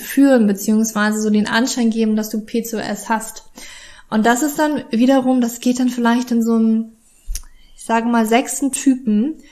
führen, 0.00 0.46
beziehungsweise 0.46 1.20
so 1.20 1.30
den 1.30 1.46
Anschein 1.46 1.90
geben, 1.90 2.16
dass 2.16 2.30
du 2.30 2.40
PCOS 2.40 3.08
hast. 3.08 3.44
Und 4.10 4.24
das 4.26 4.42
ist 4.42 4.58
dann 4.58 4.84
wiederum, 4.90 5.40
das 5.40 5.60
geht 5.60 5.80
dann 5.80 5.88
vielleicht 5.88 6.30
in 6.30 6.42
so 6.42 6.54
einem, 6.54 6.92
ich 7.76 7.84
sage 7.84 8.06
mal, 8.06 8.26
sechsten 8.26 8.72
Typen, 8.72 9.42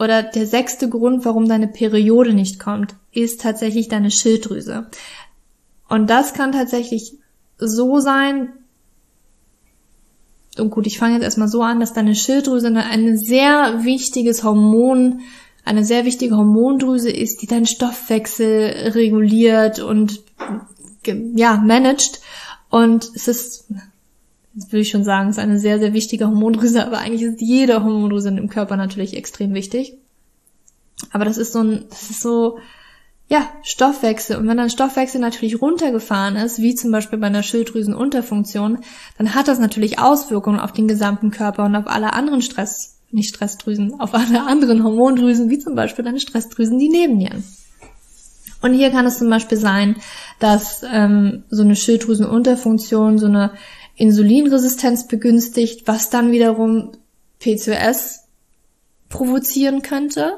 oder 0.00 0.22
der 0.22 0.46
sechste 0.46 0.88
Grund, 0.88 1.26
warum 1.26 1.46
deine 1.46 1.68
Periode 1.68 2.32
nicht 2.32 2.58
kommt, 2.58 2.94
ist 3.12 3.42
tatsächlich 3.42 3.88
deine 3.88 4.10
Schilddrüse. 4.10 4.86
Und 5.90 6.08
das 6.08 6.32
kann 6.32 6.52
tatsächlich 6.52 7.18
so 7.58 8.00
sein, 8.00 8.54
und 10.56 10.70
gut, 10.70 10.86
ich 10.86 10.98
fange 10.98 11.14
jetzt 11.14 11.24
erstmal 11.24 11.48
so 11.48 11.62
an, 11.62 11.80
dass 11.80 11.92
deine 11.92 12.14
Schilddrüse 12.14 12.68
ein 12.68 13.18
sehr 13.18 13.84
wichtiges 13.84 14.42
Hormon 14.42 15.20
eine 15.70 15.84
sehr 15.84 16.04
wichtige 16.04 16.36
Hormondrüse 16.36 17.10
ist, 17.10 17.42
die 17.42 17.46
deinen 17.46 17.66
Stoffwechsel 17.66 18.90
reguliert 18.92 19.78
und 19.78 20.20
ja, 21.06 21.56
managt. 21.58 22.20
Und 22.70 23.08
es 23.14 23.28
ist, 23.28 23.68
will 24.52 24.80
ich 24.80 24.90
schon 24.90 25.04
sagen, 25.04 25.28
es 25.28 25.36
ist 25.36 25.42
eine 25.42 25.60
sehr, 25.60 25.78
sehr 25.78 25.92
wichtige 25.92 26.26
Hormondrüse, 26.26 26.84
aber 26.84 26.98
eigentlich 26.98 27.22
ist 27.22 27.40
jede 27.40 27.84
Hormondrüse 27.84 28.30
im 28.30 28.48
Körper 28.48 28.76
natürlich 28.76 29.16
extrem 29.16 29.54
wichtig. 29.54 29.94
Aber 31.12 31.24
das 31.24 31.38
ist 31.38 31.52
so 31.52 31.60
ein, 31.60 31.84
das 31.88 32.10
ist 32.10 32.20
so, 32.20 32.58
ja, 33.28 33.48
Stoffwechsel. 33.62 34.38
Und 34.38 34.48
wenn 34.48 34.56
dein 34.56 34.70
Stoffwechsel 34.70 35.20
natürlich 35.20 35.62
runtergefahren 35.62 36.34
ist, 36.34 36.58
wie 36.58 36.74
zum 36.74 36.90
Beispiel 36.90 37.20
bei 37.20 37.28
einer 37.28 37.44
Schilddrüsenunterfunktion, 37.44 38.78
dann 39.18 39.34
hat 39.36 39.46
das 39.46 39.60
natürlich 39.60 40.00
Auswirkungen 40.00 40.58
auf 40.58 40.72
den 40.72 40.88
gesamten 40.88 41.30
Körper 41.30 41.64
und 41.64 41.76
auf 41.76 41.86
alle 41.86 42.12
anderen 42.12 42.42
Stress 42.42 42.99
nicht 43.12 43.34
Stressdrüsen, 43.34 44.00
auf 44.00 44.14
alle 44.14 44.46
anderen 44.46 44.84
Hormondrüsen, 44.84 45.50
wie 45.50 45.58
zum 45.58 45.74
Beispiel 45.74 46.04
deine 46.04 46.20
Stressdrüsen, 46.20 46.78
die 46.78 46.88
Nebennieren. 46.88 47.44
Und 48.62 48.74
hier 48.74 48.90
kann 48.90 49.06
es 49.06 49.18
zum 49.18 49.30
Beispiel 49.30 49.58
sein, 49.58 49.96
dass 50.38 50.82
ähm, 50.90 51.44
so 51.50 51.62
eine 51.62 51.76
Schilddrüsenunterfunktion 51.76 53.18
so 53.18 53.26
eine 53.26 53.52
Insulinresistenz 53.96 55.06
begünstigt, 55.06 55.86
was 55.86 56.10
dann 56.10 56.32
wiederum 56.32 56.92
PCOS 57.38 58.24
provozieren 59.08 59.82
könnte. 59.82 60.34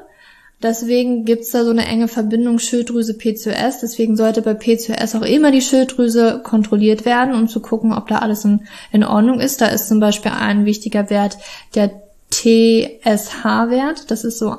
Deswegen 0.61 1.25
gibt's 1.25 1.51
da 1.51 1.65
so 1.65 1.71
eine 1.71 1.85
enge 1.85 2.07
Verbindung 2.07 2.57
Schilddrüse-PCOS. 2.57 3.79
Deswegen 3.81 4.15
sollte 4.15 4.41
bei 4.41 4.53
PCOS 4.53 5.15
auch 5.15 5.23
immer 5.23 5.51
die 5.51 5.61
Schilddrüse 5.61 6.41
kontrolliert 6.41 7.03
werden, 7.03 7.35
um 7.35 7.49
zu 7.49 7.59
gucken, 7.59 7.91
ob 7.93 8.07
da 8.07 8.19
alles 8.19 8.45
in, 8.45 8.65
in 8.93 9.03
Ordnung 9.03 9.41
ist. 9.41 9.59
Da 9.59 9.67
ist 9.67 9.89
zum 9.89 9.99
Beispiel 9.99 10.31
ein 10.31 10.63
wichtiger 10.63 11.09
Wert 11.09 11.37
der 11.75 12.02
TSH-Wert. 12.33 14.09
Das 14.09 14.23
ist 14.23 14.39
so, 14.39 14.57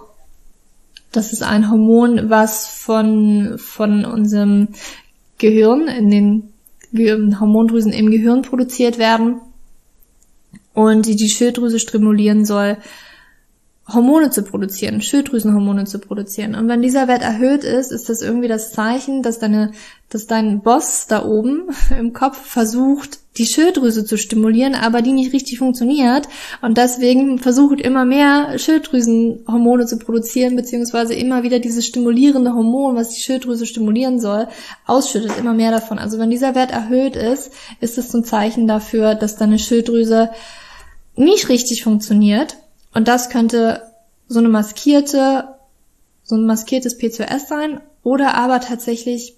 das 1.13 1.33
ist 1.33 1.43
ein 1.43 1.71
Hormon, 1.71 2.31
was 2.31 2.67
von, 2.67 3.59
von 3.59 4.05
unserem 4.05 4.69
Gehirn 5.39 5.89
in 5.89 6.11
den 6.11 7.41
Hormondrüsen 7.41 7.93
im 7.93 8.11
Gehirn 8.11 8.43
produziert 8.43 8.99
werden 8.99 9.41
und 10.75 11.07
die 11.07 11.17
die 11.17 11.29
Schilddrüse 11.29 11.81
stimulieren 11.81 12.45
soll, 12.45 12.77
Hormone 13.93 14.31
zu 14.31 14.43
produzieren, 14.43 15.03
Schilddrüsenhormone 15.03 15.85
zu 15.85 15.99
produzieren. 15.99 16.55
Und 16.55 16.69
wenn 16.69 16.81
dieser 16.81 17.07
Wert 17.07 17.23
erhöht 17.23 17.65
ist, 17.65 17.93
ist 17.93 18.09
das 18.09 18.23
irgendwie 18.23 18.49
das 18.49 18.73
Zeichen, 18.73 19.23
dass 19.23 19.39
deine, 19.39 19.73
dass 20.09 20.27
dein 20.27 20.63
Boss 20.63 21.07
da 21.07 21.25
oben 21.25 21.69
im 21.99 22.13
Kopf 22.13 22.39
versucht, 22.39 23.19
die 23.37 23.47
Schilddrüse 23.47 24.05
zu 24.05 24.17
stimulieren, 24.17 24.75
aber 24.75 25.03
die 25.03 25.13
nicht 25.13 25.33
richtig 25.33 25.59
funktioniert. 25.59 26.29
Und 26.63 26.79
deswegen 26.79 27.39
versucht 27.39 27.81
immer 27.81 28.05
mehr 28.05 28.59
Schilddrüsenhormone 28.59 29.87
zu 29.87 29.99
produzieren, 29.99 30.55
beziehungsweise 30.55 31.15
immer 31.15 31.43
wieder 31.43 31.59
dieses 31.59 31.85
stimulierende 31.87 32.55
Hormon, 32.55 32.95
was 32.95 33.11
die 33.11 33.21
Schilddrüse 33.21 33.67
stimulieren 33.67 34.21
soll, 34.21 34.47
ausschüttet, 34.87 35.37
immer 35.39 35.53
mehr 35.53 35.73
davon. 35.73 35.99
Also 35.99 36.19
wenn 36.19 36.31
dieser 36.31 36.55
Wert 36.55 36.71
erhöht 36.71 37.17
ist, 37.17 37.51
ist 37.81 37.99
es 37.99 38.15
ein 38.15 38.25
Zeichen 38.25 38.69
dafür, 38.69 39.17
dass 39.17 39.37
deine 39.37 39.59
Schilddrüse 39.59 40.31
nicht 41.17 41.49
richtig 41.49 41.83
funktioniert. 41.83 42.57
Und 42.93 43.09
das 43.09 43.31
könnte 43.31 43.83
so 44.29 44.39
eine 44.39 44.49
maskierte, 44.49 45.49
so 46.23 46.37
ein 46.37 46.47
maskiertes 46.47 46.99
P2S 46.99 47.49
sein. 47.49 47.81
Oder 48.05 48.35
aber 48.35 48.61
tatsächlich 48.61 49.37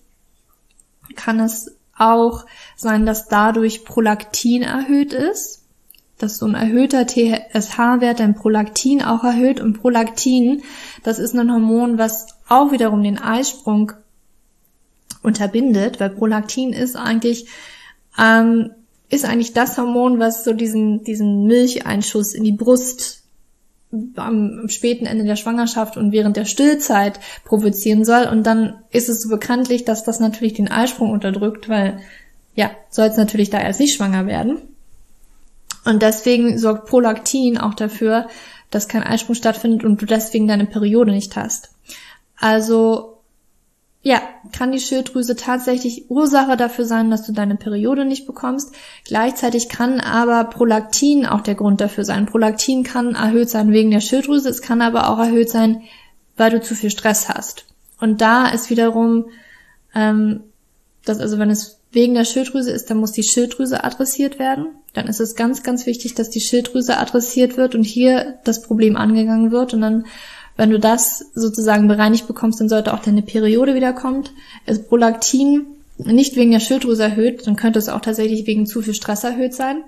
kann 1.15 1.41
es 1.41 1.76
auch 1.99 2.47
sein, 2.77 3.07
dass 3.07 3.29
dadurch 3.29 3.85
Prolaktin 3.85 4.63
erhöht 4.63 5.13
ist, 5.13 5.63
dass 6.19 6.39
so 6.39 6.47
ein 6.47 6.55
erhöhter 6.55 7.07
TSH-Wert 7.07 8.21
dein 8.21 8.35
Prolaktin 8.35 9.03
auch 9.03 9.25
erhöht. 9.25 9.61
Und 9.61 9.81
Prolaktin, 9.81 10.63
das 11.03 11.19
ist 11.19 11.35
ein 11.35 11.53
Hormon, 11.53 11.99
was 11.99 12.27
auch 12.49 12.73
wiederum 12.73 13.03
den 13.03 13.19
Eisprung 13.19 13.93
unterbindet, 15.23 16.01
weil 16.01 16.11
Prolaktin 16.11 16.73
ist 16.73 16.97
eigentlich 16.97 17.49
ähm, 18.19 18.71
ist 19.09 19.25
eigentlich 19.25 19.53
das 19.53 19.77
Hormon, 19.77 20.19
was 20.19 20.45
so 20.45 20.53
diesen 20.53 21.05
diesen 21.05 21.47
Milcheinschuss 21.47 22.35
in 22.35 22.45
die 22.45 22.53
Brust 22.53 23.16
am 24.17 24.69
späten 24.69 25.07
Ende 25.07 25.25
der 25.25 25.37
Schwangerschaft 25.37 25.97
und 25.97 26.13
während 26.13 26.37
der 26.37 26.45
Stillzeit 26.45 27.21
provozieren 27.45 28.05
soll. 28.05 28.27
Und 28.27 28.45
dann 28.45 28.83
ist 28.91 29.09
es 29.09 29.23
so 29.23 29.29
bekanntlich, 29.29 29.85
dass 29.85 30.05
das 30.05 30.21
natürlich 30.21 30.55
den 30.55 30.71
Eisprung 30.71 31.11
unterdrückt, 31.11 31.69
weil 31.69 32.01
ja, 32.55 32.71
soll 32.91 33.07
es 33.07 33.17
natürlich 33.17 33.51
da 33.51 33.61
erst 33.61 33.81
nicht 33.81 33.95
schwanger 33.95 34.27
werden. 34.27 34.59
Und 35.85 36.03
deswegen 36.03 36.59
sorgt 36.59 36.89
Prolaktin 36.89 37.59
auch 37.59 37.75
dafür, 37.75 38.29
dass 38.71 38.89
kein 38.89 39.05
Eisprung 39.05 39.35
stattfindet 39.35 39.85
und 39.85 40.03
du 40.03 40.07
deswegen 40.07 40.49
deine 40.49 40.67
Periode 40.67 41.13
nicht 41.13 41.37
hast. 41.37 41.71
Also 42.39 43.16
ja, 44.07 44.23
kann 44.57 44.71
die 44.71 44.79
Schilddrüse 44.79 45.35
tatsächlich 45.35 46.09
Ursache 46.13 46.57
dafür 46.57 46.85
sein, 46.85 47.11
dass 47.11 47.27
du 47.27 47.33
deine 47.33 47.57
Periode 47.57 48.05
nicht 48.05 48.25
bekommst. 48.25 48.73
Gleichzeitig 49.05 49.69
kann 49.69 49.99
aber 49.99 50.45
Prolaktin 50.45 51.27
auch 51.27 51.41
der 51.41 51.57
Grund 51.57 51.81
dafür 51.81 52.05
sein. 52.05 52.27
Prolaktin 52.27 52.85
kann 52.85 53.17
erhöht 53.17 53.51
sein 53.51 53.73
wegen 53.73 53.91
der 53.91 54.01
Schilddrüse, 54.01 54.49
es 54.49 54.63
kann 54.63 54.81
aber 54.81 55.11
auch 55.11 55.19
erhöht 55.19 55.51
sein, 55.51 55.83
weil 56.37 56.53
du 56.53 56.61
zu 56.61 56.77
viel 56.77 56.91
Stress 56.91 57.29
hast. 57.29 57.65
Und 57.99 58.21
da 58.21 58.47
ist 58.47 58.71
wiederum, 58.71 59.25
ähm, 59.93 60.45
dass 61.05 61.19
also 61.19 61.41
wenn 61.41 61.51
es 61.51 61.81
wegen 61.91 62.15
der 62.15 62.25
Schilddrüse 62.25 62.71
ist, 62.71 62.89
dann 62.89 62.99
muss 62.99 63.11
die 63.11 63.25
Schilddrüse 63.25 63.83
adressiert 63.83 64.39
werden. 64.39 64.69
Dann 64.93 65.09
ist 65.09 65.19
es 65.19 65.35
ganz, 65.35 65.65
ganz 65.65 65.85
wichtig, 65.85 66.15
dass 66.15 66.31
die 66.31 66.41
Schilddrüse 66.41 66.97
adressiert 66.97 67.57
wird 67.57 67.75
und 67.75 67.83
hier 67.83 68.39
das 68.45 68.63
Problem 68.63 68.95
angegangen 68.95 69.51
wird 69.51 69.75
und 69.75 69.81
dann 69.81 70.05
wenn 70.57 70.71
du 70.71 70.79
das 70.79 71.25
sozusagen 71.35 71.87
bereinigt 71.89 72.27
bekommst, 72.27 72.61
dann 72.61 72.69
sollte 72.69 72.95
auch 72.95 73.01
deine 73.01 73.23
Periode 73.23 73.75
wiederkommen. 73.75 74.25
Ist 74.65 74.89
Prolaktin 74.89 75.67
nicht 75.99 76.37
wegen 76.37 76.51
der 76.51 76.61
Schilddrüse 76.61 77.05
erhöht, 77.05 77.47
dann 77.47 77.57
könnte 77.57 77.79
es 77.79 77.89
auch 77.89 78.01
tatsächlich 78.01 78.47
wegen 78.47 78.67
zu 78.67 78.83
viel 78.83 78.95
Stress 78.95 79.25
erhöht 79.25 79.55
sein. 79.55 79.85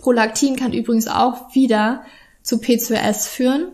Prolaktin 0.00 0.56
kann 0.56 0.72
übrigens 0.72 1.08
auch 1.08 1.54
wieder 1.54 2.02
zu 2.42 2.56
P2S 2.56 3.28
führen. 3.28 3.66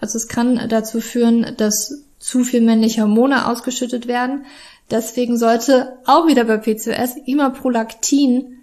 Also 0.00 0.16
es 0.16 0.28
kann 0.28 0.68
dazu 0.68 1.00
führen, 1.00 1.54
dass 1.56 2.04
zu 2.18 2.44
viel 2.44 2.60
männliche 2.60 3.02
Hormone 3.02 3.46
ausgeschüttet 3.46 4.06
werden. 4.06 4.44
Deswegen 4.90 5.36
sollte 5.36 5.98
auch 6.06 6.26
wieder 6.26 6.44
bei 6.44 6.56
P2S 6.56 7.16
immer 7.26 7.50
Prolaktin 7.50 8.58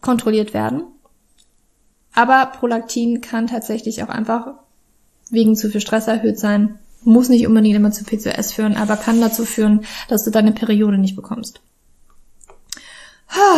kontrolliert 0.00 0.54
werden. 0.54 0.84
Aber 2.14 2.46
Prolaktin 2.46 3.20
kann 3.20 3.46
tatsächlich 3.46 4.02
auch 4.02 4.08
einfach 4.08 4.54
wegen 5.30 5.56
zu 5.56 5.70
viel 5.70 5.80
Stress 5.80 6.08
erhöht 6.08 6.38
sein. 6.38 6.78
Muss 7.02 7.28
nicht 7.28 7.46
unbedingt 7.46 7.76
immer 7.76 7.92
zu 7.92 8.04
PCOS 8.04 8.52
führen, 8.52 8.76
aber 8.76 8.96
kann 8.96 9.20
dazu 9.20 9.44
führen, 9.44 9.84
dass 10.08 10.24
du 10.24 10.30
deine 10.30 10.52
Periode 10.52 10.98
nicht 10.98 11.16
bekommst. 11.16 11.60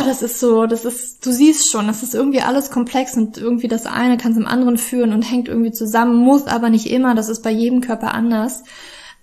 Das 0.06 0.22
ist 0.22 0.40
so, 0.40 0.66
das 0.66 0.84
ist, 0.84 1.24
du 1.24 1.30
siehst 1.30 1.70
schon, 1.70 1.86
das 1.86 2.02
ist 2.02 2.14
irgendwie 2.14 2.40
alles 2.40 2.70
komplex 2.70 3.16
und 3.16 3.36
irgendwie 3.36 3.68
das 3.68 3.86
eine 3.86 4.16
kann 4.16 4.34
zum 4.34 4.46
anderen 4.46 4.78
führen 4.78 5.12
und 5.12 5.22
hängt 5.22 5.48
irgendwie 5.48 5.72
zusammen, 5.72 6.16
muss 6.16 6.46
aber 6.46 6.70
nicht 6.70 6.90
immer, 6.90 7.14
das 7.14 7.28
ist 7.28 7.42
bei 7.42 7.50
jedem 7.50 7.80
Körper 7.80 8.14
anders. 8.14 8.64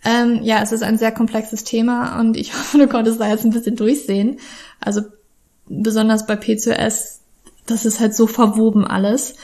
Ähm, 0.03 0.41
ja, 0.43 0.61
es 0.61 0.71
ist 0.71 0.83
ein 0.83 0.99
sehr 0.99 1.11
komplexes 1.11 1.63
Thema 1.63 2.19
und 2.19 2.37
ich 2.37 2.53
hoffe, 2.57 2.77
du 2.77 2.87
konntest 2.87 3.19
da 3.19 3.27
jetzt 3.27 3.43
ein 3.43 3.51
bisschen 3.51 3.75
durchsehen. 3.75 4.37
Also 4.79 5.01
besonders 5.67 6.27
bei 6.27 6.35
PCOS, 6.35 7.21
das 7.65 7.85
ist 7.85 7.99
halt 7.99 8.15
so 8.15 8.27
verwoben 8.27 8.85
alles. 8.85 9.35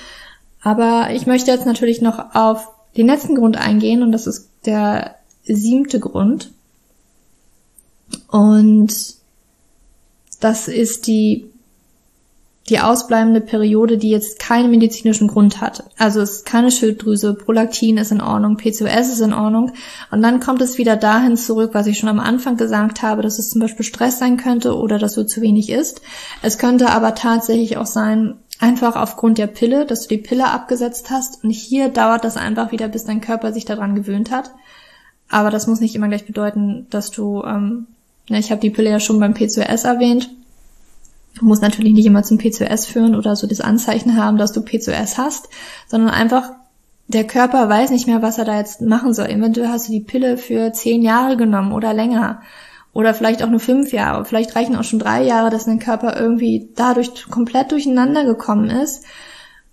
Aber 0.62 1.10
ich 1.12 1.26
möchte 1.26 1.50
jetzt 1.50 1.66
natürlich 1.66 2.02
noch 2.02 2.36
auf 2.36 2.68
den 2.98 3.08
letzten 3.08 3.36
Grund 3.36 3.58
eingehen 3.58 4.04
und 4.04 4.12
das 4.12 4.28
ist 4.28 4.50
der 4.66 5.16
siebte 5.44 6.00
Grund. 6.00 6.52
Und 8.28 8.94
das 10.40 10.68
ist 10.68 11.08
die, 11.08 11.52
die 12.70 12.80
ausbleibende 12.80 13.42
Periode, 13.42 13.98
die 13.98 14.10
jetzt 14.10 14.40
keinen 14.40 14.72
medizinischen 14.72 15.28
Grund 15.28 15.62
hat. 15.62 15.84
Also 15.98 16.22
es 16.22 16.38
ist 16.38 16.46
keine 16.46 16.72
Schilddrüse, 16.72 17.34
Prolaktin 17.34 17.98
ist 17.98 18.12
in 18.12 18.22
Ordnung, 18.22 18.58
PCOS 18.58 19.14
ist 19.14 19.22
in 19.22 19.34
Ordnung. 19.34 19.72
Und 20.10 20.22
dann 20.22 20.40
kommt 20.40 20.62
es 20.62 20.78
wieder 20.78 20.96
dahin 20.96 21.38
zurück, 21.38 21.72
was 21.74 21.88
ich 21.88 21.98
schon 21.98 22.10
am 22.10 22.20
Anfang 22.20 22.58
gesagt 22.58 23.02
habe, 23.02 23.22
dass 23.22 23.40
es 23.40 23.50
zum 23.50 23.62
Beispiel 23.62 23.86
Stress 23.86 24.20
sein 24.20 24.38
könnte 24.38 24.76
oder 24.78 25.00
dass 25.00 25.16
du 25.16 25.26
zu 25.26 25.42
wenig 25.42 25.70
isst. 25.70 26.02
Es 26.42 26.58
könnte 26.58 26.90
aber 26.90 27.16
tatsächlich 27.16 27.78
auch 27.78 27.86
sein, 27.86 28.36
Einfach 28.62 28.96
aufgrund 28.96 29.40
der 29.40 29.48
Pille, 29.48 29.88
dass 29.88 30.04
du 30.04 30.10
die 30.10 30.22
Pille 30.22 30.46
abgesetzt 30.46 31.10
hast. 31.10 31.44
Und 31.44 31.50
hier 31.50 31.90
dauert 31.90 32.24
das 32.24 32.38
einfach 32.38 32.72
wieder, 32.72 32.88
bis 32.88 33.06
dein 33.06 33.20
Körper 33.20 33.54
sich 33.54 33.66
daran 33.66 33.96
gewöhnt 33.96 34.30
hat. 34.30 34.52
Aber 35.30 35.50
das 35.50 35.66
muss 35.66 35.80
nicht 35.80 35.96
immer 35.96 36.10
gleich 36.10 36.28
bedeuten, 36.28 36.86
dass 36.92 37.10
du, 37.10 37.42
ähm, 37.44 37.88
ne, 38.30 38.38
ich 38.38 38.52
habe 38.52 38.62
die 38.62 38.70
Pille 38.70 38.92
ja 38.92 39.00
schon 39.00 39.20
beim 39.20 39.34
PCOS 39.34 39.86
erwähnt. 39.86 40.30
Muss 41.42 41.62
natürlich 41.62 41.94
nicht 41.94 42.06
immer 42.06 42.22
zum 42.22 42.38
PCOS 42.38 42.86
führen 42.86 43.16
oder 43.16 43.36
so 43.36 43.48
das 43.48 43.62
Anzeichen 43.62 44.16
haben, 44.16 44.38
dass 44.38 44.52
du 44.52 44.62
PCOS 44.62 45.18
hast, 45.18 45.50
sondern 45.88 46.12
einfach 46.12 46.52
der 47.08 47.26
Körper 47.26 47.68
weiß 47.68 47.90
nicht 47.90 48.06
mehr, 48.06 48.22
was 48.22 48.38
er 48.38 48.46
da 48.46 48.60
jetzt 48.60 48.82
machen 48.82 49.16
soll. 49.16 49.26
Eventuell 49.26 49.70
hast 49.70 49.88
du 49.88 49.92
die 49.92 50.02
Pille 50.02 50.38
für 50.38 50.72
zehn 50.72 51.02
Jahre 51.02 51.36
genommen 51.36 51.74
oder 51.74 51.96
länger 51.96 52.44
oder 52.94 53.14
vielleicht 53.14 53.44
auch 53.44 53.50
nur 53.50 53.60
fünf 53.60 53.94
Jahre, 53.94 54.26
vielleicht 54.26 54.56
reichen 54.56 54.76
auch 54.76 54.84
schon 54.84 55.00
drei 55.00 55.24
Jahre, 55.24 55.50
dass 55.50 55.66
dein 55.66 55.80
Körper 55.80 56.20
irgendwie 56.20 56.70
dadurch 56.76 57.30
komplett 57.30 57.72
durcheinander 57.72 58.26
gekommen 58.26 58.70
ist 58.70 59.06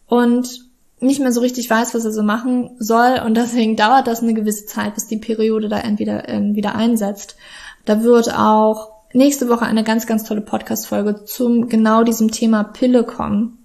und 0.06 0.68
nicht 1.00 1.20
mehr 1.20 1.32
so 1.32 1.40
richtig 1.40 1.70
weiß, 1.70 1.94
was 1.94 2.04
er 2.04 2.12
so 2.12 2.22
machen 2.22 2.70
soll 2.78 3.20
und 3.24 3.36
deswegen 3.36 3.76
dauert 3.76 4.06
das 4.06 4.22
eine 4.22 4.34
gewisse 4.34 4.66
Zeit, 4.66 4.94
bis 4.94 5.06
die 5.06 5.18
Periode 5.18 5.68
da 5.68 5.78
entweder 5.78 6.28
äh, 6.28 6.54
wieder 6.54 6.74
einsetzt. 6.74 7.36
Da 7.84 8.02
wird 8.02 8.34
auch 8.34 8.90
nächste 9.12 9.48
Woche 9.48 9.64
eine 9.64 9.84
ganz, 9.84 10.06
ganz 10.06 10.24
tolle 10.24 10.40
Podcast-Folge 10.40 11.24
zum 11.24 11.68
genau 11.68 12.02
diesem 12.02 12.30
Thema 12.30 12.64
Pille 12.64 13.04
kommen. 13.04 13.58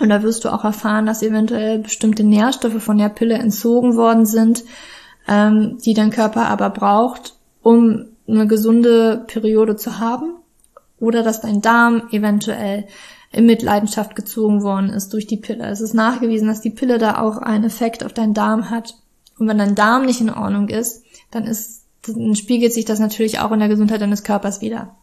Und 0.00 0.08
da 0.08 0.22
wirst 0.22 0.44
du 0.44 0.50
auch 0.50 0.64
erfahren, 0.64 1.06
dass 1.06 1.22
eventuell 1.22 1.78
bestimmte 1.78 2.22
Nährstoffe 2.22 2.82
von 2.82 2.98
der 2.98 3.08
Pille 3.08 3.34
entzogen 3.34 3.96
worden 3.96 4.26
sind, 4.26 4.64
ähm, 5.28 5.78
die 5.84 5.94
dein 5.94 6.10
Körper 6.10 6.46
aber 6.46 6.70
braucht, 6.70 7.34
um 7.62 8.06
eine 8.30 8.46
gesunde 8.46 9.24
Periode 9.26 9.76
zu 9.76 9.98
haben 9.98 10.36
oder 10.98 11.22
dass 11.22 11.40
dein 11.40 11.62
Darm 11.62 12.08
eventuell 12.10 12.86
in 13.32 13.46
Mitleidenschaft 13.46 14.16
gezogen 14.16 14.62
worden 14.62 14.90
ist 14.90 15.12
durch 15.12 15.26
die 15.26 15.36
Pille. 15.36 15.66
Es 15.68 15.80
ist 15.80 15.94
nachgewiesen, 15.94 16.48
dass 16.48 16.60
die 16.60 16.70
Pille 16.70 16.98
da 16.98 17.20
auch 17.20 17.38
einen 17.38 17.64
Effekt 17.64 18.04
auf 18.04 18.12
deinen 18.12 18.34
Darm 18.34 18.70
hat. 18.70 18.96
Und 19.38 19.48
wenn 19.48 19.58
dein 19.58 19.74
Darm 19.74 20.04
nicht 20.04 20.20
in 20.20 20.30
Ordnung 20.30 20.68
ist, 20.68 21.04
dann 21.30 21.44
ist, 21.44 21.84
dann 22.02 22.34
spiegelt 22.34 22.72
sich 22.72 22.84
das 22.84 22.98
natürlich 22.98 23.38
auch 23.38 23.52
in 23.52 23.60
der 23.60 23.68
Gesundheit 23.68 24.00
deines 24.00 24.24
Körpers 24.24 24.60
wieder. 24.60 24.96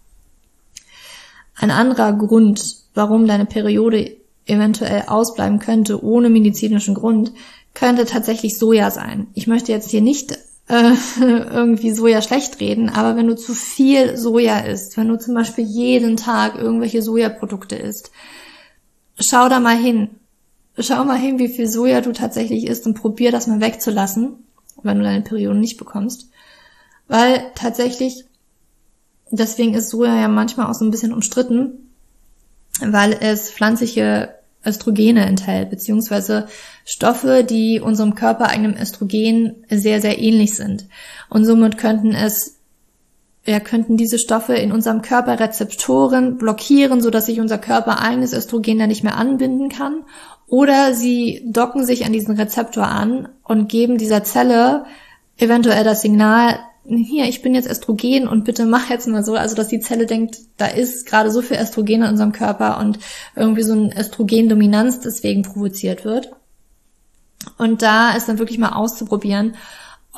Ein 1.55 1.71
anderer 1.71 2.13
Grund, 2.13 2.75
warum 2.93 3.27
deine 3.27 3.45
Periode 3.45 4.17
eventuell 4.45 5.05
ausbleiben 5.07 5.59
könnte, 5.59 6.03
ohne 6.03 6.29
medizinischen 6.29 6.95
Grund, 6.95 7.31
könnte 7.73 8.05
tatsächlich 8.05 8.57
Soja 8.57 8.91
sein. 8.91 9.27
Ich 9.33 9.47
möchte 9.47 9.71
jetzt 9.71 9.89
hier 9.89 10.01
nicht 10.01 10.37
äh, 10.67 10.93
irgendwie 11.19 11.91
Soja 11.91 12.21
schlecht 12.21 12.59
reden, 12.59 12.89
aber 12.89 13.15
wenn 13.15 13.27
du 13.27 13.35
zu 13.35 13.53
viel 13.53 14.17
Soja 14.17 14.59
isst, 14.59 14.97
wenn 14.97 15.07
du 15.07 15.17
zum 15.17 15.33
Beispiel 15.33 15.65
jeden 15.65 16.17
Tag 16.17 16.55
irgendwelche 16.55 17.01
Sojaprodukte 17.01 17.75
isst, 17.75 18.11
schau 19.19 19.49
da 19.49 19.59
mal 19.59 19.77
hin. 19.77 20.09
Schau 20.79 21.03
mal 21.05 21.17
hin, 21.17 21.39
wie 21.39 21.47
viel 21.47 21.67
Soja 21.67 22.01
du 22.01 22.11
tatsächlich 22.11 22.67
isst 22.67 22.85
und 22.85 22.93
probier 22.93 23.31
das 23.31 23.47
mal 23.47 23.61
wegzulassen, 23.61 24.35
wenn 24.83 24.97
du 24.99 25.03
deine 25.03 25.23
Periode 25.23 25.57
nicht 25.57 25.77
bekommst. 25.77 26.29
Weil 27.07 27.51
tatsächlich, 27.55 28.25
deswegen 29.31 29.73
ist 29.73 29.89
Soja 29.89 30.15
ja 30.19 30.27
manchmal 30.27 30.67
auch 30.67 30.75
so 30.75 30.85
ein 30.85 30.91
bisschen 30.91 31.13
umstritten, 31.13 31.91
weil 32.79 33.17
es 33.19 33.49
pflanzliche 33.49 34.36
Östrogene 34.67 35.25
enthält, 35.25 35.69
beziehungsweise 35.69 36.47
Stoffe, 36.85 37.43
die 37.43 37.79
unserem 37.79 38.15
körpereigenen 38.15 38.77
Östrogen 38.77 39.55
sehr, 39.69 40.01
sehr 40.01 40.19
ähnlich 40.19 40.55
sind. 40.55 40.85
Und 41.29 41.45
somit 41.45 41.77
könnten 41.77 42.13
es, 42.13 42.57
ja, 43.45 43.59
könnten 43.59 43.97
diese 43.97 44.19
Stoffe 44.19 44.55
in 44.55 44.71
unserem 44.71 45.01
Körper 45.01 45.39
Rezeptoren 45.39 46.37
blockieren, 46.37 47.01
so 47.01 47.09
dass 47.09 47.27
sich 47.27 47.39
unser 47.39 47.57
Körper 47.57 48.01
eigenes 48.01 48.33
Östrogen 48.33 48.79
dann 48.79 48.89
nicht 48.89 49.03
mehr 49.03 49.17
anbinden 49.17 49.69
kann. 49.69 50.03
Oder 50.47 50.93
sie 50.93 51.43
docken 51.45 51.85
sich 51.85 52.05
an 52.05 52.13
diesen 52.13 52.35
Rezeptor 52.35 52.87
an 52.87 53.29
und 53.43 53.69
geben 53.69 53.97
dieser 53.97 54.23
Zelle 54.23 54.85
eventuell 55.37 55.83
das 55.83 56.01
Signal, 56.01 56.59
hier, 56.87 57.25
ich 57.25 57.41
bin 57.41 57.53
jetzt 57.53 57.69
Östrogen 57.69 58.27
und 58.27 58.45
bitte 58.45 58.65
mach 58.65 58.89
jetzt 58.89 59.07
mal 59.07 59.23
so, 59.23 59.35
also 59.35 59.55
dass 59.55 59.67
die 59.67 59.79
Zelle 59.79 60.05
denkt, 60.05 60.37
da 60.57 60.67
ist 60.67 61.05
gerade 61.05 61.31
so 61.31 61.41
viel 61.41 61.57
Östrogen 61.57 62.03
in 62.03 62.09
unserem 62.09 62.31
Körper 62.31 62.79
und 62.79 62.99
irgendwie 63.35 63.63
so 63.63 63.73
ein 63.73 63.91
Östrogendominanz 63.97 65.01
deswegen 65.01 65.43
provoziert 65.43 66.05
wird. 66.05 66.31
Und 67.57 67.81
da 67.81 68.11
ist 68.11 68.29
dann 68.29 68.39
wirklich 68.39 68.57
mal 68.57 68.73
auszuprobieren, 68.73 69.55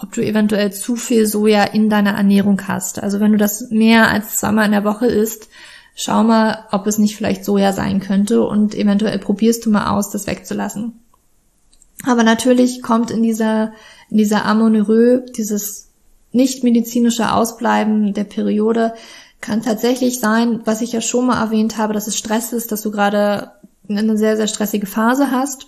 ob 0.01 0.13
du 0.13 0.22
eventuell 0.22 0.72
zu 0.72 0.95
viel 0.95 1.26
Soja 1.26 1.63
in 1.63 1.89
deiner 1.89 2.11
Ernährung 2.11 2.61
hast. 2.67 3.01
Also 3.01 3.20
wenn 3.20 3.32
du 3.32 3.38
das 3.38 3.70
mehr 3.70 4.09
als 4.09 4.36
zweimal 4.36 4.65
in 4.65 4.72
der 4.72 4.86
Woche 4.86 5.07
isst, 5.07 5.49
schau 5.95 6.24
mal, 6.24 6.65
ob 6.72 6.88
es 6.88 6.97
nicht 6.97 7.17
vielleicht 7.17 7.43
Soja 7.43 7.74
sein 7.74 7.99
könnte 7.99 8.43
und 8.43 8.76
eventuell 8.76 9.20
probierst 9.20 9.65
du 9.65 9.72
mal 9.72 9.89
aus, 9.89 10.11
das 10.11 10.28
wegzulassen. 10.28 10.99
Aber 12.05 12.24
natürlich 12.24 12.82
kommt 12.82 13.11
in 13.11 13.24
dieser, 13.24 13.74
in 14.09 14.17
dieser 14.17 14.45
Amenorrhoe 14.45 15.26
dieses 15.36 15.88
nicht 16.32 16.63
medizinische 16.63 17.34
Ausbleiben 17.34 18.13
der 18.13 18.23
Periode 18.23 18.93
kann 19.41 19.61
tatsächlich 19.61 20.19
sein, 20.19 20.61
was 20.65 20.82
ich 20.82 20.91
ja 20.91 21.01
schon 21.01 21.27
mal 21.27 21.41
erwähnt 21.41 21.77
habe, 21.77 21.93
dass 21.93 22.07
es 22.07 22.17
Stress 22.17 22.53
ist, 22.53 22.71
dass 22.71 22.82
du 22.82 22.91
gerade 22.91 23.51
eine 23.88 24.17
sehr, 24.17 24.38
sehr 24.38 24.47
stressige 24.47 24.86
Phase 24.86 25.32
hast. 25.32 25.67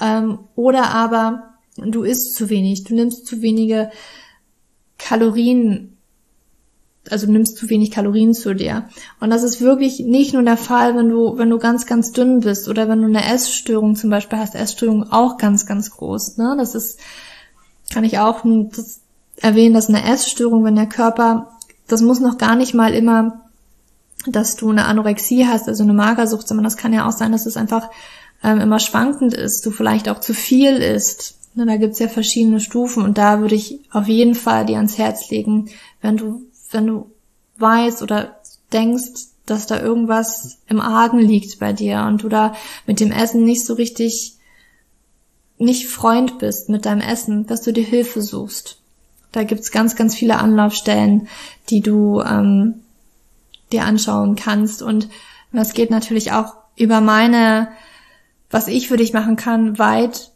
Ähm, 0.00 0.40
oder 0.54 0.90
aber 0.90 1.54
du 1.76 2.02
isst 2.02 2.36
zu 2.36 2.50
wenig, 2.50 2.84
du 2.84 2.94
nimmst 2.94 3.26
zu 3.26 3.42
wenige 3.42 3.90
Kalorien 4.98 5.96
also 7.10 7.30
nimmst 7.30 7.56
zu 7.56 7.68
wenig 7.68 7.90
Kalorien 7.90 8.34
zu 8.34 8.54
dir. 8.54 8.88
Und 9.20 9.30
das 9.30 9.42
ist 9.42 9.60
wirklich 9.60 10.00
nicht 10.00 10.32
nur 10.32 10.42
der 10.42 10.56
Fall, 10.56 10.96
wenn 10.96 11.08
du, 11.08 11.38
wenn 11.38 11.50
du 11.50 11.58
ganz, 11.58 11.86
ganz 11.86 12.12
dünn 12.12 12.40
bist 12.40 12.68
oder 12.68 12.88
wenn 12.88 13.00
du 13.00 13.06
eine 13.06 13.24
Essstörung 13.24 13.96
zum 13.96 14.10
Beispiel 14.10 14.38
hast. 14.38 14.54
Essstörung 14.54 15.10
auch 15.10 15.38
ganz, 15.38 15.66
ganz 15.66 15.90
groß. 15.90 16.36
Ne? 16.38 16.56
Das 16.58 16.74
ist, 16.74 16.98
kann 17.92 18.04
ich 18.04 18.18
auch 18.18 18.42
das 18.44 19.00
erwähnen, 19.40 19.74
dass 19.74 19.88
eine 19.88 20.04
Essstörung, 20.04 20.64
wenn 20.64 20.76
der 20.76 20.86
Körper, 20.86 21.52
das 21.86 22.02
muss 22.02 22.20
noch 22.20 22.38
gar 22.38 22.56
nicht 22.56 22.74
mal 22.74 22.94
immer, 22.94 23.42
dass 24.26 24.56
du 24.56 24.70
eine 24.70 24.86
Anorexie 24.86 25.46
hast, 25.46 25.68
also 25.68 25.82
eine 25.82 25.92
Magersucht, 25.92 26.48
sondern 26.48 26.64
das 26.64 26.76
kann 26.76 26.92
ja 26.92 27.06
auch 27.06 27.12
sein, 27.12 27.32
dass 27.32 27.46
es 27.46 27.56
einfach 27.56 27.90
ähm, 28.42 28.60
immer 28.60 28.80
schwankend 28.80 29.34
ist, 29.34 29.64
du 29.64 29.70
vielleicht 29.70 30.08
auch 30.08 30.20
zu 30.20 30.34
viel 30.34 30.76
isst. 30.76 31.36
Ne, 31.54 31.64
da 31.66 31.76
gibt's 31.76 31.98
ja 31.98 32.08
verschiedene 32.08 32.60
Stufen 32.60 33.02
und 33.02 33.18
da 33.18 33.40
würde 33.40 33.54
ich 33.54 33.80
auf 33.90 34.08
jeden 34.08 34.34
Fall 34.34 34.66
dir 34.66 34.76
ans 34.76 34.98
Herz 34.98 35.30
legen, 35.30 35.70
wenn 36.02 36.16
du 36.16 36.42
wenn 36.70 36.86
du 36.86 37.10
weißt 37.58 38.02
oder 38.02 38.36
denkst, 38.72 39.28
dass 39.46 39.66
da 39.66 39.80
irgendwas 39.80 40.58
im 40.66 40.80
Argen 40.80 41.18
liegt 41.18 41.58
bei 41.58 41.72
dir 41.72 42.04
und 42.08 42.22
du 42.22 42.28
da 42.28 42.54
mit 42.86 43.00
dem 43.00 43.12
Essen 43.12 43.44
nicht 43.44 43.64
so 43.64 43.74
richtig 43.74 44.36
nicht 45.58 45.86
Freund 45.86 46.38
bist 46.38 46.68
mit 46.68 46.84
deinem 46.84 47.00
Essen, 47.00 47.46
dass 47.46 47.62
du 47.62 47.72
dir 47.72 47.84
Hilfe 47.84 48.20
suchst. 48.20 48.78
Da 49.36 49.44
gibt's 49.44 49.70
ganz, 49.70 49.96
ganz 49.96 50.14
viele 50.14 50.38
Anlaufstellen, 50.38 51.28
die 51.68 51.82
du 51.82 52.22
ähm, 52.22 52.76
dir 53.70 53.84
anschauen 53.84 54.34
kannst. 54.34 54.80
Und 54.80 55.10
das 55.52 55.74
geht 55.74 55.90
natürlich 55.90 56.32
auch 56.32 56.54
über 56.74 57.02
meine, 57.02 57.68
was 58.50 58.66
ich 58.66 58.88
für 58.88 58.96
dich 58.96 59.12
machen 59.12 59.36
kann, 59.36 59.78
weit 59.78 60.32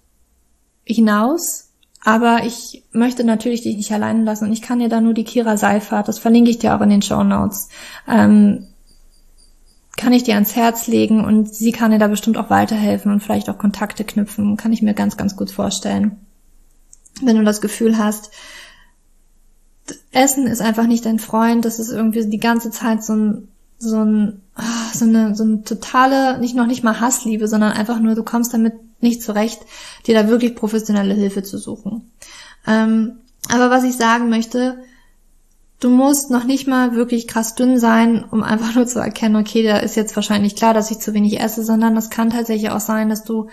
hinaus. 0.85 1.71
Aber 2.05 2.45
ich 2.45 2.85
möchte 2.93 3.25
natürlich 3.25 3.63
dich 3.63 3.79
nicht 3.79 3.91
allein 3.91 4.27
lassen 4.27 4.45
und 4.45 4.53
ich 4.53 4.61
kann 4.61 4.81
dir 4.81 4.91
da 4.91 5.01
nur 5.01 5.15
die 5.15 5.25
Kira 5.25 5.57
Seifert, 5.57 6.07
das 6.07 6.19
verlinke 6.19 6.51
ich 6.51 6.59
dir 6.59 6.77
auch 6.77 6.83
in 6.83 6.91
den 6.91 7.01
Show 7.01 7.25
Notes, 7.25 7.71
ähm, 8.07 8.67
kann 9.97 10.13
ich 10.13 10.25
dir 10.25 10.35
ans 10.35 10.57
Herz 10.57 10.89
legen 10.89 11.25
und 11.25 11.55
sie 11.55 11.73
kann 11.73 11.91
dir 11.91 11.99
da 11.99 12.09
bestimmt 12.09 12.37
auch 12.37 12.51
weiterhelfen 12.51 13.11
und 13.11 13.23
vielleicht 13.23 13.49
auch 13.49 13.57
Kontakte 13.57 14.05
knüpfen, 14.05 14.59
kann 14.59 14.75
ich 14.75 14.83
mir 14.83 14.93
ganz, 14.93 15.17
ganz 15.17 15.37
gut 15.37 15.51
vorstellen. 15.51 16.19
Wenn 17.23 17.37
du 17.37 17.45
das 17.45 17.63
Gefühl 17.63 17.97
hast, 17.97 18.31
Essen 20.12 20.47
ist 20.47 20.61
einfach 20.61 20.86
nicht 20.86 21.07
dein 21.07 21.18
Freund, 21.18 21.64
das 21.64 21.78
ist 21.78 21.91
irgendwie 21.91 22.26
die 22.26 22.38
ganze 22.38 22.70
Zeit 22.70 23.05
so 23.05 23.14
ein, 23.14 23.49
so 23.78 23.97
ein, 23.97 24.43
ah, 24.55 24.93
so 24.95 25.05
eine, 25.05 25.34
so 25.34 25.45
eine 25.45 25.62
totale, 25.62 26.38
nicht 26.38 26.55
noch 26.55 26.66
nicht 26.66 26.84
mal 26.84 27.01
Hassliebe, 27.01 27.49
sondern 27.49 27.72
einfach 27.72 28.01
nur, 28.01 28.14
du 28.14 28.22
kommst 28.22 28.53
damit 28.53 28.74
nicht 29.03 29.22
zurecht, 29.22 29.61
dir 30.07 30.14
da 30.14 30.28
wirklich 30.28 30.55
professionelle 30.55 31.14
Hilfe 31.14 31.43
zu 31.43 31.59
suchen. 31.59 32.11
Ähm, 32.66 33.12
aber 33.49 33.70
was 33.70 33.84
ich 33.84 33.97
sagen 33.97 34.28
möchte, 34.28 34.78
du 35.80 35.88
musst 35.88 36.30
noch 36.30 36.45
nicht 36.45 36.66
mal 36.66 36.95
wirklich 36.95 37.26
krass 37.26 37.55
dünn 37.55 37.78
sein, 37.78 38.24
um 38.30 38.43
einfach 38.43 38.74
nur 38.76 38.86
zu 38.86 39.01
erkennen, 39.01 39.36
okay, 39.36 39.62
da 39.62 39.78
ist 39.78 39.97
jetzt 39.97 40.14
wahrscheinlich 40.16 40.57
klar, 40.57 40.74
dass 40.74 40.91
ich 40.91 40.99
zu 40.99 41.14
wenig 41.14 41.41
esse, 41.41 41.64
sondern 41.64 41.95
das 41.95 42.11
kann 42.11 42.30
tatsächlich 42.30 42.70
auch 42.70 42.80
sein, 42.80 43.09
dass 43.09 43.24
du 43.24 43.49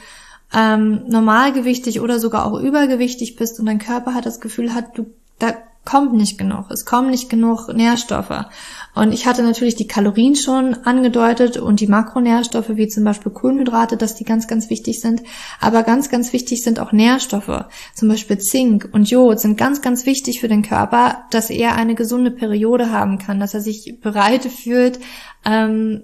ähm, 0.53 1.03
normalgewichtig 1.07 1.99
oder 1.99 2.19
sogar 2.19 2.45
auch 2.45 2.59
übergewichtig 2.59 3.35
bist 3.35 3.59
und 3.59 3.65
dein 3.65 3.79
Körper 3.79 4.13
hat 4.13 4.25
das 4.25 4.39
Gefühl 4.39 4.73
hat, 4.73 4.97
du 4.97 5.07
da 5.39 5.53
kommt 5.87 6.13
nicht 6.13 6.37
genug, 6.37 6.65
es 6.69 6.83
kommen 6.83 7.09
nicht 7.09 7.29
genug 7.29 7.73
Nährstoffe. 7.73 8.45
Und 8.93 9.13
ich 9.13 9.25
hatte 9.25 9.41
natürlich 9.41 9.75
die 9.75 9.87
Kalorien 9.87 10.35
schon 10.35 10.73
angedeutet 10.83 11.55
und 11.55 11.79
die 11.79 11.87
Makronährstoffe, 11.87 12.71
wie 12.71 12.89
zum 12.89 13.05
Beispiel 13.05 13.31
Kohlenhydrate, 13.31 13.95
dass 13.95 14.13
die 14.13 14.25
ganz, 14.25 14.49
ganz 14.49 14.69
wichtig 14.69 14.99
sind. 14.99 15.23
Aber 15.61 15.83
ganz, 15.83 16.09
ganz 16.09 16.33
wichtig 16.33 16.61
sind 16.61 16.81
auch 16.81 16.91
Nährstoffe. 16.91 17.65
Zum 17.95 18.09
Beispiel 18.09 18.37
Zink 18.37 18.89
und 18.91 19.09
Jod 19.09 19.39
sind 19.39 19.57
ganz, 19.57 19.81
ganz 19.81 20.05
wichtig 20.05 20.41
für 20.41 20.49
den 20.49 20.61
Körper, 20.61 21.23
dass 21.31 21.49
er 21.49 21.75
eine 21.75 21.95
gesunde 21.95 22.31
Periode 22.31 22.91
haben 22.91 23.17
kann, 23.17 23.39
dass 23.39 23.53
er 23.53 23.61
sich 23.61 23.99
bereit 24.01 24.43
fühlt, 24.43 24.99
ähm, 25.45 26.03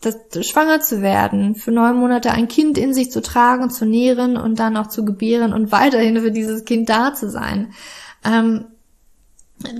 das, 0.00 0.46
schwanger 0.46 0.80
zu 0.80 1.02
werden, 1.02 1.56
für 1.56 1.72
neun 1.72 1.96
Monate 1.96 2.30
ein 2.30 2.46
Kind 2.46 2.78
in 2.78 2.94
sich 2.94 3.10
zu 3.10 3.20
tragen, 3.20 3.68
zu 3.68 3.84
nähren 3.84 4.36
und 4.36 4.60
dann 4.60 4.76
auch 4.76 4.86
zu 4.86 5.04
gebären 5.04 5.52
und 5.52 5.72
weiterhin 5.72 6.20
für 6.20 6.30
dieses 6.30 6.64
Kind 6.64 6.88
da 6.88 7.14
zu 7.14 7.28
sein. 7.28 7.72
Ähm, 8.24 8.66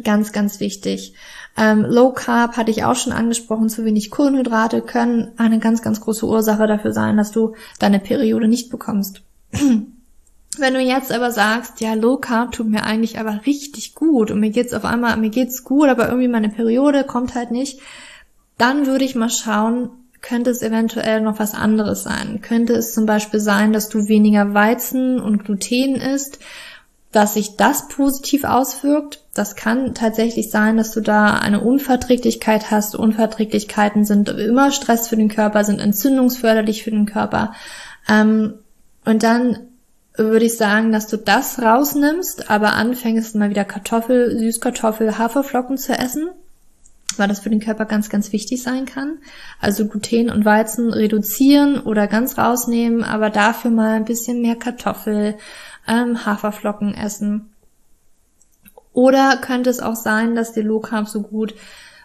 ganz, 0.05 0.33
ganz 0.33 0.61
wichtig. 0.61 1.15
Ähm, 1.57 1.85
Low 1.89 2.13
Carb 2.13 2.57
hatte 2.57 2.71
ich 2.71 2.85
auch 2.85 2.97
schon 2.97 3.13
angesprochen, 3.13 3.69
zu 3.69 3.85
wenig 3.85 4.11
Kohlenhydrate 4.11 4.83
können 4.83 5.33
eine 5.37 5.59
ganz, 5.59 5.83
ganz 5.83 6.01
große 6.01 6.27
Ursache 6.27 6.67
dafür 6.67 6.93
sein, 6.93 7.17
dass 7.17 7.33
du 7.33 7.55
deine 7.79 7.99
Periode 7.99 8.49
nicht 8.49 8.71
bekommst. 8.71 9.23
Wenn 10.59 10.75
du 10.75 10.81
jetzt 10.81 11.13
aber 11.13 11.31
sagst, 11.31 11.81
ja, 11.81 11.95
Low 11.95 12.17
Carb 12.17 12.53
tut 12.53 12.69
mir 12.69 12.83
eigentlich 12.83 13.19
aber 13.19 13.41
richtig 13.47 13.95
gut 13.95 14.31
und 14.31 14.41
mir 14.41 14.51
geht's 14.51 14.75
auf 14.75 14.85
einmal, 14.85 15.17
mir 15.17 15.31
geht's 15.31 15.65
gut, 15.65 15.89
aber 15.89 16.09
irgendwie 16.09 16.29
meine 16.29 16.49
Periode 16.49 17.05
kommt 17.05 17.35
halt 17.35 17.51
nicht, 17.51 17.81
dann 18.59 18.87
würde 18.87 19.05
ich 19.05 19.15
mal 19.15 19.31
schauen, 19.31 19.91
könnte 20.21 20.51
es 20.51 20.63
eventuell 20.63 21.21
noch 21.21 21.39
was 21.39 21.55
anderes 21.55 22.03
sein. 22.03 22.41
Könnte 22.43 22.75
es 22.75 22.93
zum 22.93 23.07
Beispiel 23.07 23.41
sein, 23.41 23.73
dass 23.73 23.89
du 23.89 24.09
weniger 24.09 24.53
Weizen 24.53 25.21
und 25.21 25.45
Gluten 25.45 25.95
isst, 25.95 26.41
dass 27.13 27.35
sich 27.35 27.57
das 27.57 27.89
positiv 27.89 28.45
auswirkt. 28.45 29.25
Das 29.35 29.57
kann 29.57 29.95
tatsächlich 29.95 30.51
sein, 30.51 30.77
dass 30.77 30.93
du 30.93 31.01
da 31.01 31.35
eine 31.35 31.61
Unverträglichkeit 31.61 32.71
hast. 32.71 32.95
Unverträglichkeiten 32.95 34.05
sind 34.05 34.29
immer 34.29 34.71
Stress 34.71 35.09
für 35.09 35.17
den 35.17 35.29
Körper, 35.29 35.65
sind 35.65 35.81
entzündungsförderlich 35.81 36.85
für 36.85 36.91
den 36.91 37.07
Körper. 37.07 37.53
Ähm, 38.09 38.55
und 39.05 39.23
dann 39.23 39.59
würde 40.17 40.45
ich 40.45 40.57
sagen, 40.57 40.93
dass 40.93 41.07
du 41.07 41.17
das 41.17 41.61
rausnimmst, 41.61 42.51
aber 42.51 42.75
anfängst 42.75 43.35
mal 43.35 43.51
wieder 43.51 43.65
Kartoffel, 43.65 44.39
Süßkartoffel, 44.39 45.19
Haferflocken 45.19 45.79
zu 45.79 45.93
essen, 45.93 46.29
weil 47.17 47.29
das 47.29 47.41
für 47.41 47.51
den 47.51 47.61
Körper 47.61 47.87
ganz, 47.87 48.09
ganz 48.09 48.33
wichtig 48.33 48.63
sein 48.63 48.85
kann. 48.85 49.19
Also 49.61 49.87
Gluten 49.87 50.31
und 50.31 50.45
Weizen 50.45 50.93
reduzieren 50.93 51.81
oder 51.81 52.07
ganz 52.07 52.39
rausnehmen, 52.39 53.03
aber 53.03 53.31
dafür 53.31 53.71
mal 53.71 53.95
ein 53.95 54.05
bisschen 54.05 54.43
mehr 54.43 54.57
Kartoffel, 54.57 55.37
ähm, 55.91 56.25
Haferflocken 56.25 56.95
essen. 56.95 57.51
Oder 58.93 59.37
könnte 59.37 59.71
es 59.71 59.81
auch 59.81 59.97
sein, 59.97 60.35
dass 60.35 60.53
die 60.53 60.63
Low 60.63 60.81
Carb 60.81 61.09
so 61.09 61.23
gut 61.23 61.55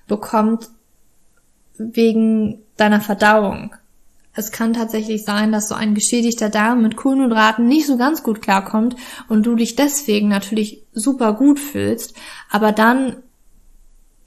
bekommt 0.07 0.69
wegen 1.77 2.59
deiner 2.77 3.01
Verdauung. 3.01 3.75
Es 4.33 4.51
kann 4.51 4.73
tatsächlich 4.73 5.23
sein, 5.23 5.51
dass 5.51 5.69
so 5.69 5.75
ein 5.75 5.95
geschädigter 5.95 6.49
Darm 6.49 6.81
mit 6.81 6.97
Kohlenhydraten 6.97 7.67
nicht 7.67 7.88
so 7.88 7.97
ganz 7.97 8.21
gut 8.21 8.41
klarkommt 8.41 8.95
und 9.29 9.45
du 9.45 9.55
dich 9.55 9.75
deswegen 9.75 10.27
natürlich 10.27 10.83
super 10.93 11.33
gut 11.33 11.59
fühlst, 11.59 12.15
aber 12.51 12.71
dann 12.71 13.17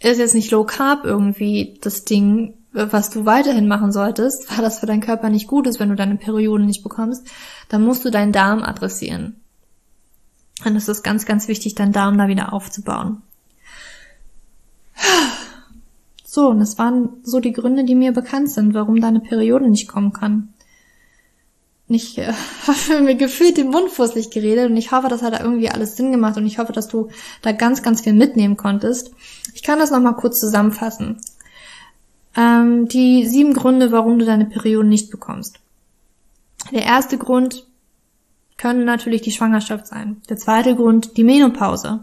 ist 0.00 0.18
jetzt 0.18 0.34
nicht 0.34 0.50
Low 0.50 0.64
Carb 0.64 1.04
irgendwie 1.04 1.78
das 1.82 2.04
Ding, 2.04 2.54
was 2.72 3.10
du 3.10 3.26
weiterhin 3.26 3.68
machen 3.68 3.92
solltest, 3.92 4.50
weil 4.50 4.62
das 4.62 4.78
für 4.78 4.86
deinen 4.86 5.00
Körper 5.00 5.28
nicht 5.30 5.48
gut 5.48 5.66
ist, 5.66 5.80
wenn 5.80 5.88
du 5.88 5.96
deine 5.96 6.16
Periode 6.16 6.64
nicht 6.64 6.82
bekommst, 6.82 7.26
dann 7.68 7.84
musst 7.84 8.04
du 8.04 8.10
deinen 8.10 8.32
Darm 8.32 8.62
adressieren. 8.62 9.40
Und 10.64 10.76
es 10.76 10.88
ist 10.88 11.02
ganz, 11.02 11.24
ganz 11.24 11.48
wichtig, 11.48 11.74
deinen 11.74 11.92
Darm 11.92 12.18
da 12.18 12.28
wieder 12.28 12.52
aufzubauen. 12.52 13.22
So, 16.24 16.48
und 16.48 16.60
das 16.60 16.78
waren 16.78 17.10
so 17.22 17.40
die 17.40 17.52
Gründe, 17.52 17.84
die 17.84 17.94
mir 17.94 18.12
bekannt 18.12 18.50
sind, 18.50 18.74
warum 18.74 19.00
deine 19.00 19.20
Periode 19.20 19.68
nicht 19.68 19.88
kommen 19.88 20.12
kann. 20.12 20.52
Ich 21.88 22.18
äh, 22.18 22.32
habe 22.66 23.02
mir 23.02 23.14
gefühlt 23.14 23.56
den 23.56 23.70
Mund 23.70 23.90
fusselig 23.90 24.30
geredet 24.30 24.70
und 24.70 24.76
ich 24.76 24.92
hoffe, 24.92 25.08
das 25.08 25.22
hat 25.22 25.34
da 25.34 25.40
irgendwie 25.42 25.70
alles 25.70 25.96
Sinn 25.96 26.12
gemacht 26.12 26.36
und 26.36 26.46
ich 26.46 26.58
hoffe, 26.58 26.72
dass 26.72 26.88
du 26.88 27.08
da 27.42 27.52
ganz, 27.52 27.82
ganz 27.82 28.02
viel 28.02 28.12
mitnehmen 28.12 28.56
konntest. 28.56 29.12
Ich 29.54 29.62
kann 29.62 29.78
das 29.78 29.90
nochmal 29.90 30.16
kurz 30.16 30.38
zusammenfassen. 30.38 31.18
Ähm, 32.36 32.88
die 32.88 33.26
sieben 33.26 33.54
Gründe, 33.54 33.90
warum 33.90 34.18
du 34.18 34.26
deine 34.26 34.46
Periode 34.46 34.86
nicht 34.86 35.10
bekommst. 35.10 35.60
Der 36.72 36.82
erste 36.82 37.16
Grund 37.16 37.64
können 38.58 38.84
natürlich 38.84 39.22
die 39.22 39.30
Schwangerschaft 39.30 39.86
sein. 39.86 40.20
Der 40.28 40.36
zweite 40.36 40.74
Grund, 40.74 41.16
die 41.16 41.24
Menopause. 41.24 42.00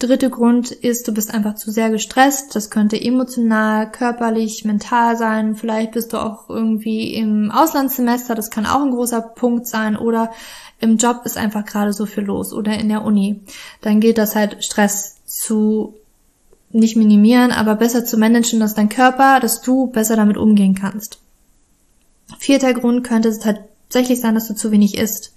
Dritte 0.00 0.28
Grund 0.28 0.72
ist, 0.72 1.06
du 1.06 1.14
bist 1.14 1.32
einfach 1.32 1.54
zu 1.54 1.70
sehr 1.70 1.88
gestresst. 1.88 2.54
Das 2.56 2.68
könnte 2.68 3.00
emotional, 3.00 3.90
körperlich, 3.90 4.64
mental 4.64 5.16
sein. 5.16 5.54
Vielleicht 5.54 5.92
bist 5.92 6.12
du 6.12 6.18
auch 6.18 6.50
irgendwie 6.50 7.14
im 7.14 7.52
Auslandssemester. 7.52 8.34
Das 8.34 8.50
kann 8.50 8.66
auch 8.66 8.82
ein 8.82 8.90
großer 8.90 9.22
Punkt 9.22 9.68
sein. 9.68 9.96
Oder 9.96 10.32
im 10.80 10.96
Job 10.96 11.22
ist 11.24 11.38
einfach 11.38 11.64
gerade 11.64 11.92
so 11.92 12.06
viel 12.06 12.24
los. 12.24 12.52
Oder 12.52 12.76
in 12.76 12.88
der 12.88 13.04
Uni. 13.04 13.40
Dann 13.82 14.00
gilt 14.00 14.18
das 14.18 14.34
halt, 14.34 14.64
Stress 14.64 15.16
zu 15.24 15.94
nicht 16.70 16.96
minimieren, 16.96 17.52
aber 17.52 17.76
besser 17.76 18.04
zu 18.04 18.18
managen, 18.18 18.58
dass 18.58 18.74
dein 18.74 18.88
Körper, 18.88 19.38
dass 19.38 19.62
du 19.62 19.86
besser 19.86 20.16
damit 20.16 20.36
umgehen 20.36 20.74
kannst. 20.74 21.20
Vierter 22.38 22.74
Grund 22.74 23.06
könnte 23.06 23.28
es 23.28 23.38
tatsächlich 23.38 24.20
sein, 24.20 24.34
dass 24.34 24.48
du 24.48 24.54
zu 24.54 24.72
wenig 24.72 24.98
isst. 24.98 25.33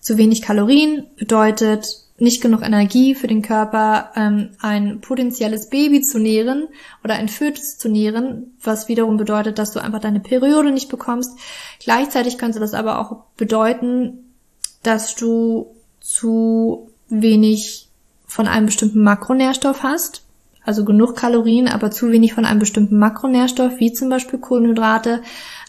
Zu 0.00 0.16
wenig 0.16 0.42
Kalorien 0.42 1.06
bedeutet 1.16 1.86
nicht 2.20 2.42
genug 2.42 2.62
Energie 2.62 3.14
für 3.14 3.26
den 3.26 3.42
Körper, 3.42 4.10
ähm, 4.14 4.50
ein 4.60 5.00
potenzielles 5.00 5.70
Baby 5.70 6.02
zu 6.02 6.18
nähren 6.18 6.68
oder 7.02 7.14
ein 7.14 7.28
Fötus 7.28 7.78
zu 7.78 7.88
nähren, 7.88 8.54
was 8.62 8.88
wiederum 8.88 9.16
bedeutet, 9.16 9.58
dass 9.58 9.72
du 9.72 9.80
einfach 9.80 10.00
deine 10.00 10.20
Periode 10.20 10.70
nicht 10.70 10.90
bekommst. 10.90 11.38
Gleichzeitig 11.82 12.36
könnte 12.36 12.60
das 12.60 12.74
aber 12.74 12.98
auch 12.98 13.24
bedeuten, 13.36 14.34
dass 14.82 15.14
du 15.14 15.74
zu 16.00 16.90
wenig 17.08 17.88
von 18.26 18.46
einem 18.46 18.66
bestimmten 18.66 19.02
Makronährstoff 19.02 19.82
hast. 19.82 20.22
also 20.62 20.84
genug 20.84 21.16
Kalorien, 21.16 21.68
aber 21.68 21.90
zu 21.90 22.12
wenig 22.12 22.34
von 22.34 22.44
einem 22.44 22.60
bestimmten 22.60 22.98
Makronährstoff, 22.98 23.78
wie 23.78 23.92
zum 23.92 24.10
Beispiel 24.10 24.38
Kohlenhydrate, 24.38 25.22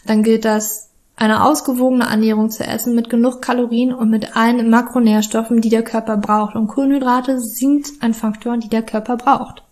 dann 0.06 0.22
gilt 0.22 0.44
das, 0.44 0.90
eine 1.16 1.44
ausgewogene 1.44 2.04
Ernährung 2.04 2.50
zu 2.50 2.64
essen 2.64 2.94
mit 2.94 3.10
genug 3.10 3.42
Kalorien 3.42 3.92
und 3.92 4.10
mit 4.10 4.36
allen 4.36 4.70
Makronährstoffen, 4.70 5.60
die 5.60 5.68
der 5.68 5.82
Körper 5.82 6.16
braucht. 6.16 6.56
Und 6.56 6.68
Kohlenhydrate 6.68 7.38
sind 7.38 7.88
ein 8.00 8.14
Faktor, 8.14 8.56
die 8.56 8.68
der 8.68 8.82
Körper 8.82 9.16
braucht. 9.16 9.62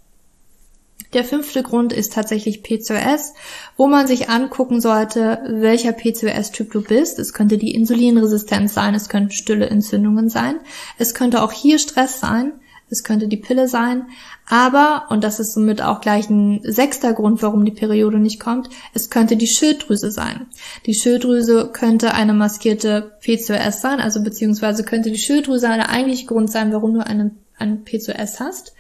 Der 1.13 1.25
fünfte 1.25 1.65
Grund 1.65 1.93
ist 1.93 2.13
tatsächlich 2.13 2.63
PCOS, 2.63 3.35
wo 3.77 3.89
man 3.89 4.07
sich 4.07 4.29
angucken 4.29 4.81
sollte, 4.81 5.41
welcher 5.49 5.93
PCOS-Typ 5.93 6.71
du 6.71 6.83
bist. 6.83 7.19
Es 7.19 7.33
könnte 7.33 7.59
die 7.59 7.75
Insulinresistenz 7.75 8.75
sein, 8.75 8.95
es 8.95 9.09
könnten 9.09 9.33
stille 9.33 9.67
Entzündungen 9.67 10.29
sein, 10.29 10.61
es 10.99 11.15
könnte 11.15 11.43
auch 11.43 11.51
hier 11.51 11.81
Stress 11.81 12.21
sein, 12.21 12.53
es 12.91 13.05
könnte 13.05 13.29
die 13.29 13.37
Pille 13.37 13.69
sein, 13.69 14.07
aber, 14.49 15.07
und 15.11 15.23
das 15.23 15.41
ist 15.41 15.55
somit 15.55 15.81
auch 15.81 16.01
gleich 16.01 16.29
ein 16.29 16.61
sechster 16.65 17.13
Grund, 17.13 17.43
warum 17.43 17.65
die 17.65 17.71
Periode 17.71 18.19
nicht 18.19 18.41
kommt, 18.41 18.69
es 18.95 19.11
könnte 19.11 19.37
die 19.37 19.47
Schilddrüse 19.47 20.11
sein. 20.11 20.47
Die 20.87 20.95
Schilddrüse 20.95 21.71
könnte 21.73 22.15
eine 22.15 22.33
maskierte 22.33 23.13
PCOS 23.21 23.81
sein, 23.81 24.01
also 24.01 24.23
beziehungsweise 24.23 24.85
könnte 24.85 25.11
die 25.11 25.19
Schilddrüse 25.19 25.69
der 25.69 25.91
eigentliche 25.91 26.27
Grund 26.27 26.51
sein, 26.51 26.73
warum 26.73 26.95
du 26.95 27.07
einen, 27.07 27.39
einen 27.59 27.85
PCOS 27.85 28.41
hast. 28.41 28.75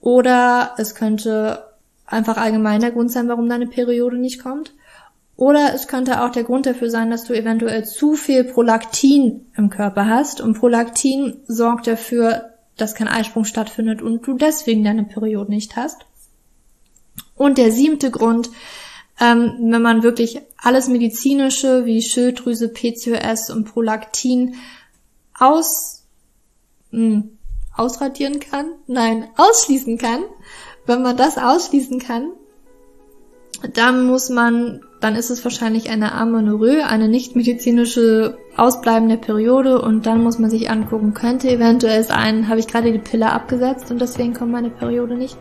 Oder 0.00 0.74
es 0.78 0.94
könnte 0.94 1.64
einfach 2.06 2.36
allgemein 2.36 2.80
der 2.80 2.92
Grund 2.92 3.10
sein, 3.10 3.28
warum 3.28 3.48
deine 3.48 3.66
Periode 3.66 4.18
nicht 4.18 4.42
kommt. 4.42 4.72
Oder 5.36 5.72
es 5.74 5.86
könnte 5.86 6.22
auch 6.22 6.30
der 6.30 6.42
Grund 6.44 6.66
dafür 6.66 6.90
sein, 6.90 7.10
dass 7.10 7.24
du 7.24 7.32
eventuell 7.32 7.84
zu 7.84 8.14
viel 8.14 8.44
Prolaktin 8.44 9.46
im 9.56 9.70
Körper 9.70 10.06
hast. 10.06 10.40
Und 10.40 10.58
Prolaktin 10.58 11.40
sorgt 11.46 11.86
dafür, 11.86 12.54
dass 12.80 12.94
kein 12.94 13.08
Eisprung 13.08 13.44
stattfindet 13.44 14.00
und 14.02 14.26
du 14.26 14.34
deswegen 14.34 14.84
deine 14.84 15.04
Periode 15.04 15.50
nicht 15.50 15.76
hast. 15.76 16.06
Und 17.34 17.58
der 17.58 17.70
siebte 17.70 18.10
Grund, 18.10 18.50
ähm, 19.20 19.54
wenn 19.70 19.82
man 19.82 20.02
wirklich 20.02 20.40
alles 20.56 20.88
medizinische 20.88 21.84
wie 21.84 22.02
Schilddrüse, 22.02 22.68
PCOS 22.68 23.50
und 23.50 23.64
Prolaktin 23.64 24.54
aus 25.38 26.04
mh, 26.90 27.00
hm, 27.00 27.38
ausradieren 27.76 28.40
kann, 28.40 28.72
nein, 28.88 29.28
ausschließen 29.36 29.98
kann, 29.98 30.24
wenn 30.86 31.02
man 31.02 31.16
das 31.16 31.38
ausschließen 31.38 32.00
kann, 32.00 32.32
dann 33.72 34.06
muss 34.06 34.30
man, 34.30 34.82
dann 35.00 35.14
ist 35.14 35.30
es 35.30 35.44
wahrscheinlich 35.44 35.90
eine 35.90 36.12
Amenorrhoe, 36.12 36.84
eine 36.84 37.08
nicht 37.08 37.36
medizinische 37.36 38.38
ausbleibende 38.58 39.16
Periode 39.16 39.80
und 39.80 40.06
dann 40.06 40.22
muss 40.22 40.38
man 40.38 40.50
sich 40.50 40.70
angucken, 40.70 41.14
könnte 41.14 41.48
eventuell 41.48 42.02
sein, 42.02 42.48
habe 42.48 42.58
ich 42.58 42.66
gerade 42.66 42.92
die 42.92 42.98
Pille 42.98 43.30
abgesetzt 43.30 43.90
und 43.90 44.00
deswegen 44.00 44.34
kommt 44.34 44.52
meine 44.52 44.70
Periode 44.70 45.14
nicht. 45.14 45.36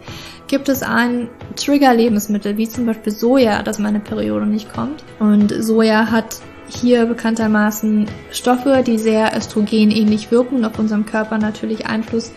Gibt 0.48 0.70
es 0.70 0.84
ein 0.84 1.30
Trigger-Lebensmittel, 1.56 2.58
wie 2.58 2.70
zum 2.70 2.86
Beispiel 2.86 3.12
Soja, 3.12 3.64
dass 3.64 3.80
meine 3.80 4.00
Periode 4.00 4.46
nicht 4.46 4.72
kommt? 4.72 5.04
Und 5.20 5.52
Soja 5.52 6.12
hat 6.12 6.42
hier 6.70 7.06
bekanntermaßen 7.06 8.06
Stoffe, 8.32 8.84
die 8.86 8.98
sehr 8.98 9.36
östrogenähnlich 9.36 10.32
wirken 10.32 10.58
und 10.58 10.66
auf 10.66 10.78
unserem 10.78 11.06
Körper 11.06 11.38
natürlich 11.38 11.88
Einfluss 11.88 12.32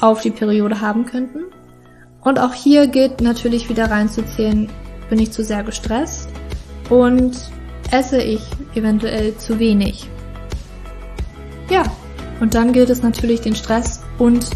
auf 0.00 0.20
die 0.20 0.30
Periode 0.30 0.80
haben 0.80 1.06
könnten. 1.06 1.44
Und 2.22 2.38
auch 2.38 2.52
hier 2.52 2.86
gilt 2.88 3.20
natürlich 3.20 3.68
wieder 3.70 3.90
reinzuzählen, 3.90 4.68
bin 5.08 5.18
ich 5.20 5.30
zu 5.30 5.42
sehr 5.42 5.62
gestresst 5.62 6.28
und 6.90 7.36
esse 7.90 8.20
ich 8.20 8.42
eventuell 8.74 9.36
zu 9.36 9.58
wenig. 9.58 10.08
Ja, 11.70 11.84
und 12.40 12.54
dann 12.54 12.72
gilt 12.72 12.90
es 12.90 13.02
natürlich 13.02 13.40
den 13.40 13.54
Stress 13.54 14.00
und 14.18 14.48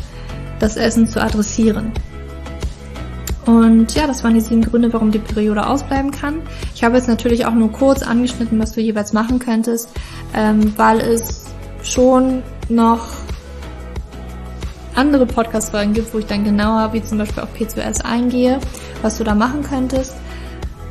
das 0.61 0.77
Essen 0.77 1.07
zu 1.07 1.21
adressieren. 1.21 1.93
Und 3.47 3.93
ja, 3.95 4.07
das 4.07 4.23
waren 4.23 4.35
die 4.35 4.41
sieben 4.41 4.63
Gründe, 4.63 4.93
warum 4.93 5.11
die 5.11 5.19
Periode 5.19 5.67
ausbleiben 5.67 6.13
kann. 6.13 6.43
Ich 6.75 6.85
habe 6.85 6.97
jetzt 6.97 7.09
natürlich 7.09 7.45
auch 7.45 7.55
nur 7.55 7.73
kurz 7.73 8.03
angeschnitten, 8.03 8.59
was 8.61 8.73
du 8.73 8.81
jeweils 8.81 9.13
machen 9.13 9.41
könntest, 9.41 9.89
ähm, 10.33 10.73
weil 10.77 11.01
es 11.01 11.47
schon 11.83 12.45
noch 12.69 13.09
andere 14.95 15.27
Podcast-Folgen 15.27 15.93
gibt, 15.95 16.15
wo 16.15 16.19
ich 16.19 16.27
dann 16.27 16.45
genauer, 16.45 16.93
wie 16.93 17.03
zum 17.03 17.19
Beispiel 17.19 17.43
auf 17.43 17.53
PCOS 17.55 18.03
eingehe, 18.03 18.61
was 19.01 19.19
du 19.19 19.25
da 19.25 19.35
machen 19.35 19.63
könntest. 19.63 20.15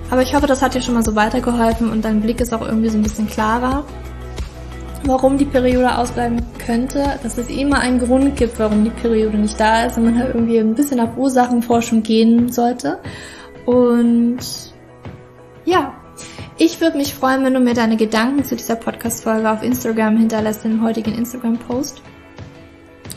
Aber 0.09 0.21
ich 0.21 0.35
hoffe, 0.35 0.47
das 0.47 0.61
hat 0.61 0.73
dir 0.75 0.81
schon 0.81 0.95
mal 0.95 1.05
so 1.05 1.15
weitergeholfen 1.15 1.89
und 1.89 2.03
dein 2.03 2.19
Blick 2.19 2.41
ist 2.41 2.53
auch 2.53 2.61
irgendwie 2.61 2.89
so 2.89 2.97
ein 2.97 3.03
bisschen 3.03 3.27
klarer, 3.27 3.85
warum 5.03 5.37
die 5.37 5.45
Periode 5.45 5.97
ausbleiben 5.97 6.41
könnte, 6.63 7.19
dass 7.23 7.37
es 7.37 7.49
immer 7.49 7.79
einen 7.79 7.99
Grund 7.99 8.35
gibt, 8.35 8.59
warum 8.59 8.83
die 8.83 8.89
Periode 8.89 9.37
nicht 9.37 9.59
da 9.59 9.85
ist 9.85 9.97
und 9.97 10.05
man 10.05 10.17
halt 10.17 10.35
irgendwie 10.35 10.59
ein 10.59 10.75
bisschen 10.75 10.99
auf 10.99 11.17
Ursachenforschung 11.17 12.03
gehen 12.03 12.51
sollte. 12.51 12.99
Und 13.65 14.39
ja, 15.65 15.93
ich 16.57 16.79
würde 16.81 16.97
mich 16.97 17.13
freuen, 17.13 17.43
wenn 17.43 17.53
du 17.53 17.59
mir 17.59 17.73
deine 17.73 17.97
Gedanken 17.97 18.43
zu 18.43 18.55
dieser 18.55 18.75
Podcast-Folge 18.75 19.49
auf 19.49 19.63
Instagram 19.63 20.17
hinterlässt, 20.17 20.65
in 20.65 20.71
dem 20.71 20.83
heutigen 20.83 21.13
Instagram-Post. 21.13 22.01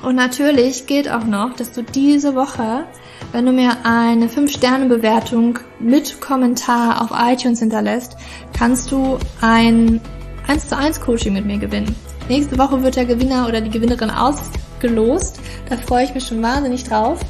Und 0.03 0.17
natürlich 0.17 0.87
gilt 0.87 1.11
auch 1.11 1.25
noch, 1.25 1.55
dass 1.55 1.73
du 1.73 1.83
diese 1.83 2.35
Woche, 2.35 2.85
wenn 3.33 3.47
du 3.47 3.53
mir 3.53 3.73
eine 3.85 4.27
5-Sterne-Bewertung 4.27 5.59
mit 5.81 6.21
Kommentar 6.21 7.03
auf 7.03 7.11
iTunes 7.13 7.61
hinterlässt, 7.61 8.17
kannst 8.57 8.93
du 8.93 9.19
ein 9.41 10.01
1 10.47 10.69
zu 10.69 10.77
1 10.77 11.01
Coaching 11.01 11.33
mit 11.33 11.47
mir 11.47 11.59
gewinnen. 11.59 11.95
Nächste 12.29 12.59
Woche 12.59 12.83
wird 12.83 12.97
der 12.97 13.05
Gewinner 13.05 13.49
oder 13.49 13.61
die 13.61 13.71
Gewinnerin 13.71 14.11
ausgelost. 14.11 15.41
Da 15.69 15.77
freue 15.77 16.05
ich 16.05 16.15
mich 16.15 16.27
schon 16.27 16.43
wahnsinnig 16.43 16.85
drauf. 16.85 17.21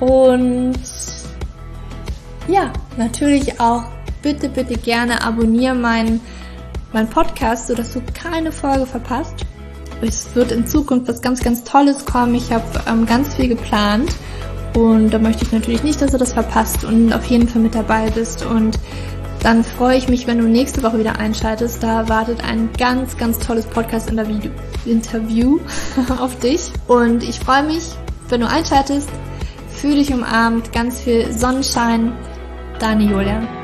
Und 0.00 0.74
ja, 2.48 2.72
natürlich 2.96 3.60
auch 3.60 3.84
bitte, 4.22 4.48
bitte 4.48 4.76
gerne 4.76 5.22
abonniere 5.22 5.74
meinen, 5.74 6.20
meinen 6.92 7.08
Podcast, 7.08 7.68
sodass 7.68 7.92
du 7.92 8.02
keine 8.14 8.52
Folge 8.52 8.86
verpasst 8.86 9.46
es 10.02 10.34
wird 10.34 10.52
in 10.52 10.66
Zukunft 10.66 11.08
was 11.08 11.22
ganz, 11.22 11.42
ganz 11.42 11.64
Tolles 11.64 12.04
kommen. 12.04 12.34
Ich 12.34 12.52
habe 12.52 12.64
ähm, 12.86 13.06
ganz 13.06 13.34
viel 13.34 13.48
geplant 13.48 14.14
und 14.74 15.10
da 15.10 15.18
möchte 15.18 15.44
ich 15.44 15.52
natürlich 15.52 15.82
nicht, 15.82 16.00
dass 16.02 16.12
du 16.12 16.18
das 16.18 16.32
verpasst 16.32 16.84
und 16.84 17.12
auf 17.12 17.24
jeden 17.26 17.48
Fall 17.48 17.62
mit 17.62 17.74
dabei 17.74 18.10
bist 18.10 18.44
und 18.44 18.78
dann 19.44 19.62
freue 19.62 19.98
ich 19.98 20.08
mich, 20.08 20.26
wenn 20.26 20.38
du 20.38 20.48
nächste 20.48 20.82
Woche 20.82 20.98
wieder 20.98 21.18
einschaltest. 21.18 21.82
Da 21.82 22.08
wartet 22.08 22.42
ein 22.42 22.70
ganz, 22.78 23.18
ganz 23.18 23.38
tolles 23.38 23.66
Podcast-Interview 23.66 25.60
auf 26.18 26.38
dich. 26.38 26.72
Und 26.88 27.22
ich 27.22 27.38
freue 27.40 27.62
mich, 27.62 27.90
wenn 28.30 28.40
du 28.40 28.48
einschaltest. 28.48 29.10
Fühl 29.68 29.96
dich 29.96 30.12
umarmt, 30.14 30.72
ganz 30.72 31.00
viel 31.00 31.30
Sonnenschein. 31.30 32.12
Deine 32.80 33.04
Julia. 33.04 33.63